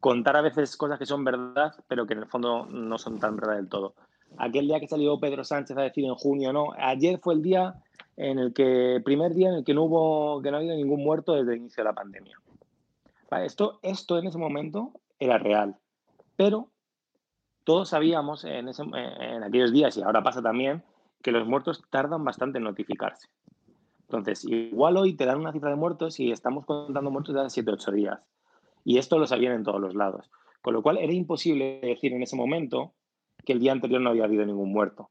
contar 0.00 0.36
a 0.36 0.42
veces 0.42 0.76
cosas 0.76 0.98
que 0.98 1.06
son 1.06 1.24
verdad, 1.24 1.74
pero 1.88 2.06
que 2.06 2.14
en 2.14 2.20
el 2.20 2.26
fondo 2.26 2.66
no 2.66 2.98
son 2.98 3.20
tan 3.20 3.36
verdad 3.36 3.56
del 3.56 3.68
todo. 3.68 3.94
Aquel 4.38 4.66
día 4.66 4.80
que 4.80 4.88
salió 4.88 5.18
Pedro 5.20 5.44
Sánchez 5.44 5.76
a 5.76 5.82
decir 5.82 6.04
en 6.04 6.14
junio, 6.14 6.52
no, 6.52 6.68
ayer 6.78 7.18
fue 7.18 7.34
el 7.34 7.42
día 7.42 7.74
en 8.16 8.38
el 8.38 8.52
que, 8.52 9.00
primer 9.04 9.34
día 9.34 9.48
en 9.48 9.54
el 9.56 9.64
que 9.64 9.74
no 9.74 9.84
hubo, 9.84 10.42
que 10.42 10.50
no 10.50 10.58
había 10.58 10.74
ningún 10.74 11.02
muerto 11.02 11.34
desde 11.34 11.52
el 11.52 11.58
inicio 11.58 11.82
de 11.82 11.90
la 11.90 11.94
pandemia. 11.94 12.36
Esto, 13.42 13.78
esto 13.82 14.18
en 14.18 14.26
ese 14.26 14.38
momento 14.38 14.92
era 15.18 15.38
real 15.38 15.76
pero 16.40 16.70
todos 17.64 17.90
sabíamos 17.90 18.46
en, 18.46 18.66
aquellos 19.44 19.72
días, 19.72 19.94
y 19.98 20.02
ahora 20.02 20.22
pasa 20.22 20.40
también, 20.40 20.82
que 21.20 21.32
los 21.32 21.46
muertos 21.46 21.82
tardan 21.90 22.24
bastante 22.24 22.56
en 22.56 22.64
notificarse. 22.64 23.28
Entonces, 24.08 24.46
igual 24.46 24.96
hoy 24.96 25.12
te 25.12 25.26
dan 25.26 25.38
una 25.38 25.52
cifra 25.52 25.68
de 25.68 25.76
muertos 25.76 26.18
y 26.18 26.32
estamos 26.32 26.64
contando 26.64 27.10
muertos 27.10 27.34
de 27.34 27.42
hace 27.42 27.50
7 27.56 27.72
8 27.72 27.92
días. 27.92 28.20
Y 28.84 28.98
esto 28.98 29.18
lo 29.18 29.26
sabían 29.26 29.52
en 29.52 29.64
todos 29.64 29.80
los 29.80 29.94
lados. 29.94 30.30
Con 30.62 30.74
lo 30.74 30.82
cual 30.82 30.98
era 30.98 31.12
imposible 31.12 31.80
decir 31.82 32.12
en 32.12 32.22
ese 32.22 32.36
momento 32.36 32.92
que 33.44 33.52
el 33.52 33.60
día 33.60 33.72
anterior 33.72 34.00
no 34.00 34.10
había 34.10 34.24
habido 34.24 34.44
ningún 34.44 34.72
muerto. 34.72 35.10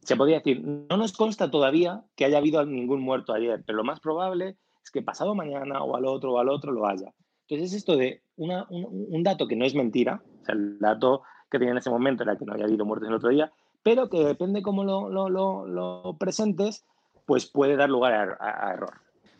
Se 0.00 0.16
podía 0.16 0.36
decir, 0.36 0.62
no 0.62 0.96
nos 0.96 1.12
consta 1.12 1.50
todavía 1.50 2.04
que 2.16 2.24
haya 2.24 2.38
habido 2.38 2.64
ningún 2.66 3.00
muerto 3.00 3.32
ayer, 3.32 3.62
pero 3.66 3.76
lo 3.78 3.84
más 3.84 4.00
probable 4.00 4.56
es 4.82 4.90
que 4.90 5.02
pasado 5.02 5.34
mañana 5.34 5.82
o 5.82 5.96
al 5.96 6.04
otro 6.04 6.34
o 6.34 6.38
al 6.38 6.50
otro 6.50 6.72
lo 6.72 6.86
haya. 6.86 7.12
Entonces 7.48 7.72
es 7.72 7.78
esto 7.78 7.96
de 7.96 8.22
un, 8.36 9.22
dato 9.22 9.46
que 9.46 9.56
no 9.56 9.64
es 9.64 9.74
mentira, 9.74 10.22
o 10.42 10.44
sea, 10.44 10.54
el 10.54 10.78
dato 10.78 11.22
que 11.50 11.58
tenía 11.58 11.72
en 11.72 11.78
ese 11.78 11.90
momento 11.90 12.22
era 12.22 12.36
que 12.36 12.44
no 12.44 12.52
había 12.52 12.66
habido 12.66 12.84
muertes 12.84 13.08
el 13.08 13.14
otro 13.14 13.30
día, 13.30 13.52
pero 13.82 14.08
que 14.08 14.24
depende 14.24 14.62
cómo 14.62 14.82
lo, 14.84 15.08
lo, 15.28 16.16
presentes, 16.18 16.84
pues 17.26 17.46
puede 17.46 17.76
dar 17.76 17.90
lugar 17.90 18.38
a, 18.40 18.72
error. 18.72 18.94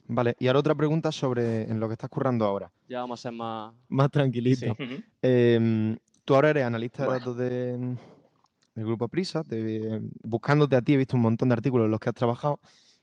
Vale, 0.07 0.37
y 0.39 0.47
ahora 0.47 0.59
otra 0.59 0.75
pregunta 0.75 1.11
sobre 1.11 1.63
en 1.63 1.81
lo 1.81 1.89
que 1.89 1.95
estás 1.95 2.11
currando 2.11 2.45
ahora. 2.45 2.71
Ya 2.89 3.01
vamos 3.01 3.21
a 3.21 3.23
ser 3.23 3.33
más... 3.33 3.75
Más 3.89 4.11
tranquilito. 4.11 4.77
Em, 5.23 5.97
tú 6.25 6.35
ahora 6.35 6.51
eres 6.51 6.65
analista 6.65 7.05
de 7.05 7.09
datos 7.09 7.37
de, 7.37 7.97
del 8.75 8.85
Grupo 8.85 9.09
Prisa, 9.09 9.43
buscándote 10.23 10.77
a 10.77 10.83
ti 10.83 10.95
he 10.95 10.97
visto 10.97 11.17
un 11.17 11.23
montón 11.23 11.49
de 11.49 11.55
artículos 11.55 11.87
en 11.87 11.91
los 11.91 12.01
que 12.01 12.11
has 12.11 12.15
trabajado 12.15 12.61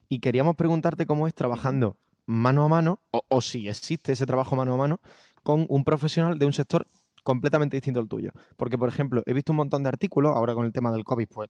y 0.09 0.19
queríamos 0.19 0.55
preguntarte 0.55 1.05
cómo 1.05 1.27
es 1.27 1.33
trabajando 1.33 1.97
mano 2.25 2.63
a 2.63 2.67
mano, 2.67 2.99
o, 3.11 3.41
si 3.41 3.67
existe 3.67 4.11
ese 4.11 4.25
trabajo 4.25 4.55
mano 4.55 4.73
a 4.75 4.77
mano, 4.77 4.99
con 5.43 5.65
un 5.69 5.83
profesional 5.83 6.37
de 6.37 6.45
un 6.45 6.53
sector 6.53 6.87
completamente 7.23 7.77
distinto 7.77 7.99
al 7.99 8.07
tuyo. 8.07 8.31
Porque, 8.57 8.77
por 8.77 8.89
ejemplo, 8.89 9.23
he 9.25 9.33
visto 9.33 9.53
un 9.53 9.57
montón 9.57 9.83
de 9.83 9.89
artículos, 9.89 10.35
ahora 10.35 10.53
con 10.53 10.65
el 10.65 10.71
tema 10.71 10.91
del 10.91 11.03
COVID, 11.03 11.27
pues 11.27 11.49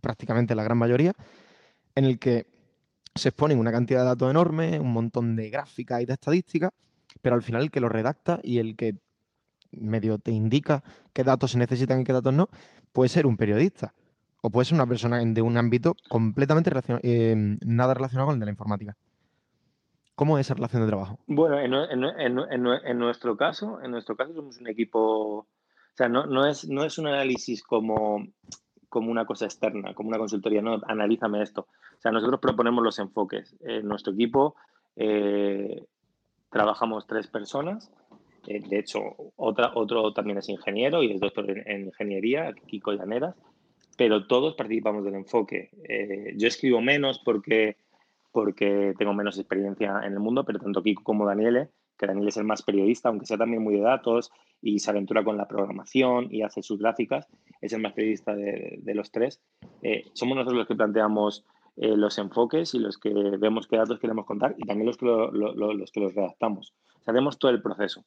prácticamente 0.00 0.54
la 0.54 0.64
gran 0.64 0.78
mayoría, 0.78 1.12
en 1.94 2.04
el 2.04 2.18
que 2.18 2.46
se 3.16 3.30
exponen 3.30 3.58
una 3.58 3.72
cantidad 3.72 4.00
de 4.00 4.06
datos 4.06 4.30
enorme, 4.30 4.78
un 4.80 4.92
montón 4.92 5.36
de 5.36 5.50
gráficas 5.50 6.02
y 6.02 6.06
de 6.06 6.12
estadísticas, 6.14 6.70
pero 7.22 7.34
al 7.34 7.42
final 7.42 7.62
el 7.62 7.70
que 7.70 7.80
lo 7.80 7.88
redacta 7.88 8.40
y 8.42 8.58
el 8.58 8.76
que 8.76 8.96
medio 9.72 10.18
te 10.18 10.30
indica 10.30 10.82
qué 11.12 11.24
datos 11.24 11.52
se 11.52 11.58
necesitan 11.58 12.00
y 12.00 12.04
qué 12.04 12.12
datos 12.12 12.32
no, 12.32 12.48
puede 12.92 13.08
ser 13.08 13.26
un 13.26 13.36
periodista 13.36 13.94
o 14.42 14.50
puede 14.50 14.66
ser 14.66 14.74
una 14.74 14.86
persona 14.86 15.22
de 15.24 15.42
un 15.42 15.56
ámbito 15.56 15.94
completamente 16.08 16.70
eh, 17.02 17.34
nada 17.64 17.94
relacionado 17.94 18.28
con 18.28 18.34
el 18.34 18.40
de 18.40 18.46
la 18.46 18.52
informática. 18.52 18.96
¿Cómo 20.14 20.38
es 20.38 20.46
esa 20.46 20.54
relación 20.54 20.82
de 20.82 20.88
trabajo? 20.88 21.18
Bueno, 21.26 21.58
en, 21.60 22.98
nuestro 22.98 23.36
caso, 23.36 23.82
en 23.82 23.90
nuestro 23.90 24.16
caso 24.16 24.32
somos 24.32 24.58
un 24.58 24.68
equipo, 24.68 25.00
o 25.00 25.46
sea, 25.94 26.08
no, 26.08 26.24
no, 26.26 26.46
es, 26.46 26.66
no 26.68 26.84
es 26.84 26.96
un 26.96 27.08
análisis 27.08 27.62
como, 27.62 28.26
como 28.88 29.10
una 29.10 29.26
cosa 29.26 29.44
externa, 29.44 29.94
como 29.94 30.08
una 30.08 30.18
consultoría, 30.18 30.62
no, 30.62 30.80
analízame 30.86 31.42
esto. 31.42 31.62
O 31.96 32.00
sea, 32.00 32.12
nosotros 32.12 32.40
proponemos 32.40 32.82
los 32.82 32.98
enfoques. 32.98 33.56
En 33.60 33.86
nuestro 33.86 34.12
equipo 34.12 34.56
eh, 34.96 35.84
trabajamos 36.50 37.06
tres 37.06 37.26
personas, 37.26 37.90
eh, 38.46 38.60
de 38.60 38.78
hecho, 38.78 39.00
otra, 39.36 39.72
otro 39.74 40.12
también 40.12 40.38
es 40.38 40.48
ingeniero 40.48 41.02
y 41.02 41.12
es 41.12 41.20
doctor 41.20 41.50
en, 41.50 41.86
ingeniería, 41.86 42.54
Kiko 42.66 42.92
Llaneras, 42.92 43.34
pero 43.96 44.26
todos 44.26 44.54
participamos 44.54 45.04
del 45.04 45.14
enfoque. 45.14 45.70
Eh, 45.88 46.34
yo 46.36 46.48
escribo 46.48 46.80
menos 46.80 47.18
porque 47.18 47.76
porque 48.32 48.92
tengo 48.98 49.14
menos 49.14 49.38
experiencia 49.38 50.02
en 50.04 50.12
el 50.12 50.18
mundo, 50.18 50.44
pero 50.44 50.58
tanto 50.58 50.82
Kiko 50.82 51.02
como 51.02 51.24
Daniele, 51.24 51.70
que 51.96 52.06
Daniel 52.06 52.28
es 52.28 52.36
el 52.36 52.44
más 52.44 52.62
periodista, 52.62 53.08
aunque 53.08 53.24
sea 53.24 53.38
también 53.38 53.62
muy 53.62 53.76
de 53.76 53.80
datos 53.80 54.30
y 54.60 54.78
se 54.78 54.90
aventura 54.90 55.24
con 55.24 55.38
la 55.38 55.48
programación 55.48 56.28
y 56.30 56.42
hace 56.42 56.62
sus 56.62 56.78
gráficas, 56.78 57.26
es 57.60 57.72
el 57.72 57.80
más 57.82 57.92
periodista 57.92 58.34
de, 58.34 58.94
los 58.94 59.10
tres. 59.10 59.40
Eh, 59.82 60.04
somos 60.14 60.36
nosotros 60.36 60.58
los 60.58 60.66
que 60.66 60.74
planteamos 60.74 61.44
eh, 61.76 61.96
los 61.96 62.18
enfoques 62.18 62.74
y 62.74 62.78
los 62.78 62.98
que 62.98 63.10
vemos 63.38 63.66
qué 63.66 63.76
datos 63.76 63.98
queremos 63.98 64.26
contar 64.26 64.54
y 64.56 64.66
también 64.66 64.86
los 64.86 64.96
que, 64.96 65.06
los, 65.06 65.92
redactamos. 66.14 66.74
Hacemos 67.06 67.38
todo 67.38 67.50
el 67.50 67.62
proceso, 67.62 68.04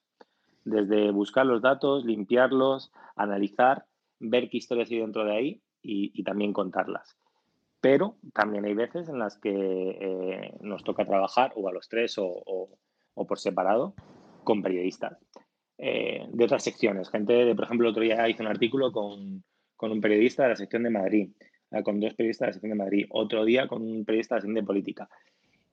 desde 0.65 1.11
buscar 1.11 1.45
los 1.45 1.61
datos, 1.61 2.05
limpiarlos, 2.05 2.91
analizar, 3.15 3.85
ver 4.19 4.49
qué 4.49 4.57
historias 4.57 4.91
hay 4.91 4.99
dentro 4.99 5.23
de 5.23 5.35
ahí 5.35 5.61
y 5.81 6.23
también 6.23 6.51
contarlas 6.51 7.17
pero 7.81 8.17
también 8.33 8.65
hay 8.65 8.73
veces 8.73 9.09
en 9.09 9.19
las 9.19 9.37
que 9.37 9.51
eh, 9.51 10.53
nos 10.61 10.83
toca 10.83 11.05
trabajar 11.05 11.53
o 11.55 11.67
a 11.69 11.73
los 11.73 11.87
tres 11.87 12.15
o, 12.17 12.69
por 13.15 13.39
separado 13.39 13.93
con 14.43 14.61
periodistas 14.61 15.17
eh, 15.81 16.27
de 16.29 16.43
otras 16.43 16.61
secciones. 16.61 17.09
Gente, 17.09 17.31
de, 17.31 17.55
por 17.55 17.63
ejemplo, 17.63 17.89
otro 17.89 18.03
día 18.03 18.27
hice 18.27 18.43
un 18.43 18.49
artículo 18.49 18.91
con, 18.91 19.43
un 19.77 20.01
periodista 20.01 20.43
de 20.43 20.49
la 20.49 20.55
sección 20.57 20.83
de 20.83 20.89
Madrid, 20.89 21.29
eh, 21.71 21.83
con 21.83 22.01
dos 22.01 22.13
periodistas 22.15 22.45
de 22.45 22.47
la 22.47 22.53
sección 22.53 22.71
de 22.71 22.83
Madrid, 22.83 23.05
otro 23.11 23.45
día 23.45 23.65
con 23.67 23.81
un 23.81 24.03
periodista 24.03 24.35
de 24.35 24.39
la 24.39 24.41
sección 24.41 24.55
de 24.55 24.67
política. 24.67 25.09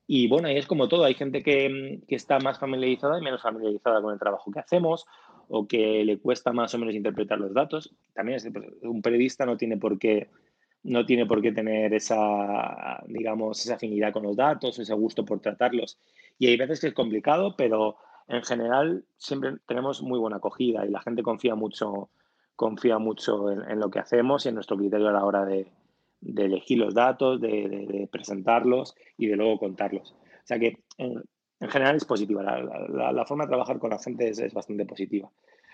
Y 0.07 0.29
bueno, 0.29 0.47
ahí 0.47 0.55
es 0.55 0.65
como 0.65 0.87
todo, 0.87 1.03
hay 1.03 1.15
gente 1.15 1.43
que, 1.43 1.99
que, 2.07 2.15
está 2.15 2.39
más 2.39 2.57
familiarizada 2.57 3.19
y 3.19 3.21
menos 3.21 3.41
familiarizada 3.41 4.01
con 4.01 4.13
el 4.13 4.19
trabajo 4.19 4.49
que 4.49 4.61
hacemos 4.61 5.05
o 5.49 5.67
que 5.67 6.05
le 6.05 6.19
cuesta 6.19 6.53
más 6.53 6.73
o 6.73 6.77
menos 6.77 6.95
interpretar 6.95 7.37
los 7.37 7.53
datos. 7.53 7.93
También 8.13 8.37
es, 8.37 8.47
un 8.83 9.01
periodista 9.01 9.45
no 9.45 9.57
tiene 9.57 9.75
por 9.75 9.99
qué 9.99 10.29
no 10.83 11.05
tiene 11.05 11.25
por 11.25 11.41
qué 11.41 11.51
tener 11.51 11.93
esa, 11.93 13.03
digamos, 13.07 13.59
esa 13.65 13.75
afinidad 13.75 14.13
con 14.13 14.23
los 14.23 14.37
datos, 14.37 14.79
ese 14.79 14.93
gusto 14.93 15.25
por 15.25 15.41
tratarlos. 15.41 15.99
Y 16.39 16.47
hay 16.47 16.55
veces 16.55 16.79
que 16.79 16.87
es 16.87 16.93
complicado, 16.93 17.55
pero 17.57 17.97
en 18.27 18.43
general 18.43 19.05
siempre 19.17 19.53
tenemos 19.67 20.01
muy 20.01 20.19
buena 20.19 20.37
acogida 20.37 20.85
y 20.85 20.89
la 20.89 21.01
gente 21.01 21.23
confía 21.23 21.55
mucho, 21.55 22.09
confía 22.55 22.97
mucho 22.97 23.51
en, 23.51 23.79
lo 23.79 23.89
que 23.89 23.99
hacemos 23.99 24.45
y 24.45 24.49
en 24.49 24.55
nuestro 24.55 24.77
criterio 24.77 25.07
a 25.07 25.13
la 25.13 25.23
hora 25.23 25.45
de, 25.45 25.71
elegir 26.21 26.79
los 26.79 26.93
datos, 26.93 27.39
de, 27.39 28.07
presentarlos 28.11 28.95
y 29.17 29.27
de 29.27 29.37
luego 29.37 29.57
contarlos. 29.59 30.11
O 30.11 30.47
sea 30.47 30.59
que 30.59 30.79
en, 30.97 31.23
general 31.69 31.95
es 31.95 32.05
positiva. 32.05 32.43
La, 32.43 33.25
forma 33.25 33.45
de 33.45 33.49
trabajar 33.49 33.79
con 33.79 33.91
la 33.91 33.99
gente 33.99 34.29
es, 34.29 34.53
bastante 34.53 34.85
positiva. 34.85 35.31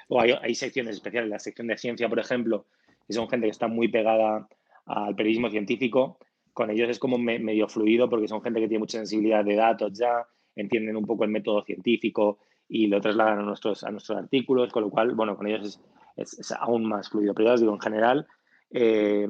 Luego 0.10 0.40
hay, 0.42 0.54
secciones 0.54 0.96
especiales, 0.96 1.30
la 1.30 1.40
sección 1.40 1.68
de 1.68 1.78
ciencia, 1.78 2.08
por 2.08 2.20
ejemplo, 2.20 2.66
que 3.08 3.14
son 3.14 3.28
gente 3.30 3.48
que 3.48 3.52
está 3.52 3.68
muy 3.68 3.88
pegada 3.88 4.48
al 4.86 5.16
periodismo 5.16 5.50
científico, 5.50 6.20
con 6.54 6.70
ellos 6.70 6.90
es 6.90 7.00
como 7.00 7.18
medio 7.18 7.68
fluido 7.68 8.10
porque 8.10 8.28
son 8.28 8.44
gente 8.44 8.60
que 8.60 8.68
tiene 8.68 8.80
mucha 8.80 9.00
sensibilidad 9.00 9.44
de 9.44 9.56
datos 9.56 9.98
ya, 9.98 10.28
entienden 10.56 10.98
un 10.98 11.06
poco 11.06 11.24
el 11.24 11.32
método 11.32 11.64
científico 11.64 12.40
y 12.68 12.88
lo 12.88 13.02
trasladan 13.02 13.40
a 13.40 13.44
nuestros, 13.44 13.84
a 13.84 13.92
nuestros 13.92 14.18
artículos, 14.18 14.72
con 14.72 14.84
lo 14.84 14.90
cual, 14.90 15.14
bueno, 15.16 15.36
con 15.36 15.48
ellos 15.48 15.80
es, 16.16 16.52
aún 16.60 16.86
más 16.86 17.10
fluido. 17.10 17.34
Pero 17.34 17.50
ya 17.50 17.54
os 17.54 17.60
digo, 17.60 17.74
en 17.74 17.80
general, 17.80 18.28
eh, 18.72 19.28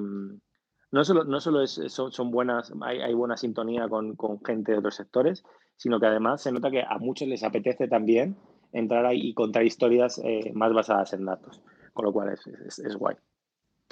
no 0.91 1.03
solo, 1.03 1.23
no 1.23 1.39
solo 1.39 1.65
son, 1.65 2.31
buenas, 2.31 2.71
hay, 2.81 3.13
buena 3.13 3.37
sintonía 3.37 3.87
con, 3.89 4.15
gente 4.45 4.73
de 4.73 4.77
otros 4.77 4.95
sectores, 4.95 5.43
sino 5.75 5.99
que 5.99 6.05
además 6.05 6.41
se 6.41 6.51
nota 6.51 6.69
que 6.69 6.81
a 6.81 6.97
muchos 6.99 7.27
les 7.27 7.43
apetece 7.43 7.87
también 7.87 8.37
entrar 8.71 9.05
ahí 9.05 9.29
y 9.29 9.33
contar 9.33 9.65
historias 9.65 10.21
eh, 10.23 10.51
más 10.53 10.73
basadas 10.73 11.13
en 11.13 11.25
datos, 11.25 11.61
con 11.93 12.05
lo 12.05 12.13
cual 12.13 12.29
es 12.29 12.95
guay. 12.95 13.15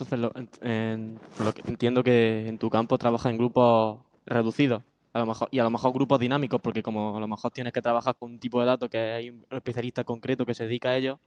Entonces, 0.01 0.19
lo, 0.19 1.51
entiendo 1.67 2.03
que 2.03 2.47
en 2.47 2.57
tu 2.57 2.69
campo 2.69 2.97
trabajas 2.97 3.31
en 3.31 3.37
grupos 3.37 3.99
reducidos 4.25 4.83
a 5.13 5.19
lo 5.19 5.25
mejor, 5.25 5.47
y 5.51 5.59
a 5.59 5.63
lo 5.63 5.69
mejor 5.69 5.93
grupos 5.93 6.19
dinámicos, 6.19 6.61
porque 6.61 6.81
como 6.81 7.17
a 7.17 7.19
lo 7.19 7.27
mejor 7.27 7.51
tienes 7.51 7.73
que 7.73 7.81
trabajar 7.81 8.15
con 8.15 8.31
un 8.31 8.39
tipo 8.39 8.59
de 8.59 8.65
datos 8.65 8.89
que 8.89 8.97
hay 8.97 9.29
un 9.29 9.45
especialista 9.49 10.03
concreto 10.03 10.45
que 10.45 10.53
se 10.53 10.65
dedica 10.65 10.89
a 10.89 10.97
ello. 10.97 11.19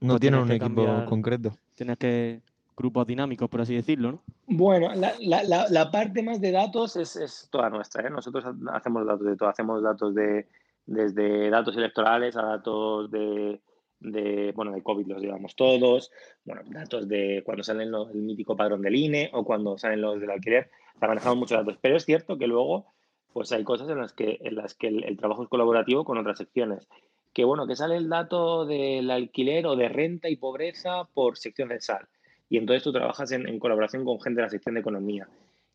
No 0.00 0.14
pues 0.14 0.20
tiene 0.20 0.40
un 0.40 0.50
equipo 0.50 1.04
concreto. 1.06 1.56
Tienes 1.74 1.98
que 1.98 2.40
grupos 2.76 3.06
dinámicos, 3.06 3.48
por 3.48 3.60
así 3.60 3.74
decirlo, 3.74 4.12
¿no? 4.12 4.22
Bueno, 4.46 4.90
la, 4.94 5.90
parte 5.90 6.22
más 6.22 6.40
de 6.40 6.52
datos 6.52 6.96
es, 6.96 7.48
toda 7.50 7.70
nuestra. 7.70 8.06
¿eh? 8.06 8.10
Nosotros 8.10 8.44
hacemos 8.72 9.06
datos 9.06 9.26
de 9.26 9.36
todo. 9.36 9.48
Hacemos 9.48 9.82
datos 9.82 10.14
de 10.14 10.46
desde 10.86 11.50
datos 11.50 11.76
electorales 11.76 12.34
a 12.36 12.42
datos 12.42 13.10
de 13.10 13.60
de, 14.00 14.52
bueno, 14.54 14.72
de 14.72 14.82
COVID 14.82 15.06
los 15.06 15.22
llevamos 15.22 15.56
todos, 15.56 16.10
bueno, 16.44 16.62
datos 16.66 17.08
de 17.08 17.42
cuando 17.44 17.64
salen 17.64 17.90
los, 17.90 18.10
el 18.10 18.22
mítico 18.22 18.56
padrón 18.56 18.82
del 18.82 18.94
INE 18.94 19.30
o 19.32 19.44
cuando 19.44 19.76
salen 19.78 20.00
los 20.00 20.20
del 20.20 20.30
alquiler, 20.30 20.70
manejamos 21.00 21.38
muchos 21.38 21.58
datos, 21.58 21.78
pero 21.80 21.96
es 21.96 22.04
cierto 22.04 22.38
que 22.38 22.46
luego 22.46 22.86
pues 23.32 23.52
hay 23.52 23.64
cosas 23.64 23.88
en 23.88 23.98
las 23.98 24.12
que, 24.12 24.38
en 24.40 24.56
las 24.56 24.74
que 24.74 24.88
el, 24.88 25.16
trabajo 25.16 25.42
es 25.42 25.48
colaborativo 25.48 26.04
con 26.04 26.18
otras 26.18 26.38
secciones. 26.38 26.88
Que 27.32 27.44
bueno, 27.44 27.66
que 27.66 27.76
sale 27.76 27.96
el 27.96 28.08
dato 28.08 28.64
del 28.66 29.10
alquiler 29.10 29.66
o 29.66 29.76
de 29.76 29.88
renta 29.88 30.28
y 30.28 30.36
pobreza 30.36 31.04
por 31.14 31.36
sección 31.36 31.68
censal. 31.68 32.06
Y 32.50 32.56
entonces 32.56 32.82
tú 32.82 32.92
trabajas 32.92 33.30
en, 33.32 33.58
colaboración 33.58 34.04
con 34.04 34.20
gente 34.20 34.40
de 34.40 34.46
la 34.46 34.50
sección 34.50 34.74
de 34.74 34.80
economía. 34.80 35.28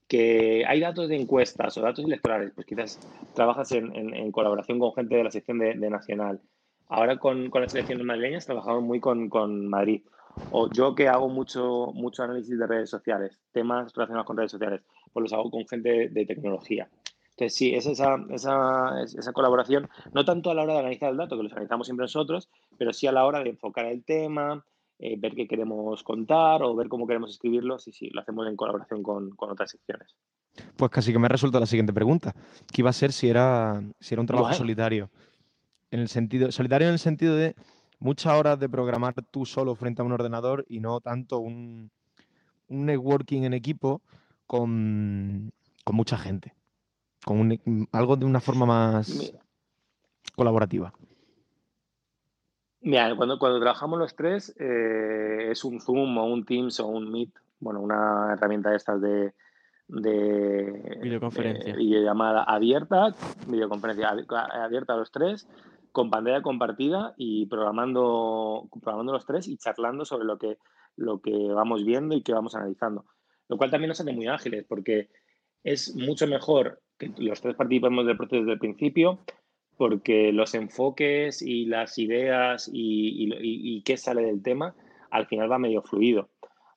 Que 0.07 0.65
hay 0.67 0.79
datos 0.79 1.07
de 1.07 1.15
encuestas 1.15 1.77
o 1.77 1.81
datos 1.81 2.03
electorales, 2.03 2.51
pues 2.53 2.67
quizás 2.67 2.99
trabajas 3.33 3.71
en, 3.71 4.31
colaboración 4.31 4.79
con 4.79 4.93
gente 4.93 5.15
de 5.15 5.23
la 5.23 5.31
sección 5.31 5.59
de, 5.59 5.75
nacional. 5.89 6.41
Ahora 6.89 7.17
con, 7.17 7.49
con 7.49 7.61
las 7.61 7.71
selecciones 7.71 8.05
madrileñas 8.05 8.45
trabajamos 8.45 8.83
muy 8.83 8.99
con, 8.99 9.29
con, 9.29 9.67
Madrid. 9.67 10.01
O 10.51 10.69
yo 10.71 10.95
que 10.95 11.07
hago 11.07 11.29
mucho, 11.29 11.91
mucho 11.93 12.23
análisis 12.23 12.57
de 12.57 12.67
redes 12.67 12.89
sociales, 12.89 13.39
temas 13.51 13.93
relacionados 13.93 14.25
con 14.25 14.35
redes 14.35 14.51
sociales, 14.51 14.81
pues 15.13 15.23
los 15.23 15.33
hago 15.33 15.49
con 15.49 15.65
gente 15.67 16.09
de, 16.09 16.25
tecnología. 16.25 16.89
Entonces, 17.35 17.55
sí, 17.55 17.73
es 17.73 17.87
esa, 17.87 18.17
esa, 18.29 19.01
esa, 19.03 19.33
colaboración, 19.33 19.89
no 20.13 20.23
tanto 20.23 20.51
a 20.51 20.53
la 20.53 20.63
hora 20.63 20.73
de 20.73 20.79
analizar 20.79 21.09
el 21.09 21.17
dato, 21.17 21.35
que 21.35 21.43
los 21.43 21.51
analizamos 21.51 21.87
siempre 21.87 22.03
nosotros, 22.03 22.49
pero 22.77 22.93
sí 22.93 23.07
a 23.07 23.11
la 23.11 23.25
hora 23.25 23.43
de 23.43 23.49
enfocar 23.49 23.85
el 23.85 24.03
tema, 24.03 24.63
eh, 24.99 25.15
ver 25.17 25.33
qué 25.33 25.47
queremos 25.47 26.03
contar 26.03 26.61
o 26.61 26.75
ver 26.75 26.89
cómo 26.89 27.07
queremos 27.07 27.31
escribirlo. 27.31 27.79
Sí, 27.79 27.91
sí, 27.91 28.09
lo 28.11 28.21
hacemos 28.21 28.47
en 28.47 28.55
colaboración 28.55 29.01
con, 29.01 29.31
con, 29.31 29.49
otras 29.49 29.71
secciones. 29.71 30.15
Pues 30.77 30.91
casi 30.91 31.11
que 31.11 31.17
me 31.17 31.25
ha 31.25 31.29
resuelto 31.29 31.59
la 31.59 31.65
siguiente 31.65 31.93
pregunta, 31.93 32.35
que 32.71 32.81
iba 32.81 32.91
a 32.91 32.93
ser 32.93 33.11
si 33.11 33.27
era, 33.27 33.81
si 33.99 34.13
era 34.13 34.21
un 34.21 34.27
trabajo 34.27 34.53
solitario 34.53 35.09
en 35.93 35.99
el 35.99 36.09
sentido, 36.09 36.51
solitario 36.51 36.87
en 36.87 36.93
el 36.93 36.99
sentido 36.99 37.35
de 37.35 37.55
muchas 37.99 38.33
horas 38.33 38.59
de 38.59 38.67
programar 38.67 39.13
tú 39.31 39.45
solo 39.45 39.75
frente 39.75 40.01
a 40.01 40.05
un 40.05 40.11
ordenador 40.11 40.65
y 40.67 40.79
no 40.79 40.99
tanto 40.99 41.39
un, 41.39 41.91
networking 42.67 43.43
en 43.43 43.53
equipo 43.53 44.01
con, 44.47 45.51
mucha 45.91 46.17
gente, 46.17 46.53
con 47.23 47.57
algo 47.91 48.15
de 48.15 48.25
una 48.25 48.39
forma 48.39 48.65
más 48.65 49.33
colaborativa. 50.35 50.93
Mira, 52.81 53.15
cuando, 53.15 53.39
cuando 53.39 53.59
trabajamos 53.59 53.97
los 53.97 54.15
tres 54.15 54.53
eh, 54.59 55.51
es 55.51 55.63
un 55.63 55.79
Zoom 55.79 56.17
o 56.17 56.25
un 56.25 56.45
Teams 56.45 56.79
o 56.81 56.87
un 56.87 57.09
Meet, 57.11 57.31
bueno, 57.59 57.79
una 57.79 58.33
herramienta 58.33 58.71
de 58.71 58.75
estas 58.75 59.01
de, 59.01 59.33
de 59.87 60.99
videoconferencia. 61.01 61.75
videollamada 61.75 62.43
abierta, 62.43 63.15
videoconferencia 63.47 64.09
abierta 64.09 64.93
a 64.93 64.97
los 64.97 65.11
tres 65.11 65.47
con 65.93 66.09
pantalla 66.09 66.41
compartida 66.41 67.13
y 67.15 67.45
programando, 67.45 68.67
programando 68.81 69.13
los 69.13 69.25
tres 69.25 69.47
y 69.47 69.57
charlando 69.57 70.03
sobre 70.03 70.25
lo 70.25 70.37
que, 70.37 70.57
lo 70.97 71.21
que 71.21 71.31
vamos 71.53 71.85
viendo 71.85 72.15
y 72.15 72.21
que 72.23 72.33
vamos 72.33 72.55
analizando. 72.55 73.05
Lo 73.47 73.57
cual 73.57 73.71
también 73.71 73.89
nos 73.89 74.01
hace 74.01 74.11
muy 74.11 74.27
ágiles 74.27 74.65
porque 74.67 75.09
es 75.63 75.95
mucho 75.95 76.27
mejor 76.27 76.81
los 77.17 77.41
tres 77.41 77.55
participemos 77.55 78.05
del 78.05 78.17
proceso 78.17 78.41
desde 78.41 78.53
el 78.53 78.59
principio 78.59 79.19
porque 79.77 80.31
los 80.31 80.53
enfoques 80.53 81.41
y 81.41 81.65
las 81.65 81.97
ideas 81.97 82.69
y, 82.71 83.81
qué 83.83 83.97
sale 83.97 84.21
del 84.23 84.43
tema 84.43 84.75
al 85.09 85.25
final 85.27 85.51
va 85.51 85.59
medio 85.59 85.81
fluido. 85.81 86.29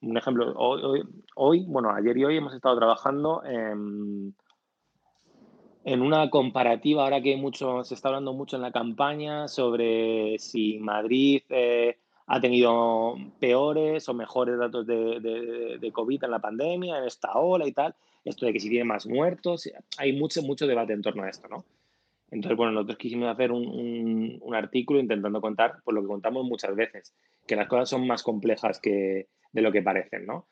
Un 0.02 0.16
ejemplo, 0.16 0.52
hoy, 0.56 1.02
hoy, 1.34 1.64
bueno, 1.66 1.90
ayer 1.90 2.16
y 2.16 2.24
hoy 2.24 2.36
hemos 2.36 2.54
estado 2.54 2.76
trabajando 2.76 3.42
en 5.86 6.02
una 6.02 6.30
comparativa, 6.30 7.04
ahora 7.04 7.20
que 7.20 7.36
mucho, 7.36 7.84
se 7.84 7.94
está 7.94 8.08
hablando 8.08 8.32
mucho 8.32 8.56
en 8.56 8.62
la 8.62 8.72
campaña 8.72 9.46
sobre 9.46 10.36
si 10.40 10.80
Madrid 10.80 11.42
eh, 11.48 11.96
ha 12.26 12.40
tenido 12.40 13.14
peores 13.38 14.08
o 14.08 14.14
mejores 14.14 14.58
datos 14.58 14.84
de, 14.84 15.90
COVID 15.92 16.24
en 16.24 16.30
la 16.32 16.40
pandemia, 16.40 16.98
en 16.98 17.04
esta 17.04 17.38
ola 17.38 17.68
y 17.68 17.72
tal, 17.72 17.94
esto 18.30 18.46
de 18.46 18.52
que 18.52 18.60
si 18.60 18.68
tiene 18.68 18.84
más 18.84 19.06
muertos, 19.06 19.70
hay 19.98 20.12
mucho, 20.12 20.42
mucho 20.42 20.66
debate 20.66 20.92
en 20.92 21.02
torno 21.02 21.22
a 21.22 21.30
esto, 21.30 21.48
¿no? 21.48 21.64
Entonces, 22.30 22.56
bueno, 22.56 22.72
nosotros 22.72 22.98
quisimos 22.98 23.28
hacer 23.28 23.52
un, 23.52 24.38
un, 24.40 24.54
artículo 24.54 24.98
intentando 24.98 25.40
contar, 25.40 25.76
por 25.84 25.94
lo 25.94 26.02
que 26.02 26.08
contamos 26.08 26.44
muchas 26.44 26.74
veces, 26.74 27.14
que 27.46 27.54
las 27.54 27.68
cosas 27.68 27.88
son 27.88 28.06
más 28.06 28.22
complejas 28.22 28.80
que 28.80 29.28
de 29.52 29.62
lo 29.62 29.70
que 29.70 29.82
parecen, 29.82 30.26
¿no? 30.26 30.48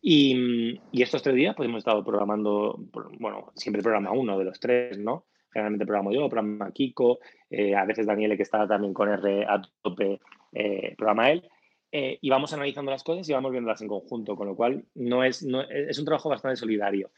Y, 0.00 0.80
y, 0.92 1.02
estos 1.02 1.22
tres 1.22 1.36
días 1.36 1.54
pues 1.54 1.68
hemos 1.68 1.80
estado 1.80 2.02
programando, 2.02 2.78
bueno, 3.18 3.52
siempre 3.54 3.82
programa 3.82 4.12
uno 4.12 4.38
de 4.38 4.44
los 4.44 4.58
tres, 4.58 4.98
¿no? 4.98 5.26
Generalmente 5.52 5.86
programo 5.86 6.12
yo, 6.12 6.28
programa 6.28 6.70
Kiko, 6.70 7.18
eh, 7.50 7.74
a 7.74 7.84
veces 7.84 8.06
Daniele 8.06 8.36
que 8.36 8.42
está 8.42 8.66
también 8.66 8.94
con 8.94 9.08
R 9.08 9.44
a 9.46 9.62
tope, 9.82 10.20
eh, 10.52 10.94
programa 10.96 11.30
él. 11.30 11.48
Eh, 11.92 12.18
y 12.20 12.30
vamos 12.30 12.52
analizando 12.52 12.90
las 12.90 13.04
cosas 13.04 13.28
y 13.28 13.32
vamos 13.32 13.52
viéndolas 13.52 13.80
en 13.80 13.88
conjunto, 13.88 14.36
con 14.36 14.48
lo 14.48 14.56
cual 14.56 14.84
no 14.94 15.24
es, 15.24 15.42
no, 15.42 15.62
es 15.62 15.98
un 15.98 16.04
trabajo 16.04 16.28
bastante 16.28 16.56
solidario. 16.56 17.10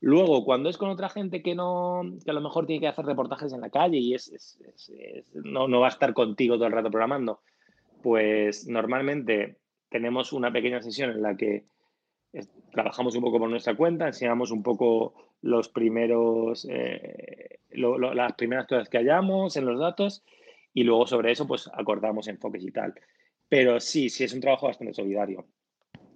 Luego, 0.00 0.44
cuando 0.44 0.68
es 0.68 0.76
con 0.76 0.90
otra 0.90 1.08
gente 1.08 1.42
que, 1.42 1.54
no, 1.54 2.02
que 2.24 2.30
a 2.30 2.34
lo 2.34 2.40
mejor 2.40 2.66
tiene 2.66 2.80
que 2.80 2.88
hacer 2.88 3.06
reportajes 3.06 3.52
en 3.52 3.60
la 3.60 3.70
calle 3.70 3.98
y 3.98 4.14
es, 4.14 4.58
no, 5.34 5.68
no 5.68 5.80
va 5.80 5.86
a 5.86 5.90
estar 5.90 6.12
contigo 6.12 6.56
todo 6.56 6.66
el 6.66 6.72
rato 6.72 6.90
programando, 6.90 7.40
pues 8.02 8.66
normalmente 8.66 9.56
tenemos 9.88 10.32
una 10.32 10.52
pequeña 10.52 10.82
sesión 10.82 11.10
en 11.10 11.22
la 11.22 11.36
que 11.36 11.64
trabajamos 12.72 13.16
un 13.16 13.22
poco 13.22 13.38
por 13.38 13.48
nuestra 13.48 13.74
cuenta, 13.74 14.06
enseñamos 14.06 14.50
un 14.50 14.62
poco 14.62 15.14
los 15.40 15.68
primeros, 15.68 16.66
eh, 16.70 17.60
las 17.70 18.32
primeras 18.34 18.66
cosas 18.66 18.88
que 18.88 18.98
hallamos 18.98 19.56
en 19.56 19.64
los 19.64 19.80
datos 19.80 20.22
y 20.74 20.84
luego 20.84 21.06
sobre 21.06 21.32
eso 21.32 21.46
pues 21.46 21.70
acordamos 21.72 22.28
enfoques 22.28 22.62
y 22.64 22.70
tal. 22.70 22.94
Pero 23.48 23.80
sí, 23.80 24.08
sí 24.08 24.24
es 24.24 24.32
un 24.32 24.40
trabajo 24.40 24.66
bastante 24.66 24.94
solidario. 24.94 25.46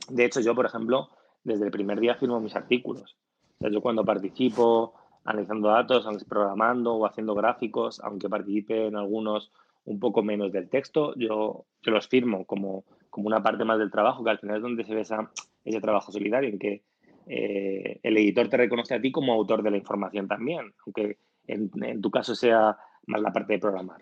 De 0.08 0.24
hecho, 0.24 0.40
yo, 0.40 0.54
por 0.54 0.66
ejemplo, 0.66 1.10
desde 1.44 1.64
el 1.64 1.70
primer 1.70 2.00
día 2.00 2.16
firmo 2.16 2.40
mis 2.40 2.56
artículos. 2.56 3.16
yo 3.60 3.80
cuando 3.80 4.04
participo 4.04 4.94
analizando 5.24 5.68
datos, 5.68 6.06
programando 6.24 6.94
o 6.94 7.06
haciendo 7.06 7.34
gráficos, 7.34 8.00
aunque 8.00 8.28
participe 8.28 8.86
en 8.86 8.96
algunos 8.96 9.52
un 9.84 10.00
poco 10.00 10.22
menos 10.22 10.52
del 10.52 10.68
texto, 10.68 11.14
yo, 11.16 11.66
yo 11.82 11.92
los 11.92 12.08
firmo 12.08 12.44
como, 12.46 12.84
como 13.08 13.26
una 13.26 13.42
parte 13.42 13.64
más 13.64 13.78
del 13.78 13.90
trabajo, 13.90 14.24
que 14.24 14.30
al 14.30 14.38
final 14.38 14.56
es 14.56 14.62
donde 14.62 14.84
se 14.84 14.94
ve 14.94 15.02
esa, 15.02 15.30
ese 15.64 15.80
trabajo 15.80 16.12
solidario, 16.12 16.48
en 16.48 16.58
que 16.58 16.82
eh, 17.26 18.00
el 18.02 18.16
editor 18.18 18.48
te 18.48 18.56
reconoce 18.56 18.94
a 18.94 19.00
ti 19.00 19.12
como 19.12 19.32
autor 19.32 19.62
de 19.62 19.70
la 19.70 19.76
información 19.76 20.26
también, 20.26 20.72
aunque 20.84 21.18
en, 21.46 22.00
tu 22.00 22.10
caso 22.10 22.34
sea 22.34 22.76
más 23.06 23.20
la 23.20 23.32
parte 23.32 23.54
de 23.54 23.58
programar. 23.58 24.00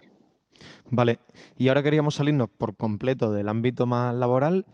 Vale, 0.91 1.19
y 1.57 1.69
ahora 1.69 1.83
queríamos 1.83 2.17
salirnos 2.17 2.49
por 2.49 2.77
completo 2.77 3.33
del 3.33 3.49
ámbito 3.49 3.87
más 3.87 4.15
laboral 4.15 4.67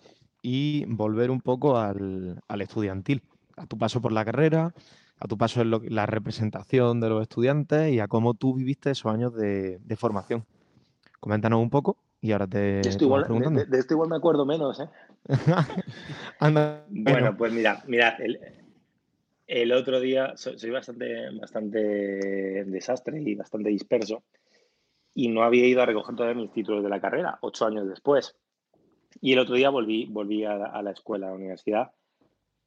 y 0.43 0.85
volver 0.87 1.31
un 1.31 1.41
poco 1.41 1.79
al, 1.79 2.43
estudiantil, 2.61 3.23
a 3.57 3.67
tu 3.67 3.79
paso 3.79 4.01
por 4.01 4.13
la 4.13 4.25
carrera, 4.25 4.75
a 5.19 5.29
tu 5.29 5.39
paso 5.39 5.63
en 5.63 5.95
la 5.95 6.07
representación 6.07 7.01
de 7.01 7.09
los 7.09 7.23
estudiantes 7.23 7.93
y 7.93 8.01
a 8.01 8.09
cómo 8.09 8.35
tú 8.35 8.55
viviste 8.55 8.91
esos 8.91 9.13
años 9.13 9.35
de 9.35 9.97
formación. 9.97 10.45
Coméntanos 11.21 11.61
un 11.61 11.71
poco 11.71 11.97
y 12.25 12.33
ahora 12.33 12.47
te. 12.47 12.59
De 12.59 12.89
esto, 12.89 13.05
igual, 13.05 13.27
de, 13.69 13.79
esto 13.79 13.93
igual 13.93 14.09
me 14.09 14.17
acuerdo 14.17 14.47
menos, 14.47 14.81
¿eh? 14.81 14.89
bueno, 16.89 17.37
pues 17.37 17.53
mira, 17.53 17.83
mirad, 17.87 18.15
el, 19.47 19.73
otro 19.73 20.01
día 20.01 20.33
soy, 20.35 20.71
bastante, 20.71 21.31
bastante 21.39 21.79
desastre 22.65 23.21
y 23.21 23.35
bastante 23.35 23.69
disperso 23.69 24.23
y 25.15 25.29
no 25.29 25.43
había 25.43 25.67
ido 25.67 25.81
a 25.81 25.87
recoger 25.87 26.17
todavía 26.17 26.43
mis 26.43 26.53
títulos 26.53 26.83
de 26.83 26.91
la 26.91 27.01
carrera, 27.01 27.39
ocho 27.41 27.67
años 27.67 27.89
después. 27.89 28.37
Y 29.21 29.33
el 29.33 29.39
otro 29.39 29.55
día 29.55 29.71
volví, 29.71 30.07
volví 30.07 30.45
a, 30.45 30.83
la 30.83 30.91
escuela, 30.91 31.29
a 31.29 31.31
la 31.31 31.37
universidad. 31.37 31.93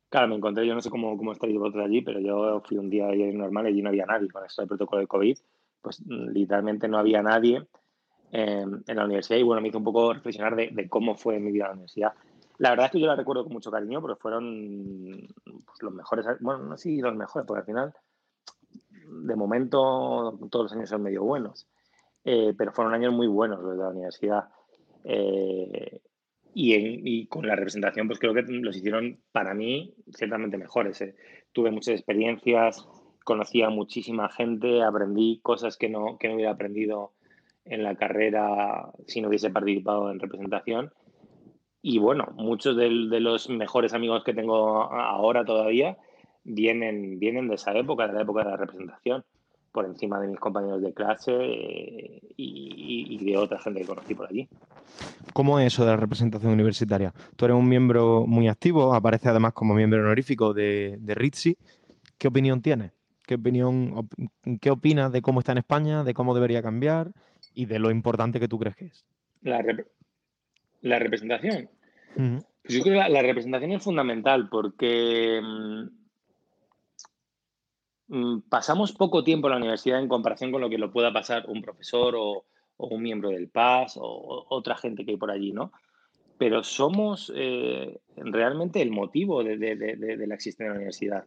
Claro, 0.09 0.29
me 0.29 0.35
encontré, 0.35 0.65
yo 0.65 0.73
no 0.73 0.81
sé 0.81 0.89
cómo, 0.89 1.17
cómo 1.17 1.33
estaréis 1.33 1.59
vosotros 1.59 1.85
allí, 1.85 2.01
pero 2.01 2.21
yo 2.21 2.61
fui 2.65 2.77
un 2.77 2.89
día 2.89 3.07
normal 3.33 3.65
y 3.65 3.69
allí 3.69 3.81
no 3.81 3.89
había 3.89 4.05
nadie. 4.05 4.29
Con 4.29 4.45
esto 4.45 4.61
del 4.61 4.69
protocolo 4.69 5.01
de 5.01 5.07
COVID, 5.07 5.37
pues 5.81 6.01
literalmente 6.07 6.87
no 6.87 6.97
había 6.97 7.21
nadie 7.21 7.67
en 8.31 8.83
la 8.85 9.05
universidad 9.05 9.39
y 9.39 9.43
bueno, 9.43 9.61
me 9.61 9.69
hizo 9.69 9.77
un 9.77 9.83
poco 9.83 10.13
reflexionar 10.13 10.55
de, 10.55 10.89
cómo 10.89 11.15
fue 11.15 11.39
mi 11.39 11.51
vida 11.51 11.65
en 11.65 11.69
la 11.69 11.73
universidad. 11.73 12.13
La 12.57 12.71
verdad 12.71 12.87
es 12.87 12.91
que 12.91 12.99
yo 12.99 13.07
la 13.07 13.15
recuerdo 13.15 13.43
con 13.43 13.53
mucho 13.53 13.71
cariño 13.71 14.01
porque 14.01 14.19
fueron 14.19 15.27
pues, 15.65 15.81
los 15.81 15.93
mejores, 15.93 16.25
bueno, 16.39 16.63
no 16.63 16.77
sé 16.77 16.97
los 17.01 17.15
mejores, 17.15 17.45
porque 17.45 17.59
al 17.59 17.65
final, 17.65 17.93
de 19.05 19.35
momento, 19.35 20.39
todos 20.49 20.65
los 20.65 20.73
años 20.73 20.89
son 20.89 21.03
medio 21.03 21.23
buenos, 21.23 21.67
eh, 22.29 22.53
pero 22.57 22.73
fueron 22.73 22.93
años 22.93 23.13
muy 23.13 23.27
buenos 23.27 23.61
los 23.61 23.77
de 23.77 23.83
la 23.83 23.89
universidad. 23.89 24.49
Eh, 25.05 26.01
y, 26.53 27.25
con 27.27 27.47
la 27.47 27.55
representación, 27.55 28.07
pues 28.07 28.19
creo 28.19 28.33
que 28.33 28.41
los 28.41 28.75
hicieron 28.75 29.21
para 29.31 29.53
mí 29.53 29.95
ciertamente 30.13 30.57
mejores. 30.57 30.99
Eh. 30.99 31.15
Tuve 31.53 31.71
muchas 31.71 31.95
experiencias, 31.95 32.85
conocí 33.23 33.61
a 33.61 33.69
muchísima 33.69 34.27
gente, 34.27 34.83
aprendí 34.83 35.39
cosas 35.41 35.77
que 35.77 35.87
no, 35.87 36.17
que 36.17 36.27
no 36.27 36.35
hubiera 36.35 36.51
aprendido 36.51 37.13
en 37.63 37.83
la 37.83 37.95
carrera 37.95 38.91
si 39.05 39.21
no 39.21 39.29
hubiese 39.29 39.49
participado 39.49 40.11
en 40.11 40.19
representación. 40.19 40.91
Y 41.81 41.99
bueno, 41.99 42.33
muchos 42.35 42.75
de, 42.75 42.89
los 42.89 43.49
mejores 43.49 43.93
amigos 43.93 44.25
que 44.25 44.33
tengo 44.33 44.91
ahora 44.91 45.45
todavía 45.45 45.97
vienen, 46.43 47.19
vienen 47.19 47.47
de 47.47 47.55
esa 47.55 47.71
época, 47.77 48.05
de 48.07 48.15
la 48.15 48.23
época 48.23 48.43
de 48.43 48.49
la 48.49 48.57
representación, 48.57 49.23
por 49.77 49.85
encima 49.85 50.19
de 50.19 50.27
mis 50.27 50.39
compañeros 50.39 50.81
de 50.81 50.91
clase 50.91 51.31
eh, 51.31 52.21
y, 52.35 53.23
de 53.23 53.37
otra 53.37 53.59
gente 53.59 53.81
que 53.81 53.85
conocí 53.85 54.15
por 54.15 54.27
allí. 54.27 54.47
¿Cómo 55.33 55.59
es 55.59 55.67
eso 55.67 55.85
de 55.85 55.91
la 55.91 55.97
representación 55.97 56.51
universitaria? 56.51 57.13
Tú 57.35 57.45
eres 57.45 57.55
un 57.55 57.69
miembro 57.69 58.25
muy 58.25 58.47
activo, 58.47 58.95
aparece 58.95 59.29
además 59.29 59.53
como 59.53 59.75
miembro 59.75 59.99
honorífico 59.99 60.53
de, 60.53 60.97
de 60.99 61.13
RITSI. 61.13 61.57
¿Qué 62.17 62.27
opinión 62.27 62.63
tienes? 62.63 62.91
¿Qué 63.27 63.35
opinión, 63.35 64.09
qué 64.61 64.71
opinas 64.71 65.11
de 65.11 65.21
cómo 65.21 65.41
está 65.41 65.51
en 65.51 65.59
España, 65.59 66.03
de 66.03 66.15
cómo 66.15 66.33
debería 66.33 66.63
cambiar? 66.63 67.11
y 67.57 67.65
de 67.65 67.79
lo 67.79 67.89
importante 67.89 68.39
que 68.39 68.47
tú 68.47 68.59
crees 68.59 68.75
que 68.75 68.85
es. 68.85 69.05
La, 69.41 69.65
la 70.81 70.99
representación. 70.99 71.69
Pues 72.15 72.43
yo 72.75 72.83
creo 72.83 73.01
que 73.01 73.09
la, 73.09 73.21
representación 73.23 73.71
es 73.71 73.83
fundamental 73.83 74.47
porque 74.49 75.41
mm, 75.41 75.87
pasamos 78.49 78.93
poco 78.93 79.23
tiempo 79.23 79.47
en 79.47 79.51
la 79.51 79.57
universidad 79.57 79.99
en 79.99 80.07
comparación 80.07 80.51
con 80.51 80.61
lo 80.61 80.69
que 80.69 80.77
lo 80.77 80.91
pueda 80.91 81.11
pasar 81.11 81.45
un 81.47 81.61
profesor 81.61 82.15
o, 82.15 82.45
un 82.77 83.01
miembro 83.01 83.29
del 83.29 83.49
PAS 83.49 83.97
o, 83.97 84.45
otra 84.49 84.75
gente 84.75 85.03
que 85.03 85.11
hay 85.11 85.17
por 85.17 85.31
allí, 85.31 85.51
¿no? 85.51 85.71
Pero 86.37 86.63
somos 86.63 87.31
eh, 87.35 87.99
realmente 88.15 88.81
el 88.81 88.91
motivo 88.91 89.43
de, 89.43 89.57
la 89.57 90.35
existencia 90.35 90.65
de 90.65 90.69
la 90.69 90.75
universidad. 90.75 91.25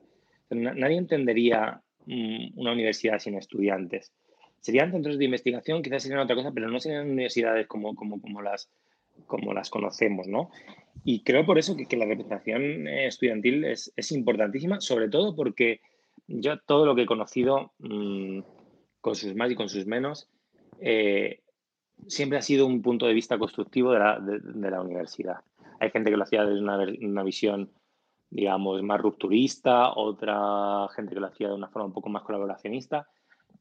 Nadie 0.50 0.96
entendería 0.96 1.82
mm, 2.06 2.58
una 2.58 2.72
universidad 2.72 3.18
sin 3.18 3.36
estudiantes 3.36 4.12
serían 4.60 4.92
centros 4.92 5.18
de 5.18 5.24
investigación, 5.24 5.82
quizás 5.82 6.02
serían 6.02 6.20
otra 6.20 6.36
cosa, 6.36 6.52
pero 6.52 6.68
no 6.68 6.78
serían 6.80 7.10
universidades 7.10 7.66
como, 7.66 7.94
las, 8.42 9.70
conocemos, 9.70 10.28
¿no? 10.28 10.50
Y 11.04 11.22
creo 11.22 11.46
por 11.46 11.58
eso 11.58 11.76
que, 11.76 11.96
la 11.96 12.04
representación 12.04 12.86
estudiantil 12.86 13.64
es, 13.64 13.92
es, 13.96 14.12
importantísima, 14.12 14.80
sobre 14.80 15.08
todo 15.08 15.34
porque 15.34 15.80
yo 16.30 16.58
todo 16.60 16.86
lo 16.86 16.94
que 16.94 17.02
he 17.02 17.06
conocido, 17.06 17.72
mm, 17.78 18.40
con 19.00 19.14
sus 19.14 19.34
más 19.34 19.50
y 19.50 19.54
con 19.54 19.68
sus 19.68 19.86
menos, 19.86 20.28
eh, 20.80 21.42
siempre 22.06 22.38
ha 22.38 22.42
sido 22.42 22.66
un 22.66 22.82
punto 22.82 23.06
de 23.06 23.14
vista 23.14 23.38
constructivo 23.38 23.92
de 23.92 23.98
la, 23.98 24.18
de, 24.20 24.70
la 24.70 24.80
universidad. 24.80 25.40
Hay 25.80 25.90
gente 25.90 26.10
que 26.10 26.16
lo 26.16 26.22
hacía 26.24 26.44
desde 26.44 26.60
una, 26.60 26.78
una, 27.02 27.22
visión, 27.22 27.70
digamos, 28.30 28.82
más 28.82 29.00
rupturista, 29.00 29.92
otra 29.94 30.88
gente 30.94 31.14
que 31.14 31.20
lo 31.20 31.26
hacía 31.26 31.48
de 31.48 31.54
una 31.54 31.68
forma 31.68 31.86
un 31.86 31.92
poco 31.92 32.08
más 32.08 32.22
colaboracionista 32.22 33.06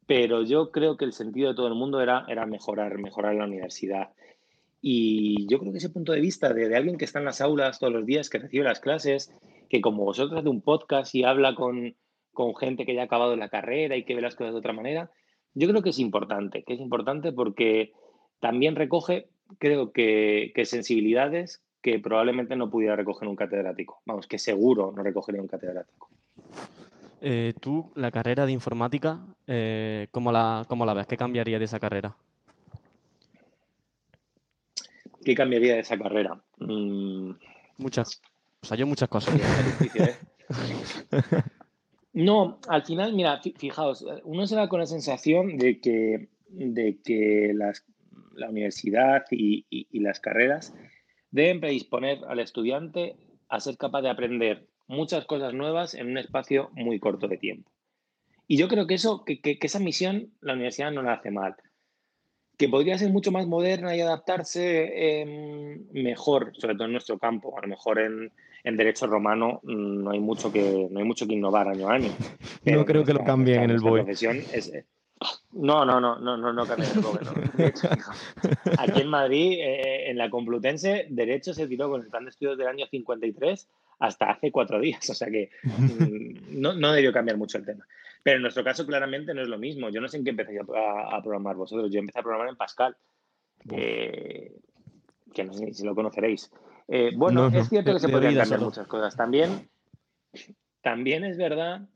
pero 0.09 0.41
yo 0.41 0.72
creo 0.72 0.97
que 0.97 1.05
el 1.05 1.13
sentido 1.13 1.49
de 1.49 1.55
todo 1.55 1.67
el 1.67 1.76
mundo 1.76 2.01
era, 2.01 2.26
era 2.28 2.47
mejorar, 2.47 2.97
mejorar 2.97 3.36
la 3.36 3.45
universidad. 3.45 4.09
Y 4.82 5.45
yo 5.45 5.59
creo 5.59 5.72
que 5.72 5.78
ese 5.78 5.91
punto 5.91 6.13
de 6.13 6.20
vista 6.20 6.51
de, 6.51 6.76
alguien 6.76 6.97
que 6.97 7.05
está 7.05 7.20
en 7.20 7.26
las 7.26 7.41
aulas 7.41 7.78
todos 7.78 7.93
los 7.93 8.07
días, 8.07 8.28
que 8.28 8.39
recibe 8.39 8.63
las 8.63 8.80
clases, 8.80 9.32
que 9.70 9.82
como 9.82 10.05
vosotros 10.05 10.39
hace 10.39 10.49
un 10.49 10.63
podcast 10.63 11.13
y 11.13 11.26
habla 11.26 11.53
con, 11.53 11.95
con 12.39 12.55
gente 12.55 12.85
que 12.85 12.95
ya 12.95 13.01
ha 13.01 13.03
acabado 13.03 13.35
la 13.35 13.49
carrera 13.49 13.97
y 13.97 14.05
que 14.05 14.15
ve 14.15 14.21
las 14.21 14.33
cosas 14.33 14.53
de 14.53 14.59
otra 14.59 14.71
manera, 14.71 15.11
yo 15.55 15.67
creo 15.67 15.81
que 15.81 15.89
es 15.89 15.99
importante, 15.99 16.63
que 16.63 16.75
es 16.75 16.79
importante 16.79 17.33
porque 17.33 17.91
también 18.39 18.77
recoge, 18.77 19.27
creo 19.57 19.91
que, 19.91 20.53
que 20.55 20.63
sensibilidades 20.63 21.61
que 21.81 21.99
probablemente 21.99 22.55
no 22.55 22.69
pudiera 22.69 22.95
recoger 22.95 23.27
un 23.27 23.35
catedrático. 23.35 24.01
Vamos, 24.05 24.25
que 24.25 24.39
seguro 24.39 24.93
no 24.95 25.03
recogería 25.03 25.41
un 25.41 25.49
catedrático. 25.49 26.07
Eh, 27.19 27.55
tú, 27.59 27.91
la 27.95 28.09
carrera 28.09 28.45
de 28.45 28.53
informática, 28.53 29.19
eh, 29.45 30.07
¿cómo, 30.11 30.31
la, 30.31 30.65
la 30.69 30.93
ves? 30.93 31.07
¿Qué 31.07 31.17
cambiaría 31.17 31.59
de 31.59 31.65
esa 31.65 31.81
carrera? 31.81 32.15
¿Qué 35.25 35.35
cambiaría 35.35 35.73
de 35.73 35.81
esa 35.81 35.97
carrera? 35.97 36.41
Mm. 36.59 37.31
Muchas. 37.79 38.21
O 38.61 38.65
sea, 38.65 38.77
yo 38.77 38.87
muchas 38.87 39.09
cosas. 39.09 39.35
¿eh? 39.35 40.15
No, 42.14 42.60
al 42.68 42.84
final, 42.84 43.14
mira, 43.14 43.39
fijaos, 43.57 44.05
uno 44.24 44.47
se 44.47 44.55
da 44.55 44.68
con 44.68 44.80
la 44.80 44.88
sensación 44.88 45.57
de 45.57 45.80
que, 45.80 46.30
de 46.47 46.99
que 47.03 47.51
las, 47.53 47.86
la 48.34 48.49
universidad 48.49 49.26
y, 49.30 49.66
y, 49.70 49.99
las 49.99 50.20
carreras 50.20 50.74
deben 51.30 51.60
predisponer 51.60 52.20
al 52.28 52.39
estudiante 52.39 53.16
a 53.47 53.60
ser 53.60 53.78
capaz 53.78 54.01
de 54.01 54.10
aprender 54.10 54.68
muchas 54.88 55.26
cosas 55.26 55.53
nuevas 55.53 55.93
en 55.93 56.07
un 56.07 56.18
espacio 56.18 56.72
muy 56.74 56.99
corto 56.99 57.28
de 57.28 57.38
tiempo. 57.38 57.72
Y 58.47 58.57
yo 58.57 58.68
creo 58.68 58.88
que 58.88 58.95
eso, 58.95 59.24
que, 59.24 59.39
que, 59.39 59.60
esa 59.62 59.80
misión 59.80 60.34
la 60.41 60.53
universidad 60.53 60.91
no 60.91 61.03
la 61.03 61.14
hace 61.14 61.30
mal. 61.30 61.55
Que 62.57 62.68
podría 62.68 62.97
ser 62.97 63.12
mucho 63.12 63.32
más 63.32 63.45
moderna 63.45 63.95
y 63.95 64.01
adaptarse 64.01 65.22
em, 65.22 65.88
mejor, 65.91 66.53
sobre 66.57 66.74
todo 66.74 66.86
en 66.86 66.93
nuestro 66.93 67.20
campo. 67.20 67.55
A 67.55 67.62
lo 67.62 67.68
mejor 67.68 67.99
en, 67.99 68.32
en 68.64 68.78
derecho 68.78 69.07
romano 69.07 69.60
mm, 69.64 70.03
no 70.03 70.12
hay 70.12 70.20
mucho 70.20 70.51
que 70.51 70.88
no 70.89 70.99
hay 70.99 71.05
mucho 71.05 71.28
que 71.28 71.34
innovar 71.34 71.68
año 71.68 71.89
a 71.89 71.93
año. 71.93 72.10
no 72.66 72.86
creo 72.86 73.03
que 73.03 73.14
lo 73.14 73.24
cambien 73.24 73.64
en 73.64 73.72
el 73.72 73.80
BOE. 73.80 74.05
no, 75.51 75.86
no, 75.86 75.99
no, 75.99 76.20
no, 76.20 76.38
no, 76.38 76.53
no 76.53 76.66
cambien 76.66 76.91
el 76.95 77.01
BOE. 77.01 77.20
aquí 78.78 79.01
en 79.01 79.07
Madrid, 79.10 79.60
eh, 79.60 80.10
en 80.10 80.18
la 80.18 80.30
Complutense, 80.30 81.07
derecho 81.10 81.53
se 81.53 81.68
tiró 81.68 81.89
con 81.89 82.01
el 82.01 82.07
plan 82.07 82.26
de 82.26 82.32
estudios 82.32 82.57
del 82.57 82.68
año 82.68 82.86
53 82.89 83.68
hasta 83.99 84.32
hace 84.32 84.51
cuatro 84.51 84.80
días. 84.80 85.10
O 85.10 85.14
sea 85.14 85.30
que 85.30 85.49
mm, 85.64 86.60
no, 86.60 86.74
no 86.74 86.91
debió 86.93 87.12
cambiar 87.12 87.38
mucho 87.38 87.57
el 87.57 87.66
tema. 87.66 87.86
Pero 88.24 88.38
en 88.38 88.41
nuestro 88.41 88.64
caso, 88.64 88.86
claramente 88.86 89.34
no 89.34 89.41
es 89.41 89.47
lo 89.47 89.57
mismo. 89.57 89.89
Yo 89.89 90.01
no 90.01 90.07
sé 90.07 90.18
en 90.18 90.24
qué 90.24 90.32
empecé 90.32 90.60
a, 90.60 91.22
programar 91.22 91.55
vosotros. 91.55 91.91
Yo 91.91 91.99
empecé 91.99 92.20
a 92.20 92.24
programar 92.24 92.49
en 92.49 92.57
Pascal, 92.57 92.95
eh, 93.72 94.51
que 95.34 95.43
no 95.43 95.53
sé 95.53 95.74
si 95.74 95.86
lo 95.86 95.95
conoceréis. 95.95 96.51
Eh, 96.91 97.11
bueno, 97.15 97.47
es 97.47 97.69
cierto 97.69 97.93
que 97.93 97.99
se 97.99 98.09
podrían 98.09 98.35
cambiar 98.35 98.61
muchas 98.61 98.87
cosas. 98.87 99.15
También, 99.15 99.69
también 100.81 101.23
es 101.23 101.37
verdad 101.37 101.87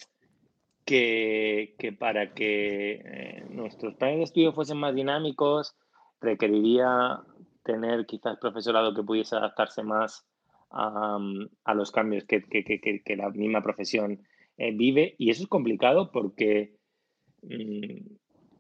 que, 0.86 1.76
para 2.00 2.34
que 2.34 3.02
eh, 3.04 3.46
nuestros 3.50 3.96
planes 3.96 4.18
de 4.18 4.24
estudio 4.24 4.54
fuesen 4.54 4.78
más 4.78 4.94
dinámicos, 4.94 5.76
requeriría 6.22 7.22
tener 7.64 8.06
quizás 8.06 8.38
profesorado 8.38 8.94
que 8.94 9.04
pudiese 9.04 9.36
adaptarse 9.36 9.84
más 9.84 10.26
a, 10.70 11.20
los 11.74 11.92
cambios 11.92 12.26
que, 12.26 13.16
la 13.18 13.30
misma 13.30 13.64
profesión 13.64 14.22
eh, 14.58 14.72
vive. 14.72 15.16
Y 15.18 15.32
eso 15.32 15.44
es 15.44 15.50
complicado 15.50 16.12
porque 16.12 16.76
mm, 17.42 18.16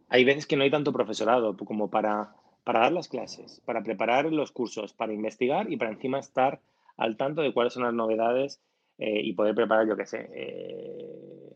hay 0.09 0.23
veces 0.23 0.47
que 0.47 0.55
no 0.55 0.63
hay 0.63 0.71
tanto 0.71 0.93
profesorado 0.93 1.55
como 1.57 1.89
para 1.91 2.35
para 2.63 2.81
dar 2.81 2.91
las 2.91 3.07
clases, 3.07 3.61
para 3.65 3.83
preparar 3.83 4.25
los 4.25 4.51
cursos, 4.51 4.93
para 4.93 5.13
investigar 5.13 5.71
y 5.71 5.77
para 5.77 5.91
encima 5.91 6.19
estar 6.19 6.61
al 6.97 7.17
tanto 7.17 7.41
de 7.41 7.53
cuáles 7.53 7.73
son 7.73 7.83
las 7.83 7.93
novedades 7.93 8.61
eh, 8.97 9.21
y 9.23 9.33
poder 9.33 9.55
preparar, 9.55 9.87
yo 9.87 9.97
qué 9.97 10.05
sé, 10.05 10.29
eh, 10.33 11.53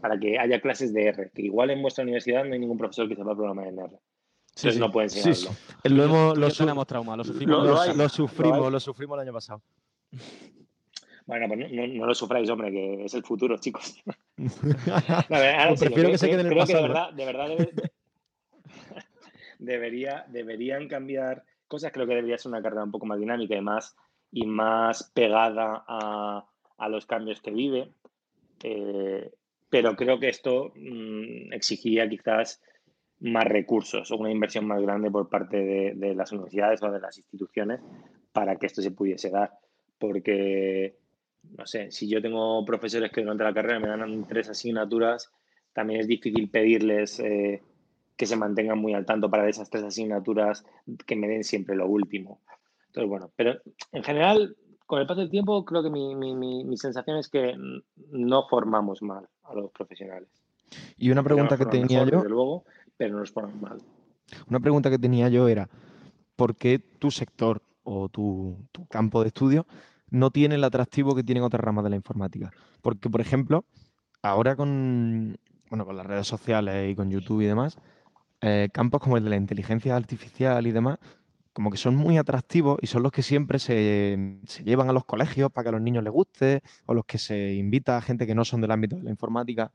para 0.00 0.18
que 0.18 0.38
haya 0.38 0.60
clases 0.60 0.94
de 0.94 1.06
R, 1.06 1.30
que 1.34 1.42
igual 1.42 1.70
en 1.70 1.82
vuestra 1.82 2.04
universidad 2.04 2.44
no 2.44 2.54
hay 2.54 2.60
ningún 2.60 2.78
profesor 2.78 3.08
que 3.08 3.16
sepa 3.16 3.34
programar 3.34 3.66
en 3.66 3.78
R. 3.80 3.98
Entonces 4.56 4.80
no 4.80 4.90
puede 4.90 5.06
enseñarlo. 5.06 5.50
Lo, 5.84 6.04
hemos, 6.04 6.38
lo, 6.38 6.84
trauma, 6.84 7.16
lo 7.16 7.24
sufrimos, 7.24 7.64
lo, 7.64 8.08
sufrimos, 8.08 8.72
lo, 8.72 8.80
sufrimos 8.80 9.16
el 9.16 9.22
año 9.22 9.32
pasado. 9.32 9.62
Bueno, 11.26 11.46
pues 11.46 11.70
no, 11.70 12.06
lo 12.06 12.14
sufráis, 12.14 12.48
hombre, 12.48 12.72
que 12.72 13.04
es 13.04 13.14
el 13.14 13.22
futuro, 13.22 13.58
chicos. 13.58 14.02
Pues 14.38 15.80
prefiero 15.80 16.10
que 16.10 16.18
se 16.18 16.28
quede 16.28 16.40
en 16.40 16.46
el 16.46 16.56
pasado. 16.56 16.82
de 16.82 16.88
verdad, 16.88 17.12
de 17.12 17.24
verdad 17.24 17.48
debería, 19.58 20.24
deberían 20.28 20.88
cambiar 20.88 21.44
cosas. 21.66 21.92
Creo 21.92 22.06
que 22.06 22.14
debería 22.14 22.38
ser 22.38 22.50
una 22.50 22.62
carrera 22.62 22.84
un 22.84 22.90
poco 22.90 23.06
más 23.06 23.18
dinámica 23.18 23.56
y 23.56 23.60
más, 23.60 23.96
y 24.30 24.46
más 24.46 25.10
pegada 25.14 25.84
a, 25.86 26.88
los 26.88 27.06
cambios 27.06 27.40
que 27.40 27.50
vive. 27.50 27.90
Eh, 28.62 29.30
pero 29.70 29.94
creo 29.96 30.18
que 30.18 30.28
esto 30.28 30.72
mm, 30.74 31.52
exigiría 31.52 32.08
quizás 32.08 32.62
más 33.20 33.44
recursos 33.44 34.10
o 34.10 34.16
una 34.16 34.30
inversión 34.30 34.66
más 34.66 34.80
grande 34.80 35.10
por 35.10 35.28
parte 35.28 35.94
de, 35.94 36.14
las 36.14 36.32
universidades 36.32 36.82
o 36.82 36.90
de 36.90 37.00
las 37.00 37.18
instituciones 37.18 37.80
para 38.32 38.56
que 38.56 38.66
esto 38.66 38.80
se 38.80 38.92
pudiese 38.92 39.30
dar. 39.30 39.52
Porque, 39.98 40.96
no 41.56 41.66
sé, 41.66 41.90
si 41.90 42.08
yo 42.08 42.22
tengo 42.22 42.64
profesores 42.64 43.10
que 43.10 43.22
durante 43.22 43.44
la 43.44 43.54
carrera 43.54 43.80
me 43.80 43.88
dan 43.88 44.26
tres 44.28 44.48
asignaturas, 44.48 45.32
también 45.72 46.00
es 46.00 46.06
difícil 46.06 46.48
pedirles 46.48 47.18
eh, 47.20 47.62
que 48.18 48.26
se 48.26 48.36
mantengan 48.36 48.78
muy 48.78 48.94
al 48.94 49.06
tanto 49.06 49.30
para 49.30 49.48
esas 49.48 49.70
tres 49.70 49.84
asignaturas 49.84 50.66
que 51.06 51.14
me 51.14 51.28
den 51.28 51.44
siempre 51.44 51.76
lo 51.76 51.86
último. 51.86 52.40
Entonces, 52.88 53.08
bueno, 53.08 53.30
pero 53.36 53.54
en 53.92 54.02
general, 54.02 54.56
con 54.86 55.00
el 55.00 55.06
paso 55.06 55.20
del 55.20 55.30
tiempo, 55.30 55.64
creo 55.64 55.84
que 55.84 55.90
mi, 55.90 56.16
mi, 56.16 56.34
mi, 56.34 56.76
sensación 56.76 57.16
es 57.16 57.28
que 57.28 57.54
no 58.10 58.48
formamos 58.48 59.02
mal 59.02 59.28
a 59.44 59.54
los 59.54 59.70
profesionales. 59.70 60.28
Y 60.96 61.12
una 61.12 61.22
pregunta 61.22 61.56
que 61.56 61.64
tenía 61.66 62.00
yo. 62.04 62.16
Desde 62.16 62.28
luego, 62.28 62.64
pero 62.96 63.12
no 63.12 63.20
nos 63.20 63.30
formamos 63.30 63.62
mal. 63.62 63.78
Una 64.48 64.58
pregunta 64.58 64.90
que 64.90 64.98
tenía 64.98 65.28
yo 65.28 65.46
era: 65.46 65.68
¿por 66.34 66.56
qué 66.56 66.80
tu 66.80 67.12
sector 67.12 67.62
o 67.84 68.08
tu, 68.08 68.56
tu 68.72 68.84
campo 68.88 69.22
de 69.22 69.28
estudio 69.28 69.64
no 70.10 70.32
tiene 70.32 70.56
el 70.56 70.64
atractivo 70.64 71.14
que 71.14 71.22
tienen 71.22 71.44
otras 71.44 71.60
ramas 71.60 71.84
de 71.84 71.90
la 71.90 71.96
informática? 71.96 72.50
Porque, 72.82 73.08
por 73.08 73.20
ejemplo, 73.20 73.64
ahora 74.22 74.56
con, 74.56 75.38
bueno, 75.70 75.86
con 75.86 75.96
las 75.96 76.06
redes 76.06 76.26
sociales 76.26 76.90
y 76.90 76.96
con 76.96 77.10
YouTube 77.10 77.42
y 77.42 77.46
demás, 77.46 77.78
eh, 78.40 78.68
campos 78.72 79.00
como 79.00 79.16
el 79.16 79.24
de 79.24 79.30
la 79.30 79.36
inteligencia 79.36 79.96
artificial 79.96 80.66
y 80.66 80.72
demás, 80.72 80.98
como 81.52 81.70
que 81.70 81.76
son 81.76 81.96
muy 81.96 82.18
atractivos 82.18 82.78
y 82.80 82.86
son 82.86 83.02
los 83.02 83.10
que 83.10 83.22
siempre 83.22 83.58
se, 83.58 84.38
llevan 84.64 84.88
a 84.88 84.92
los 84.92 85.04
colegios 85.04 85.50
para 85.50 85.64
que 85.64 85.68
a 85.70 85.72
los 85.72 85.80
niños 85.80 86.04
les 86.04 86.12
guste, 86.12 86.62
o 86.86 86.94
los 86.94 87.04
que 87.04 87.18
se 87.18 87.54
invita 87.54 87.96
a 87.96 88.00
gente 88.00 88.28
que 88.28 88.34
no 88.36 88.44
son 88.44 88.60
del 88.60 88.70
ámbito 88.70 88.94
de 88.94 89.02
la 89.02 89.10
informática 89.10 89.72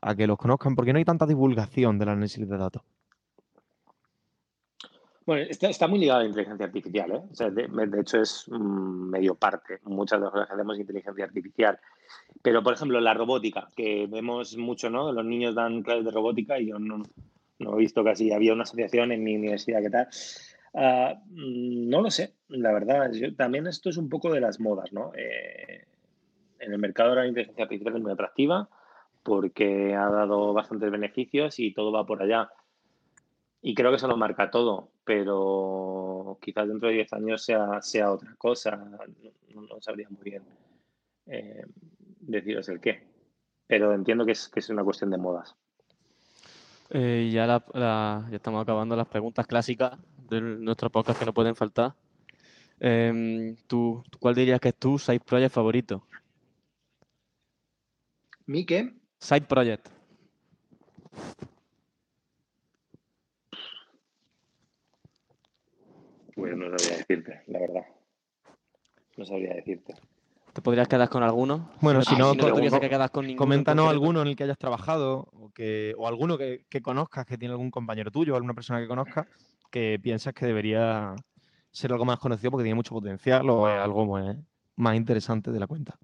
a 0.00 0.14
que 0.14 0.26
los 0.26 0.38
conozcan, 0.38 0.74
porque 0.74 0.92
no 0.92 0.98
hay 0.98 1.04
tanta 1.04 1.26
divulgación 1.26 1.98
del 1.98 2.08
análisis 2.08 2.48
de 2.48 2.56
datos. 2.56 2.82
Bueno, 5.26 5.46
está, 5.50 5.86
muy 5.86 5.98
ligado 5.98 6.20
a 6.20 6.22
la 6.22 6.28
inteligencia 6.30 6.64
artificial, 6.64 7.12
¿eh? 7.12 7.50
de, 7.50 8.00
hecho 8.00 8.22
es 8.22 8.48
medio 8.48 9.34
parte, 9.34 9.80
muchas 9.84 10.20
de 10.20 10.24
las 10.24 10.32
cosas 10.32 10.48
que 10.48 10.54
hacemos 10.54 10.78
inteligencia 10.78 11.24
artificial. 11.26 11.78
Pero, 12.40 12.62
por 12.62 12.72
ejemplo, 12.72 12.98
la 12.98 13.12
robótica, 13.12 13.68
que 13.76 14.06
vemos 14.06 14.56
mucho, 14.56 14.88
¿no? 14.88 15.12
Los 15.12 15.26
niños 15.26 15.54
dan 15.54 15.82
clases 15.82 16.06
de 16.06 16.10
robótica 16.10 16.58
y 16.58 16.68
yo 16.68 16.78
no, 16.78 17.02
no 17.58 17.74
he 17.74 17.78
visto 17.78 18.04
casi, 18.04 18.32
había 18.32 18.52
una 18.52 18.62
asociación 18.62 19.12
en 19.12 19.24
mi 19.24 19.36
universidad, 19.36 19.80
¿qué 19.80 19.90
tal? 19.90 20.08
Ah, 20.74 21.20
mm, 21.26 21.88
no 21.88 22.02
lo 22.02 22.10
sé, 22.10 22.34
la 22.48 22.72
verdad. 22.72 23.10
también 23.36 23.66
esto 23.66 23.90
es 23.90 23.96
un 23.96 24.08
poco 24.08 24.32
de 24.32 24.40
las 24.40 24.60
modas, 24.60 24.92
¿no? 24.92 25.12
Eh, 25.16 25.84
en 26.58 26.72
el 26.72 26.78
mercado 26.78 27.10
de 27.10 27.16
la 27.16 27.26
inteligencia 27.26 27.64
artificial 27.64 27.96
es 27.96 28.02
muy 28.02 28.12
atractiva 28.12 28.68
porque 29.22 29.94
ha 29.94 30.08
dado 30.08 30.52
bastantes 30.52 30.90
beneficios 30.90 31.58
y 31.58 31.72
todo 31.74 31.92
va 31.92 32.06
por 32.06 32.22
allá. 32.22 32.50
Y 33.60 33.74
creo 33.74 33.90
que 33.90 33.96
eso 33.96 34.08
lo 34.08 34.16
marca 34.16 34.50
todo, 34.50 34.90
pero 35.04 36.38
quizás 36.40 36.68
dentro 36.68 36.88
de 36.88 36.94
10 36.94 37.12
años 37.12 37.44
sea, 37.44 37.82
sea 37.82 38.12
otra 38.12 38.34
cosa. 38.38 38.76
No, 39.54 39.80
sabría 39.80 40.08
muy 40.08 40.22
bien 40.22 40.44
eh, 41.26 41.64
deciros 42.20 42.68
el 42.68 42.80
qué. 42.80 43.02
Pero 43.66 43.92
entiendo 43.92 44.24
que 44.24 44.32
es, 44.32 44.48
que 44.48 44.60
es 44.60 44.70
una 44.70 44.84
cuestión 44.84 45.10
de 45.10 45.18
modas. 45.18 45.56
Eh, 46.90 47.30
ya, 47.32 47.46
ya 47.74 48.28
estamos 48.32 48.62
acabando 48.62 48.96
las 48.96 49.06
preguntas 49.06 49.46
clásicas 49.46 49.98
de 50.30 50.40
nuestro 50.40 50.90
podcast 50.90 51.18
que 51.18 51.26
no 51.26 51.34
pueden 51.34 51.54
faltar. 51.54 51.94
Em, 52.80 53.56
¿tú, 53.66 54.02
¿Cuál 54.20 54.34
dirías 54.34 54.60
que 54.60 54.68
es 54.68 54.76
tu 54.76 54.98
side 54.98 55.20
project 55.20 55.52
favorito? 55.52 56.06
¿Mi 58.46 58.64
qué? 58.64 58.94
Side 59.18 59.42
project. 59.42 59.88
Pues 66.34 66.56
no 66.56 66.66
sabría 66.70 66.98
decirte, 66.98 67.42
la 67.48 67.58
verdad. 67.58 67.86
No 69.16 69.24
sabría 69.24 69.54
decirte. 69.54 69.94
¿Te 70.58 70.62
podrías 70.62 70.88
quedar 70.88 71.08
con 71.08 71.22
alguno? 71.22 71.70
Bueno, 71.80 72.02
si, 72.02 72.16
no, 72.16 72.34
coméntanos 73.36 73.88
alguno 73.88 74.22
en 74.22 74.26
el 74.26 74.34
que 74.34 74.42
hayas 74.42 74.58
trabajado 74.58 75.28
o, 75.30 75.52
que, 75.54 75.94
o 75.96 76.08
alguno 76.08 76.36
que, 76.36 76.64
conozcas, 76.82 77.26
que 77.26 77.38
tiene 77.38 77.52
algún 77.52 77.70
compañero 77.70 78.10
tuyo 78.10 78.32
o 78.32 78.36
alguna 78.36 78.54
persona 78.54 78.80
que 78.80 78.88
conozcas, 78.88 79.28
que 79.70 80.00
piensas 80.02 80.34
que 80.34 80.46
debería 80.46 81.14
ser 81.70 81.92
algo 81.92 82.04
más 82.04 82.18
conocido 82.18 82.50
porque 82.50 82.64
tiene 82.64 82.74
mucho 82.74 82.92
potencial 82.92 83.48
o 83.48 83.68
es 83.68 83.80
algo 83.80 84.18
más, 84.74 84.96
interesante 84.96 85.52
de 85.52 85.60
la 85.60 85.68
cuenta. 85.68 85.96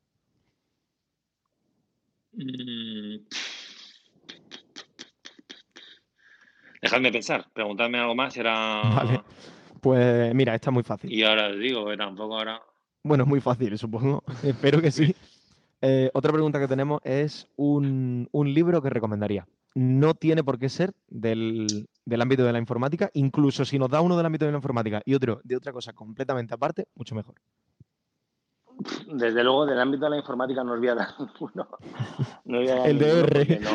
Mm. 2.34 3.26
Dejadme 6.80 7.11
pensar, 7.11 7.50
preguntadme 7.52 7.98
algo 7.98 8.14
más, 8.14 8.36
era. 8.36 8.82
Vale. 8.82 9.20
Pues 9.80 10.32
mira, 10.32 10.55
está 10.55 10.70
muy 10.70 10.84
fácil. 10.84 11.12
Y 11.12 11.24
ahora 11.24 11.48
os 11.48 11.59
digo 11.59 11.84
que 11.86 11.96
tampoco 11.96 12.38
ahora. 12.38 12.62
Bueno, 13.05 13.24
es 13.24 13.28
muy 13.28 13.40
fácil, 13.40 13.76
supongo. 13.78 14.24
Espero 14.42 14.80
que 14.80 14.90
sí. 14.90 15.14
Eh, 15.82 16.11
otra 16.14 16.32
pregunta 16.32 16.59
que 16.59 16.66
tenemos 16.66 17.00
es 17.05 17.46
un, 17.57 18.28
libro 18.32 18.80
que 18.80 18.88
recomendaría. 18.88 19.46
No 19.74 20.14
tiene 20.14 20.42
por 20.42 20.59
qué 20.59 20.70
ser 20.70 20.94
del, 21.09 21.86
ámbito 22.18 22.44
de 22.44 22.52
la 22.52 22.59
informática, 22.59 23.11
incluso 23.12 23.64
si 23.64 23.78
nos 23.78 23.90
da 23.90 24.00
uno 24.00 24.16
del 24.16 24.24
ámbito 24.24 24.46
de 24.46 24.52
la 24.52 24.59
informática 24.59 25.02
y 25.05 25.14
otro 25.14 25.40
de 25.44 25.57
otra 25.57 25.72
cosa 25.72 25.92
completamente 25.92 26.55
aparte, 26.55 26.86
mucho 26.94 27.14
mejor. 27.14 27.34
Desde 29.12 29.43
luego, 29.45 29.66
del 29.66 29.80
ámbito 29.80 30.05
de 30.05 30.11
la 30.11 30.16
informática 30.18 30.62
no 30.64 30.72
os 30.74 30.78
voy 30.78 30.89
a 30.89 30.95
dar 30.95 31.09
ninguno. 31.18 31.68
No 32.45 32.59
voy 32.59 32.68
a 32.68 32.74
dar 32.76 32.89
El 32.89 32.99
DR. 32.99 33.61
No, 33.61 33.70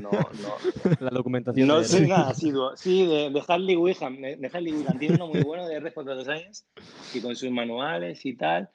no, 0.00 0.10
no. 0.10 0.96
La 1.00 1.10
documentación. 1.10 1.66
No 1.68 1.82
soy 1.84 2.06
nada 2.06 2.30
asiduo. 2.30 2.76
Sí, 2.76 3.06
de, 3.06 3.30
de 3.30 3.42
Harley 3.46 3.76
Wickham. 3.76 4.16
De 4.20 4.50
Harley 4.52 4.72
Wickham. 4.74 4.98
Tiene 4.98 5.14
uno 5.16 5.28
muy 5.28 5.42
bueno 5.42 5.66
de 5.66 5.74
R 5.76 5.90
por 5.92 6.04
dos 6.04 6.26
años 6.28 6.64
y 7.12 7.20
con 7.20 7.34
sus 7.36 7.50
manuales 7.50 8.24
y 8.24 8.36
tal. 8.36 8.70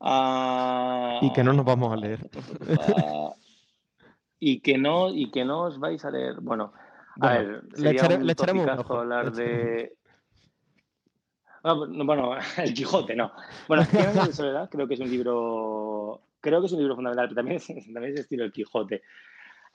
Ah, 0.00 1.18
Y 1.22 1.32
que 1.32 1.44
no 1.44 1.52
nos 1.52 1.64
vamos 1.64 1.92
a 1.92 1.96
leer. 1.96 2.28
ah, 2.96 3.30
y 4.40 4.60
que 4.60 4.76
no 4.76 5.10
y 5.10 5.30
que 5.30 5.44
no 5.44 5.62
os 5.62 5.78
vais 5.78 6.04
a 6.04 6.10
leer. 6.10 6.40
Bueno, 6.40 6.72
a 7.20 7.32
ver, 7.34 7.62
le 7.70 7.76
sería 7.76 8.02
echaré- 8.02 8.16
un 8.16 8.26
le 8.26 8.32
echaremos 8.32 8.90
hablar 8.90 9.32
de. 9.32 9.94
Ah, 11.64 11.74
no, 11.88 12.04
Bueno, 12.04 12.32
el 12.58 12.74
Quijote, 12.74 13.14
no. 13.14 13.32
Bueno, 13.68 13.84
de 13.84 14.32
soledad 14.32 14.68
creo 14.70 14.86
que 14.88 14.94
es 14.94 15.00
un 15.00 15.10
libro, 15.10 16.20
creo 16.40 16.60
que 16.60 16.66
es 16.66 16.72
un 16.72 16.78
libro 16.80 16.94
fundamental, 16.96 17.28
pero 17.28 17.36
también 17.36 17.56
es, 17.56 17.66
también 17.92 18.14
es 18.14 18.20
estilo 18.20 18.44
el 18.44 18.52
Quijote. 18.52 19.02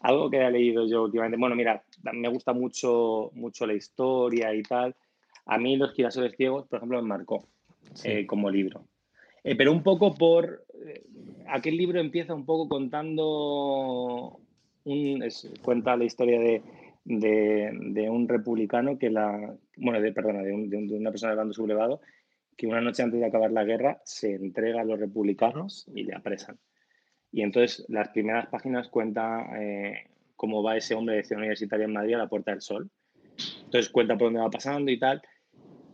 Algo 0.02 0.30
que 0.30 0.38
he 0.38 0.52
leído 0.52 0.86
yo 0.88 1.04
últimamente. 1.04 1.38
Bueno, 1.38 1.56
mira, 1.56 1.82
me 2.14 2.28
gusta 2.28 2.54
mucho, 2.54 3.32
mucho 3.34 3.66
la 3.66 3.74
historia 3.74 4.54
y 4.54 4.62
tal. 4.62 4.96
A 5.48 5.58
mí 5.58 5.76
Los 5.78 5.94
girasoles 5.94 6.36
ciegos, 6.36 6.68
por 6.68 6.78
ejemplo, 6.78 7.02
me 7.02 7.08
marcó 7.08 7.46
Sí. 7.94 8.10
eh, 8.10 8.28
como 8.28 8.50
libro. 8.50 8.84
Eh, 9.44 9.56
pero 9.56 9.72
un 9.72 9.82
poco 9.82 10.14
por... 10.14 10.66
eh, 10.86 11.04
aquel 11.48 11.78
libro 11.78 12.00
empieza 12.00 12.34
un 12.36 12.46
poco 12.46 12.68
contando... 12.68 14.40
Un, 14.84 15.24
es- 15.24 15.50
cuenta 15.64 15.96
la 15.98 16.04
historia 16.06 16.40
de, 16.40 16.62
de, 17.08 17.72
de 17.74 18.10
un 18.10 18.28
republicano 18.28 18.98
que 19.00 19.10
la... 19.10 19.56
Bueno, 19.78 20.02
de, 20.02 20.12
perdona, 20.12 20.42
de, 20.44 20.52
un- 20.54 20.70
de 20.70 20.78
un- 20.78 20.88
de 20.88 20.96
una 20.98 21.10
persona 21.12 21.32
de 21.32 21.38
bando 21.38 21.54
sublevado 21.54 22.02
que 22.58 22.68
una 22.68 22.82
noche 22.82 23.04
antes 23.04 23.20
de 23.20 23.26
acabar 23.26 23.52
la 23.52 23.64
guerra 23.64 24.02
se 24.04 24.34
entrega 24.36 24.82
a 24.82 24.84
los 24.84 25.00
republicanos 25.00 25.88
y 25.94 26.04
le 26.04 26.16
apresan. 26.16 26.58
Y 27.32 27.42
entonces 27.44 27.86
las 27.88 28.10
primeras 28.10 28.48
páginas 28.48 28.90
cuenta 28.90 29.46
eh, 29.60 30.08
cómo 30.36 30.64
va 30.64 30.76
ese 30.76 30.96
hombre 30.96 31.16
de 31.18 31.24
Ciudad 31.24 31.40
Universitaria 31.42 31.86
en 31.86 31.94
Madrid 31.94 32.16
a 32.16 32.20
la 32.20 32.28
Puerta 32.30 32.52
del 32.52 32.62
Sol. 32.62 32.90
Entonces 33.66 33.90
cuenta 33.90 34.18
por 34.18 34.28
dónde 34.28 34.40
va 34.40 34.50
pasando 34.50 34.90
y 34.92 34.98
tal. 35.00 35.22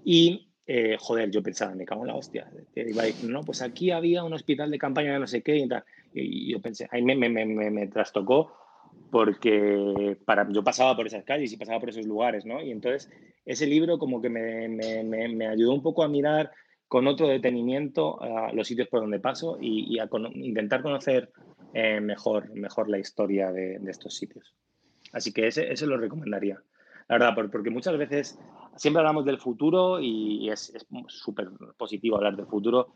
Y, 0.05 0.49
eh, 0.65 0.95
joder, 0.99 1.29
yo 1.31 1.43
pensaba, 1.43 1.75
me 1.75 1.85
cago 1.85 2.01
en 2.03 2.07
la 2.07 2.15
hostia. 2.15 2.49
Iba 2.75 3.03
diciendo, 3.03 3.39
no, 3.39 3.43
pues 3.45 3.61
aquí 3.61 3.91
había 3.91 4.23
un 4.23 4.33
hospital 4.33 4.71
de 4.71 4.77
campaña 4.77 5.13
de 5.13 5.19
no 5.19 5.27
sé 5.27 5.41
qué 5.43 5.57
y 5.57 5.67
tal. 5.67 5.83
Y 6.13 6.51
yo 6.51 6.61
pensé, 6.61 6.87
ahí 6.91 7.01
me, 7.03 7.15
me, 7.15 7.29
me, 7.29 7.45
me- 7.45 7.71
me 7.71 7.87
trastocó 7.87 8.55
porque 9.13 10.17
para, 10.25 10.49
yo 10.49 10.63
pasaba 10.63 10.95
por 10.95 11.05
esas 11.05 11.23
calles 11.23 11.53
y 11.53 11.57
pasaba 11.57 11.79
por 11.79 11.89
esos 11.89 12.07
lugares, 12.07 12.47
¿no? 12.47 12.63
Y 12.63 12.71
entonces 12.71 13.11
ese 13.45 13.67
libro 13.67 13.99
como 13.99 14.19
que 14.23 14.27
me, 14.29 14.67
me, 14.67 15.03
me, 15.03 15.27
me 15.29 15.47
ayudó 15.47 15.71
un 15.71 15.83
poco 15.83 16.03
a 16.03 16.07
mirar 16.07 16.49
con 16.87 17.05
otro 17.05 17.27
detenimiento 17.27 18.19
a 18.23 18.51
los 18.53 18.67
sitios 18.67 18.87
por 18.87 19.01
donde 19.01 19.19
paso 19.19 19.59
y, 19.61 19.93
y 19.95 19.99
a 19.99 20.07
cono- 20.07 20.31
intentar 20.33 20.81
conocer 20.81 21.31
eh, 21.75 22.01
mejor, 22.01 22.49
mejor 22.55 22.89
la 22.89 22.97
historia 22.97 23.51
de, 23.51 23.77
de 23.77 23.91
estos 23.91 24.15
sitios. 24.15 24.55
Así 25.11 25.31
que 25.31 25.45
ese, 25.45 25.71
ese 25.71 25.85
lo 25.85 25.97
recomendaría. 25.97 26.59
La 27.07 27.19
verdad, 27.19 27.35
por- 27.35 27.51
porque 27.51 27.69
muchas 27.69 27.95
veces 27.95 28.39
siempre 28.77 29.01
hablamos 29.01 29.25
del 29.25 29.37
futuro 29.37 29.99
y 30.01 30.49
es 30.49 30.73
súper 31.09 31.49
positivo 31.77 32.15
hablar 32.17 32.35
del 32.35 32.47
futuro, 32.47 32.95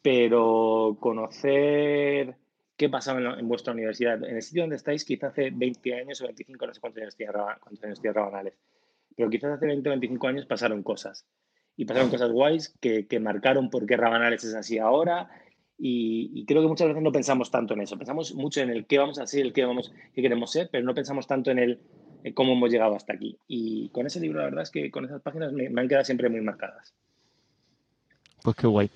pero 0.00 0.96
conocer 1.00 2.36
qué 2.80 2.88
pasaba 2.88 3.18
en, 3.18 3.24
la- 3.24 3.38
en 3.38 3.46
vuestra 3.46 3.74
universidad, 3.74 4.24
en 4.24 4.36
el 4.36 4.42
sitio 4.42 4.62
donde 4.62 4.76
estáis, 4.76 5.04
quizá 5.04 5.26
hace 5.26 5.50
20 5.50 5.92
años 6.00 6.18
o 6.22 6.24
25, 6.24 6.66
no 6.66 6.72
sé 6.72 6.80
cuántos 6.80 7.02
años 7.02 7.14
tiene, 7.14 7.30
Raba- 7.30 7.58
cuántos 7.60 7.84
años 7.84 8.00
pero 8.00 9.28
quizás 9.28 9.52
hace 9.52 9.66
20 9.66 9.86
o 9.86 9.92
25 9.92 10.26
años 10.28 10.46
pasaron 10.46 10.82
cosas. 10.82 11.26
Y 11.76 11.84
pasaron 11.84 12.08
cosas 12.08 12.32
guays 12.32 12.74
que, 12.80 13.06
que 13.06 13.20
marcaron 13.20 13.68
por 13.68 13.84
qué 13.84 13.98
Rabanales 13.98 14.44
es 14.44 14.54
así 14.54 14.78
ahora. 14.78 15.28
Y, 15.76 16.30
y 16.34 16.46
creo 16.46 16.62
que 16.62 16.68
muchas 16.68 16.88
veces 16.88 17.02
no 17.02 17.12
pensamos 17.12 17.50
tanto 17.50 17.74
en 17.74 17.82
eso. 17.82 17.98
Pensamos 17.98 18.34
mucho 18.34 18.62
en 18.62 18.70
el 18.70 18.86
qué 18.86 18.96
vamos 18.96 19.18
a 19.18 19.26
ser, 19.26 19.42
el 19.42 19.52
qué, 19.52 19.66
vamos, 19.66 19.92
qué 20.14 20.22
queremos 20.22 20.50
ser, 20.50 20.70
pero 20.72 20.82
no 20.82 20.94
pensamos 20.94 21.26
tanto 21.26 21.50
en 21.50 21.58
el 21.58 21.80
en 22.24 22.32
cómo 22.32 22.52
hemos 22.54 22.70
llegado 22.70 22.94
hasta 22.96 23.12
aquí. 23.12 23.36
Y 23.46 23.90
con 23.90 24.06
ese 24.06 24.20
libro, 24.20 24.38
la 24.38 24.46
verdad 24.46 24.62
es 24.62 24.70
que 24.70 24.90
con 24.90 25.04
esas 25.04 25.20
páginas 25.20 25.52
me, 25.52 25.68
me 25.68 25.82
han 25.82 25.88
quedado 25.88 26.04
siempre 26.06 26.30
muy 26.30 26.40
marcadas. 26.40 26.94
Pues 28.42 28.56
qué 28.56 28.66
guay. 28.66 28.90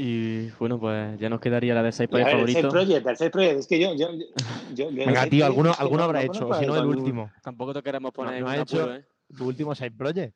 Y 0.00 0.48
bueno, 0.60 0.78
pues 0.78 1.18
ya 1.18 1.28
nos 1.28 1.40
quedaría 1.40 1.74
la 1.74 1.82
de 1.82 1.90
seis 1.90 2.08
Y 2.12 2.14
a 2.14 2.22
países 2.22 2.54
ver, 2.54 2.64
el. 2.64 2.68
Project, 2.70 3.06
el 3.08 3.16
Side 3.16 3.30
Project, 3.30 3.58
es 3.58 3.66
que 3.66 3.80
yo... 3.80 3.94
yo, 3.96 4.12
yo- 4.14 4.26
yo- 4.74 4.90
Venga, 4.92 5.26
tío, 5.26 5.44
alguno, 5.44 5.72
Project 5.72 5.90
que 5.90 5.96
no- 5.96 6.04
habrá 6.04 6.20
no 6.20 6.32
hecho, 6.32 6.54
si 6.54 6.66
no 6.66 6.76
el 6.76 6.86
último. 6.86 7.30
Tampoco 7.42 7.74
te 7.74 7.82
queremos 7.82 8.12
poner 8.12 8.34
no 8.34 8.38
en 8.38 8.44
ha 8.46 8.56
un 8.56 8.62
hecho- 8.62 8.80
apuro, 8.82 8.94
¿eh? 8.94 9.04
Tu 9.36 9.44
último 9.44 9.74
side 9.74 9.90
project. 9.90 10.34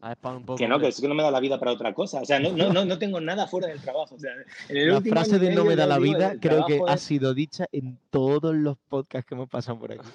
Has 0.00 0.12
spam 0.16 0.36
un 0.38 0.44
poco. 0.46 0.56
Que 0.58 0.64
no, 0.66 0.70
que 0.70 0.74
hombre. 0.76 0.88
es 0.88 1.00
que 1.00 1.06
no 1.08 1.14
me 1.14 1.22
da 1.22 1.30
la 1.30 1.38
vida 1.40 1.58
para 1.60 1.70
otra 1.72 1.94
cosa. 1.94 2.22
O 2.22 2.24
sea, 2.24 2.40
no, 2.40 2.50
no, 2.52 2.72
no, 2.72 2.84
no 2.84 2.98
tengo 2.98 3.20
nada 3.20 3.46
fuera 3.46 3.68
del 3.68 3.80
trabajo. 3.80 4.16
O 4.16 4.18
sea, 4.18 4.32
en 4.68 4.76
el 4.76 4.88
La 4.88 4.96
último 4.96 5.14
frase 5.14 5.38
de 5.38 5.54
no 5.54 5.64
me 5.64 5.76
da 5.76 5.86
la 5.86 5.98
vida 6.00 6.34
creo 6.40 6.64
que 6.66 6.80
ha 6.88 6.96
sido 6.96 7.34
dicha 7.34 7.66
en 7.70 7.98
todos 8.10 8.52
los 8.54 8.78
podcasts 8.88 9.28
que 9.28 9.34
hemos 9.36 9.48
pasado 9.48 9.78
por 9.78 9.92
aquí. 9.92 10.08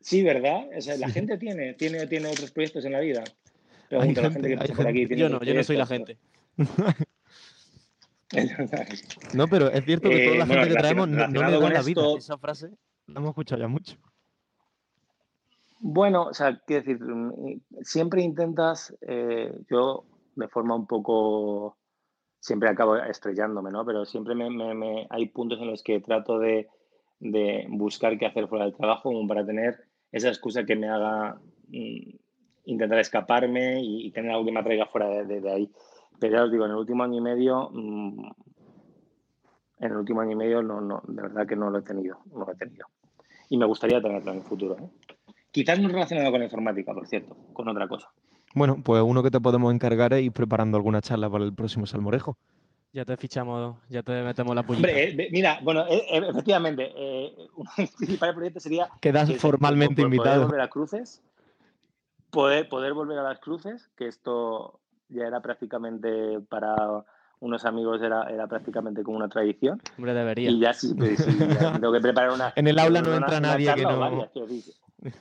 Sí, 0.00 0.22
¿verdad? 0.22 0.66
O 0.76 0.80
sea, 0.80 0.96
la 0.96 1.08
gente 1.08 1.38
tiene, 1.38 1.72
tiene, 1.74 2.06
tiene 2.06 2.28
otros 2.28 2.50
proyectos 2.52 2.84
en 2.84 2.92
la 2.92 3.00
vida. 3.00 3.24
Hay 3.90 3.98
Pregunto 4.14 4.20
a 4.20 4.22
la 4.24 4.30
gente- 4.30 4.32
gente 4.32 4.48
que 4.48 4.54
hay 4.54 4.58
pasa 4.68 4.74
por 4.76 4.86
aquí. 4.86 4.98
gente- 5.00 5.14
tiene 5.14 5.22
Yo 5.22 5.38
no, 5.38 5.44
yo 5.44 5.54
no 5.54 5.62
soy 5.64 5.76
la 5.76 5.86
gente. 5.86 6.18
No, 9.34 9.48
pero 9.48 9.68
es 9.70 9.84
cierto 9.84 10.08
que 10.10 10.22
Eh, 10.22 10.26
toda 10.26 10.38
la 10.38 10.44
bueno, 10.44 10.62
gente 10.62 10.74
que 10.74 10.80
traemos 10.82 11.08
no, 11.08 11.28
no 11.28 11.42
le 11.42 11.50
da 11.52 11.60
con 11.60 11.72
la 11.72 11.80
vida. 11.82 12.00
esto- 12.02 12.16
Esa 12.18 12.36
frase 12.38 12.68
la 13.06 13.20
hemos 13.20 13.30
escuchado 13.30 13.62
ya 13.62 13.68
mucho. 13.68 13.96
Bueno, 15.80 16.24
o 16.24 16.34
sea, 16.34 16.60
quiero 16.66 16.82
decir, 16.84 17.00
mm, 17.02 17.60
siempre 17.82 18.20
intentas, 18.22 18.94
eh, 19.00 19.52
yo 19.70 20.04
de 20.36 20.48
forma 20.48 20.74
un 20.74 20.86
poco, 20.86 21.78
siempre 22.40 22.68
acabo 22.68 22.96
estrellándome, 22.96 23.70
¿no? 23.70 23.86
Pero 23.86 24.04
siempre 24.04 24.34
me, 24.34 24.50
me- 24.50 24.74
me- 24.74 25.06
hay 25.08 25.28
puntos 25.28 25.58
en 25.60 25.68
los 25.68 25.82
que 25.82 26.00
trato 26.00 26.38
de, 26.38 26.68
de 27.20 27.64
buscar 27.70 28.18
qué 28.18 28.26
hacer 28.26 28.46
fuera 28.48 28.64
del 28.66 28.74
trabajo 28.76 29.04
como 29.04 29.26
para 29.26 29.46
tener 29.46 29.84
esa 30.12 30.28
excusa 30.28 30.64
que 30.64 30.76
me 30.76 30.88
haga 30.88 31.38
mm, 31.68 32.10
intentar 32.70 32.98
escaparme 32.98 33.80
y, 33.82 34.06
y 34.06 34.10
tener 34.12 34.30
algo 34.32 34.44
que 34.44 34.52
me 34.52 34.60
atraiga 34.60 34.86
fuera 34.86 35.08
de, 35.08 35.24
de- 35.24 35.40
de 35.40 35.50
ahí. 35.52 35.70
Pero 36.20 36.36
ya 36.36 36.44
os 36.44 36.50
digo, 36.52 36.64
en 36.64 36.72
el 36.72 36.76
último 36.76 37.02
año 37.04 37.18
y 37.18 37.20
medio, 37.20 37.70
mm, 37.72 38.26
en 39.80 39.90
el 39.92 39.96
último 39.96 40.20
año 40.20 40.32
y 40.32 40.36
medio, 40.36 40.62
no, 40.62 40.80
no, 40.80 41.02
de 41.06 41.22
verdad 41.22 41.46
que 41.46 41.56
no 41.56 41.70
lo 41.70 41.78
he 41.78 41.82
tenido, 41.82 42.18
no 42.32 42.44
lo 42.44 42.52
he 42.52 42.56
tenido. 42.56 42.86
Y 43.48 43.56
me 43.56 43.64
gustaría 43.66 44.00
tenerlo 44.02 44.32
en 44.32 44.38
el 44.38 44.44
futuro, 44.44 44.76
¿eh? 44.78 44.88
Quizás 45.50 45.78
no 45.80 45.88
relacionado 45.88 46.30
con 46.30 46.40
la 46.40 46.44
informática, 46.44 46.92
por 46.92 47.06
cierto, 47.06 47.36
con 47.54 47.68
otra 47.68 47.88
cosa. 47.88 48.08
Bueno, 48.54 48.76
pues 48.84 49.02
uno 49.02 49.22
que 49.22 49.30
te 49.30 49.40
podemos 49.40 49.72
encargar 49.72 50.12
es 50.12 50.22
ir 50.22 50.32
preparando 50.32 50.76
alguna 50.76 51.00
charla 51.00 51.30
para 51.30 51.44
el 51.44 51.54
próximo 51.54 51.86
Salmorejo. 51.86 52.36
Ya 52.92 53.04
te 53.04 53.16
fichamos, 53.16 53.76
ya 53.88 54.02
te 54.02 54.22
metemos 54.22 54.54
la. 54.54 54.62
Hombre, 54.62 55.10
eh, 55.10 55.28
mira, 55.30 55.58
bueno, 55.62 55.86
eh, 55.88 56.02
eh, 56.10 56.22
efectivamente, 56.28 56.90
eh, 56.96 57.32
uno 57.56 57.70
de 57.76 57.82
mis 57.82 57.92
principales 57.92 58.34
proyectos 58.34 58.62
sería 58.62 58.88
Quedas 59.00 59.32
formalmente 59.36 60.02
invitado. 60.02 60.44
volver 60.46 60.60
a 60.60 60.68
cruces, 60.68 61.22
poder, 62.30 62.68
poder 62.68 62.92
volver 62.94 63.18
a 63.18 63.22
las 63.22 63.38
cruces, 63.40 63.88
que 63.96 64.06
esto 64.08 64.80
ya 65.08 65.26
era 65.26 65.40
prácticamente 65.40 66.40
para 66.48 67.04
unos 67.40 67.64
amigos, 67.64 68.02
era, 68.02 68.24
era 68.24 68.46
prácticamente 68.48 69.02
como 69.02 69.16
una 69.16 69.28
tradición. 69.28 69.80
Hombre, 69.96 70.12
debería. 70.14 70.50
Y 70.50 70.58
ya 70.60 70.72
sí, 70.74 70.92
pues, 70.94 71.22
sí, 71.24 71.38
ya 71.38 71.72
tengo 71.80 71.92
que 71.92 72.00
preparar 72.00 72.32
una. 72.32 72.52
En 72.56 72.66
el 72.66 72.78
aula 72.78 73.00
una- 73.00 73.08
no 73.10 73.14
entra 73.16 73.38
una 73.38 73.48
nadie 73.48 73.74
que 73.74 73.82
no- 73.82 73.98
varias. 73.98 74.30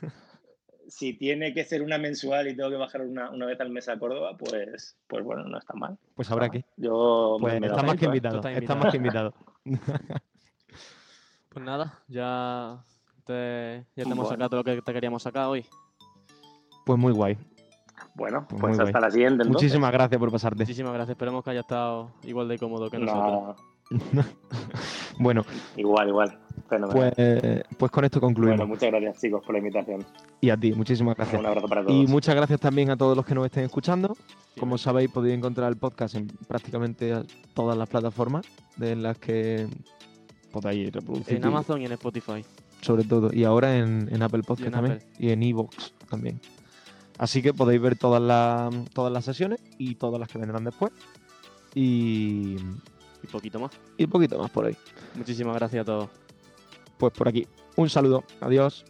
Si 0.90 1.14
tiene 1.18 1.54
que 1.54 1.66
ser 1.66 1.82
una 1.82 1.98
mensual 1.98 2.48
y 2.48 2.56
tengo 2.56 2.70
que 2.70 2.78
bajar 2.78 3.02
una, 3.02 3.30
una 3.30 3.46
vez 3.46 3.60
al 3.60 3.70
mes 3.70 3.90
a 3.90 4.00
Córdoba, 4.00 4.38
pues, 4.38 4.96
pues 5.08 5.22
bueno, 5.22 5.44
no 5.44 5.58
está 5.58 5.74
mal. 5.74 5.98
Pues 6.16 6.32
habrá 6.32 6.48
que. 6.50 6.64
Yo 6.78 7.36
me- 7.40 7.42
Pues 7.42 7.60
me 7.60 7.68
está 7.68 7.84
más 7.84 7.96
que 7.98 8.06
¿eh? 8.06 8.08
invitado. 8.08 8.42
Está 8.48 8.76
más 8.76 8.92
que 8.92 8.98
invitado. 8.98 9.34
Pues 11.50 11.66
nada, 11.66 12.00
ya 12.08 12.84
te, 13.26 13.86
ya 13.96 14.04
te 14.04 14.10
hemos 14.12 14.30
sacado 14.30 14.50
todo 14.50 14.60
lo 14.60 14.64
que 14.64 14.80
te 14.82 14.94
queríamos 14.94 15.24
sacar 15.24 15.48
hoy. 15.48 15.66
Pues 16.88 17.00
muy 17.00 17.12
guay. 17.14 17.38
Bueno, 18.16 18.48
Pues 18.50 18.60
pues 18.62 18.80
hasta 18.80 18.92
guay. 18.92 19.02
la 19.04 19.12
siguiente. 19.12 19.44
entonces. 19.44 19.54
Muchísimas 19.64 19.92
gracias 19.92 20.20
por 20.20 20.32
pasarte. 20.32 20.64
Muchísimas 20.64 20.94
gracias. 20.94 21.12
Esperemos 21.16 21.44
que 21.44 21.52
haya 21.52 21.60
estado 21.60 22.12
igual 22.24 22.48
de 22.48 22.58
cómodo 22.58 22.90
que 22.90 22.98
nosotros. 22.98 23.58
No, 24.12 24.24
Bueno, 25.20 25.46
igual, 25.76 26.10
igual. 26.10 26.40
Fenomenal. 26.68 27.14
pues, 27.16 27.64
pues 27.78 27.92
con 27.92 28.04
esto 28.06 28.20
concluimos. 28.20 28.58
bueno, 28.58 28.74
muchas 28.74 28.90
gracias, 28.92 29.22
chicos, 29.22 29.42
por 29.46 29.54
la 29.54 29.60
invitación. 29.60 30.04
Y 30.42 30.50
a 30.50 30.58
ti, 30.58 30.74
muchísimas 30.74 31.16
gracias. 31.16 31.40
Un 31.40 31.46
abrazo 31.46 31.68
para 31.68 31.84
todos. 31.86 31.94
Y 31.96 32.08
muchas 32.08 32.36
gracias 32.36 32.60
también 32.60 32.90
a 32.90 32.98
todos 32.98 33.16
los 33.16 33.26
que 33.26 33.36
nos 33.36 33.46
estén 33.46 33.64
escuchando. 33.66 34.16
Como 34.60 34.78
sabéis, 34.78 35.12
podéis 35.12 35.38
encontrar 35.38 35.70
el 35.70 35.78
podcast 35.78 36.16
en 36.16 36.28
prácticamente 36.48 37.14
todas 37.54 37.78
las 37.78 37.88
plataformas 37.88 38.46
de 38.78 38.96
las 38.96 39.18
que 39.20 39.68
podáis 40.52 40.92
reproducir. 40.92 41.38
En 41.38 41.46
Amazon 41.46 41.82
y 41.82 41.86
en 41.86 41.92
Spotify. 41.94 42.44
Sobre 42.82 43.04
todo. 43.04 43.30
Y 43.32 43.44
ahora 43.44 43.78
en, 43.78 44.10
en 44.12 44.22
Apple 44.24 44.42
Podcast 44.44 44.68
en 44.68 44.74
también. 44.74 44.96
Apple. 44.98 45.08
Y 45.20 45.30
en 45.32 45.44
Evox 45.44 45.94
también. 46.10 46.40
Así 47.18 47.42
que 47.42 47.54
podéis 47.54 47.82
ver 47.82 47.98
todas 47.98 48.22
las, 48.22 48.74
todas 48.94 49.12
las 49.12 49.26
sesiones 49.26 49.60
y 49.78 49.96
todas 49.96 50.20
las 50.20 50.30
que 50.30 50.38
vendrán 50.38 50.64
después. 50.64 50.92
Y, 51.74 52.56
Y 53.24 53.28
poquito 53.32 53.60
más. 53.60 53.72
y 53.98 54.08
poquito 54.08 54.38
más 54.40 54.52
por 54.52 54.66
ahí. 54.66 54.76
Muchísimas 55.16 55.56
gracias 55.56 55.82
a 55.82 55.86
todos. 55.86 56.10
Pues 56.98 57.14
por 57.14 57.28
aquí. 57.28 57.48
Un 57.76 57.90
saludo. 57.90 58.24
Adiós. 58.42 58.86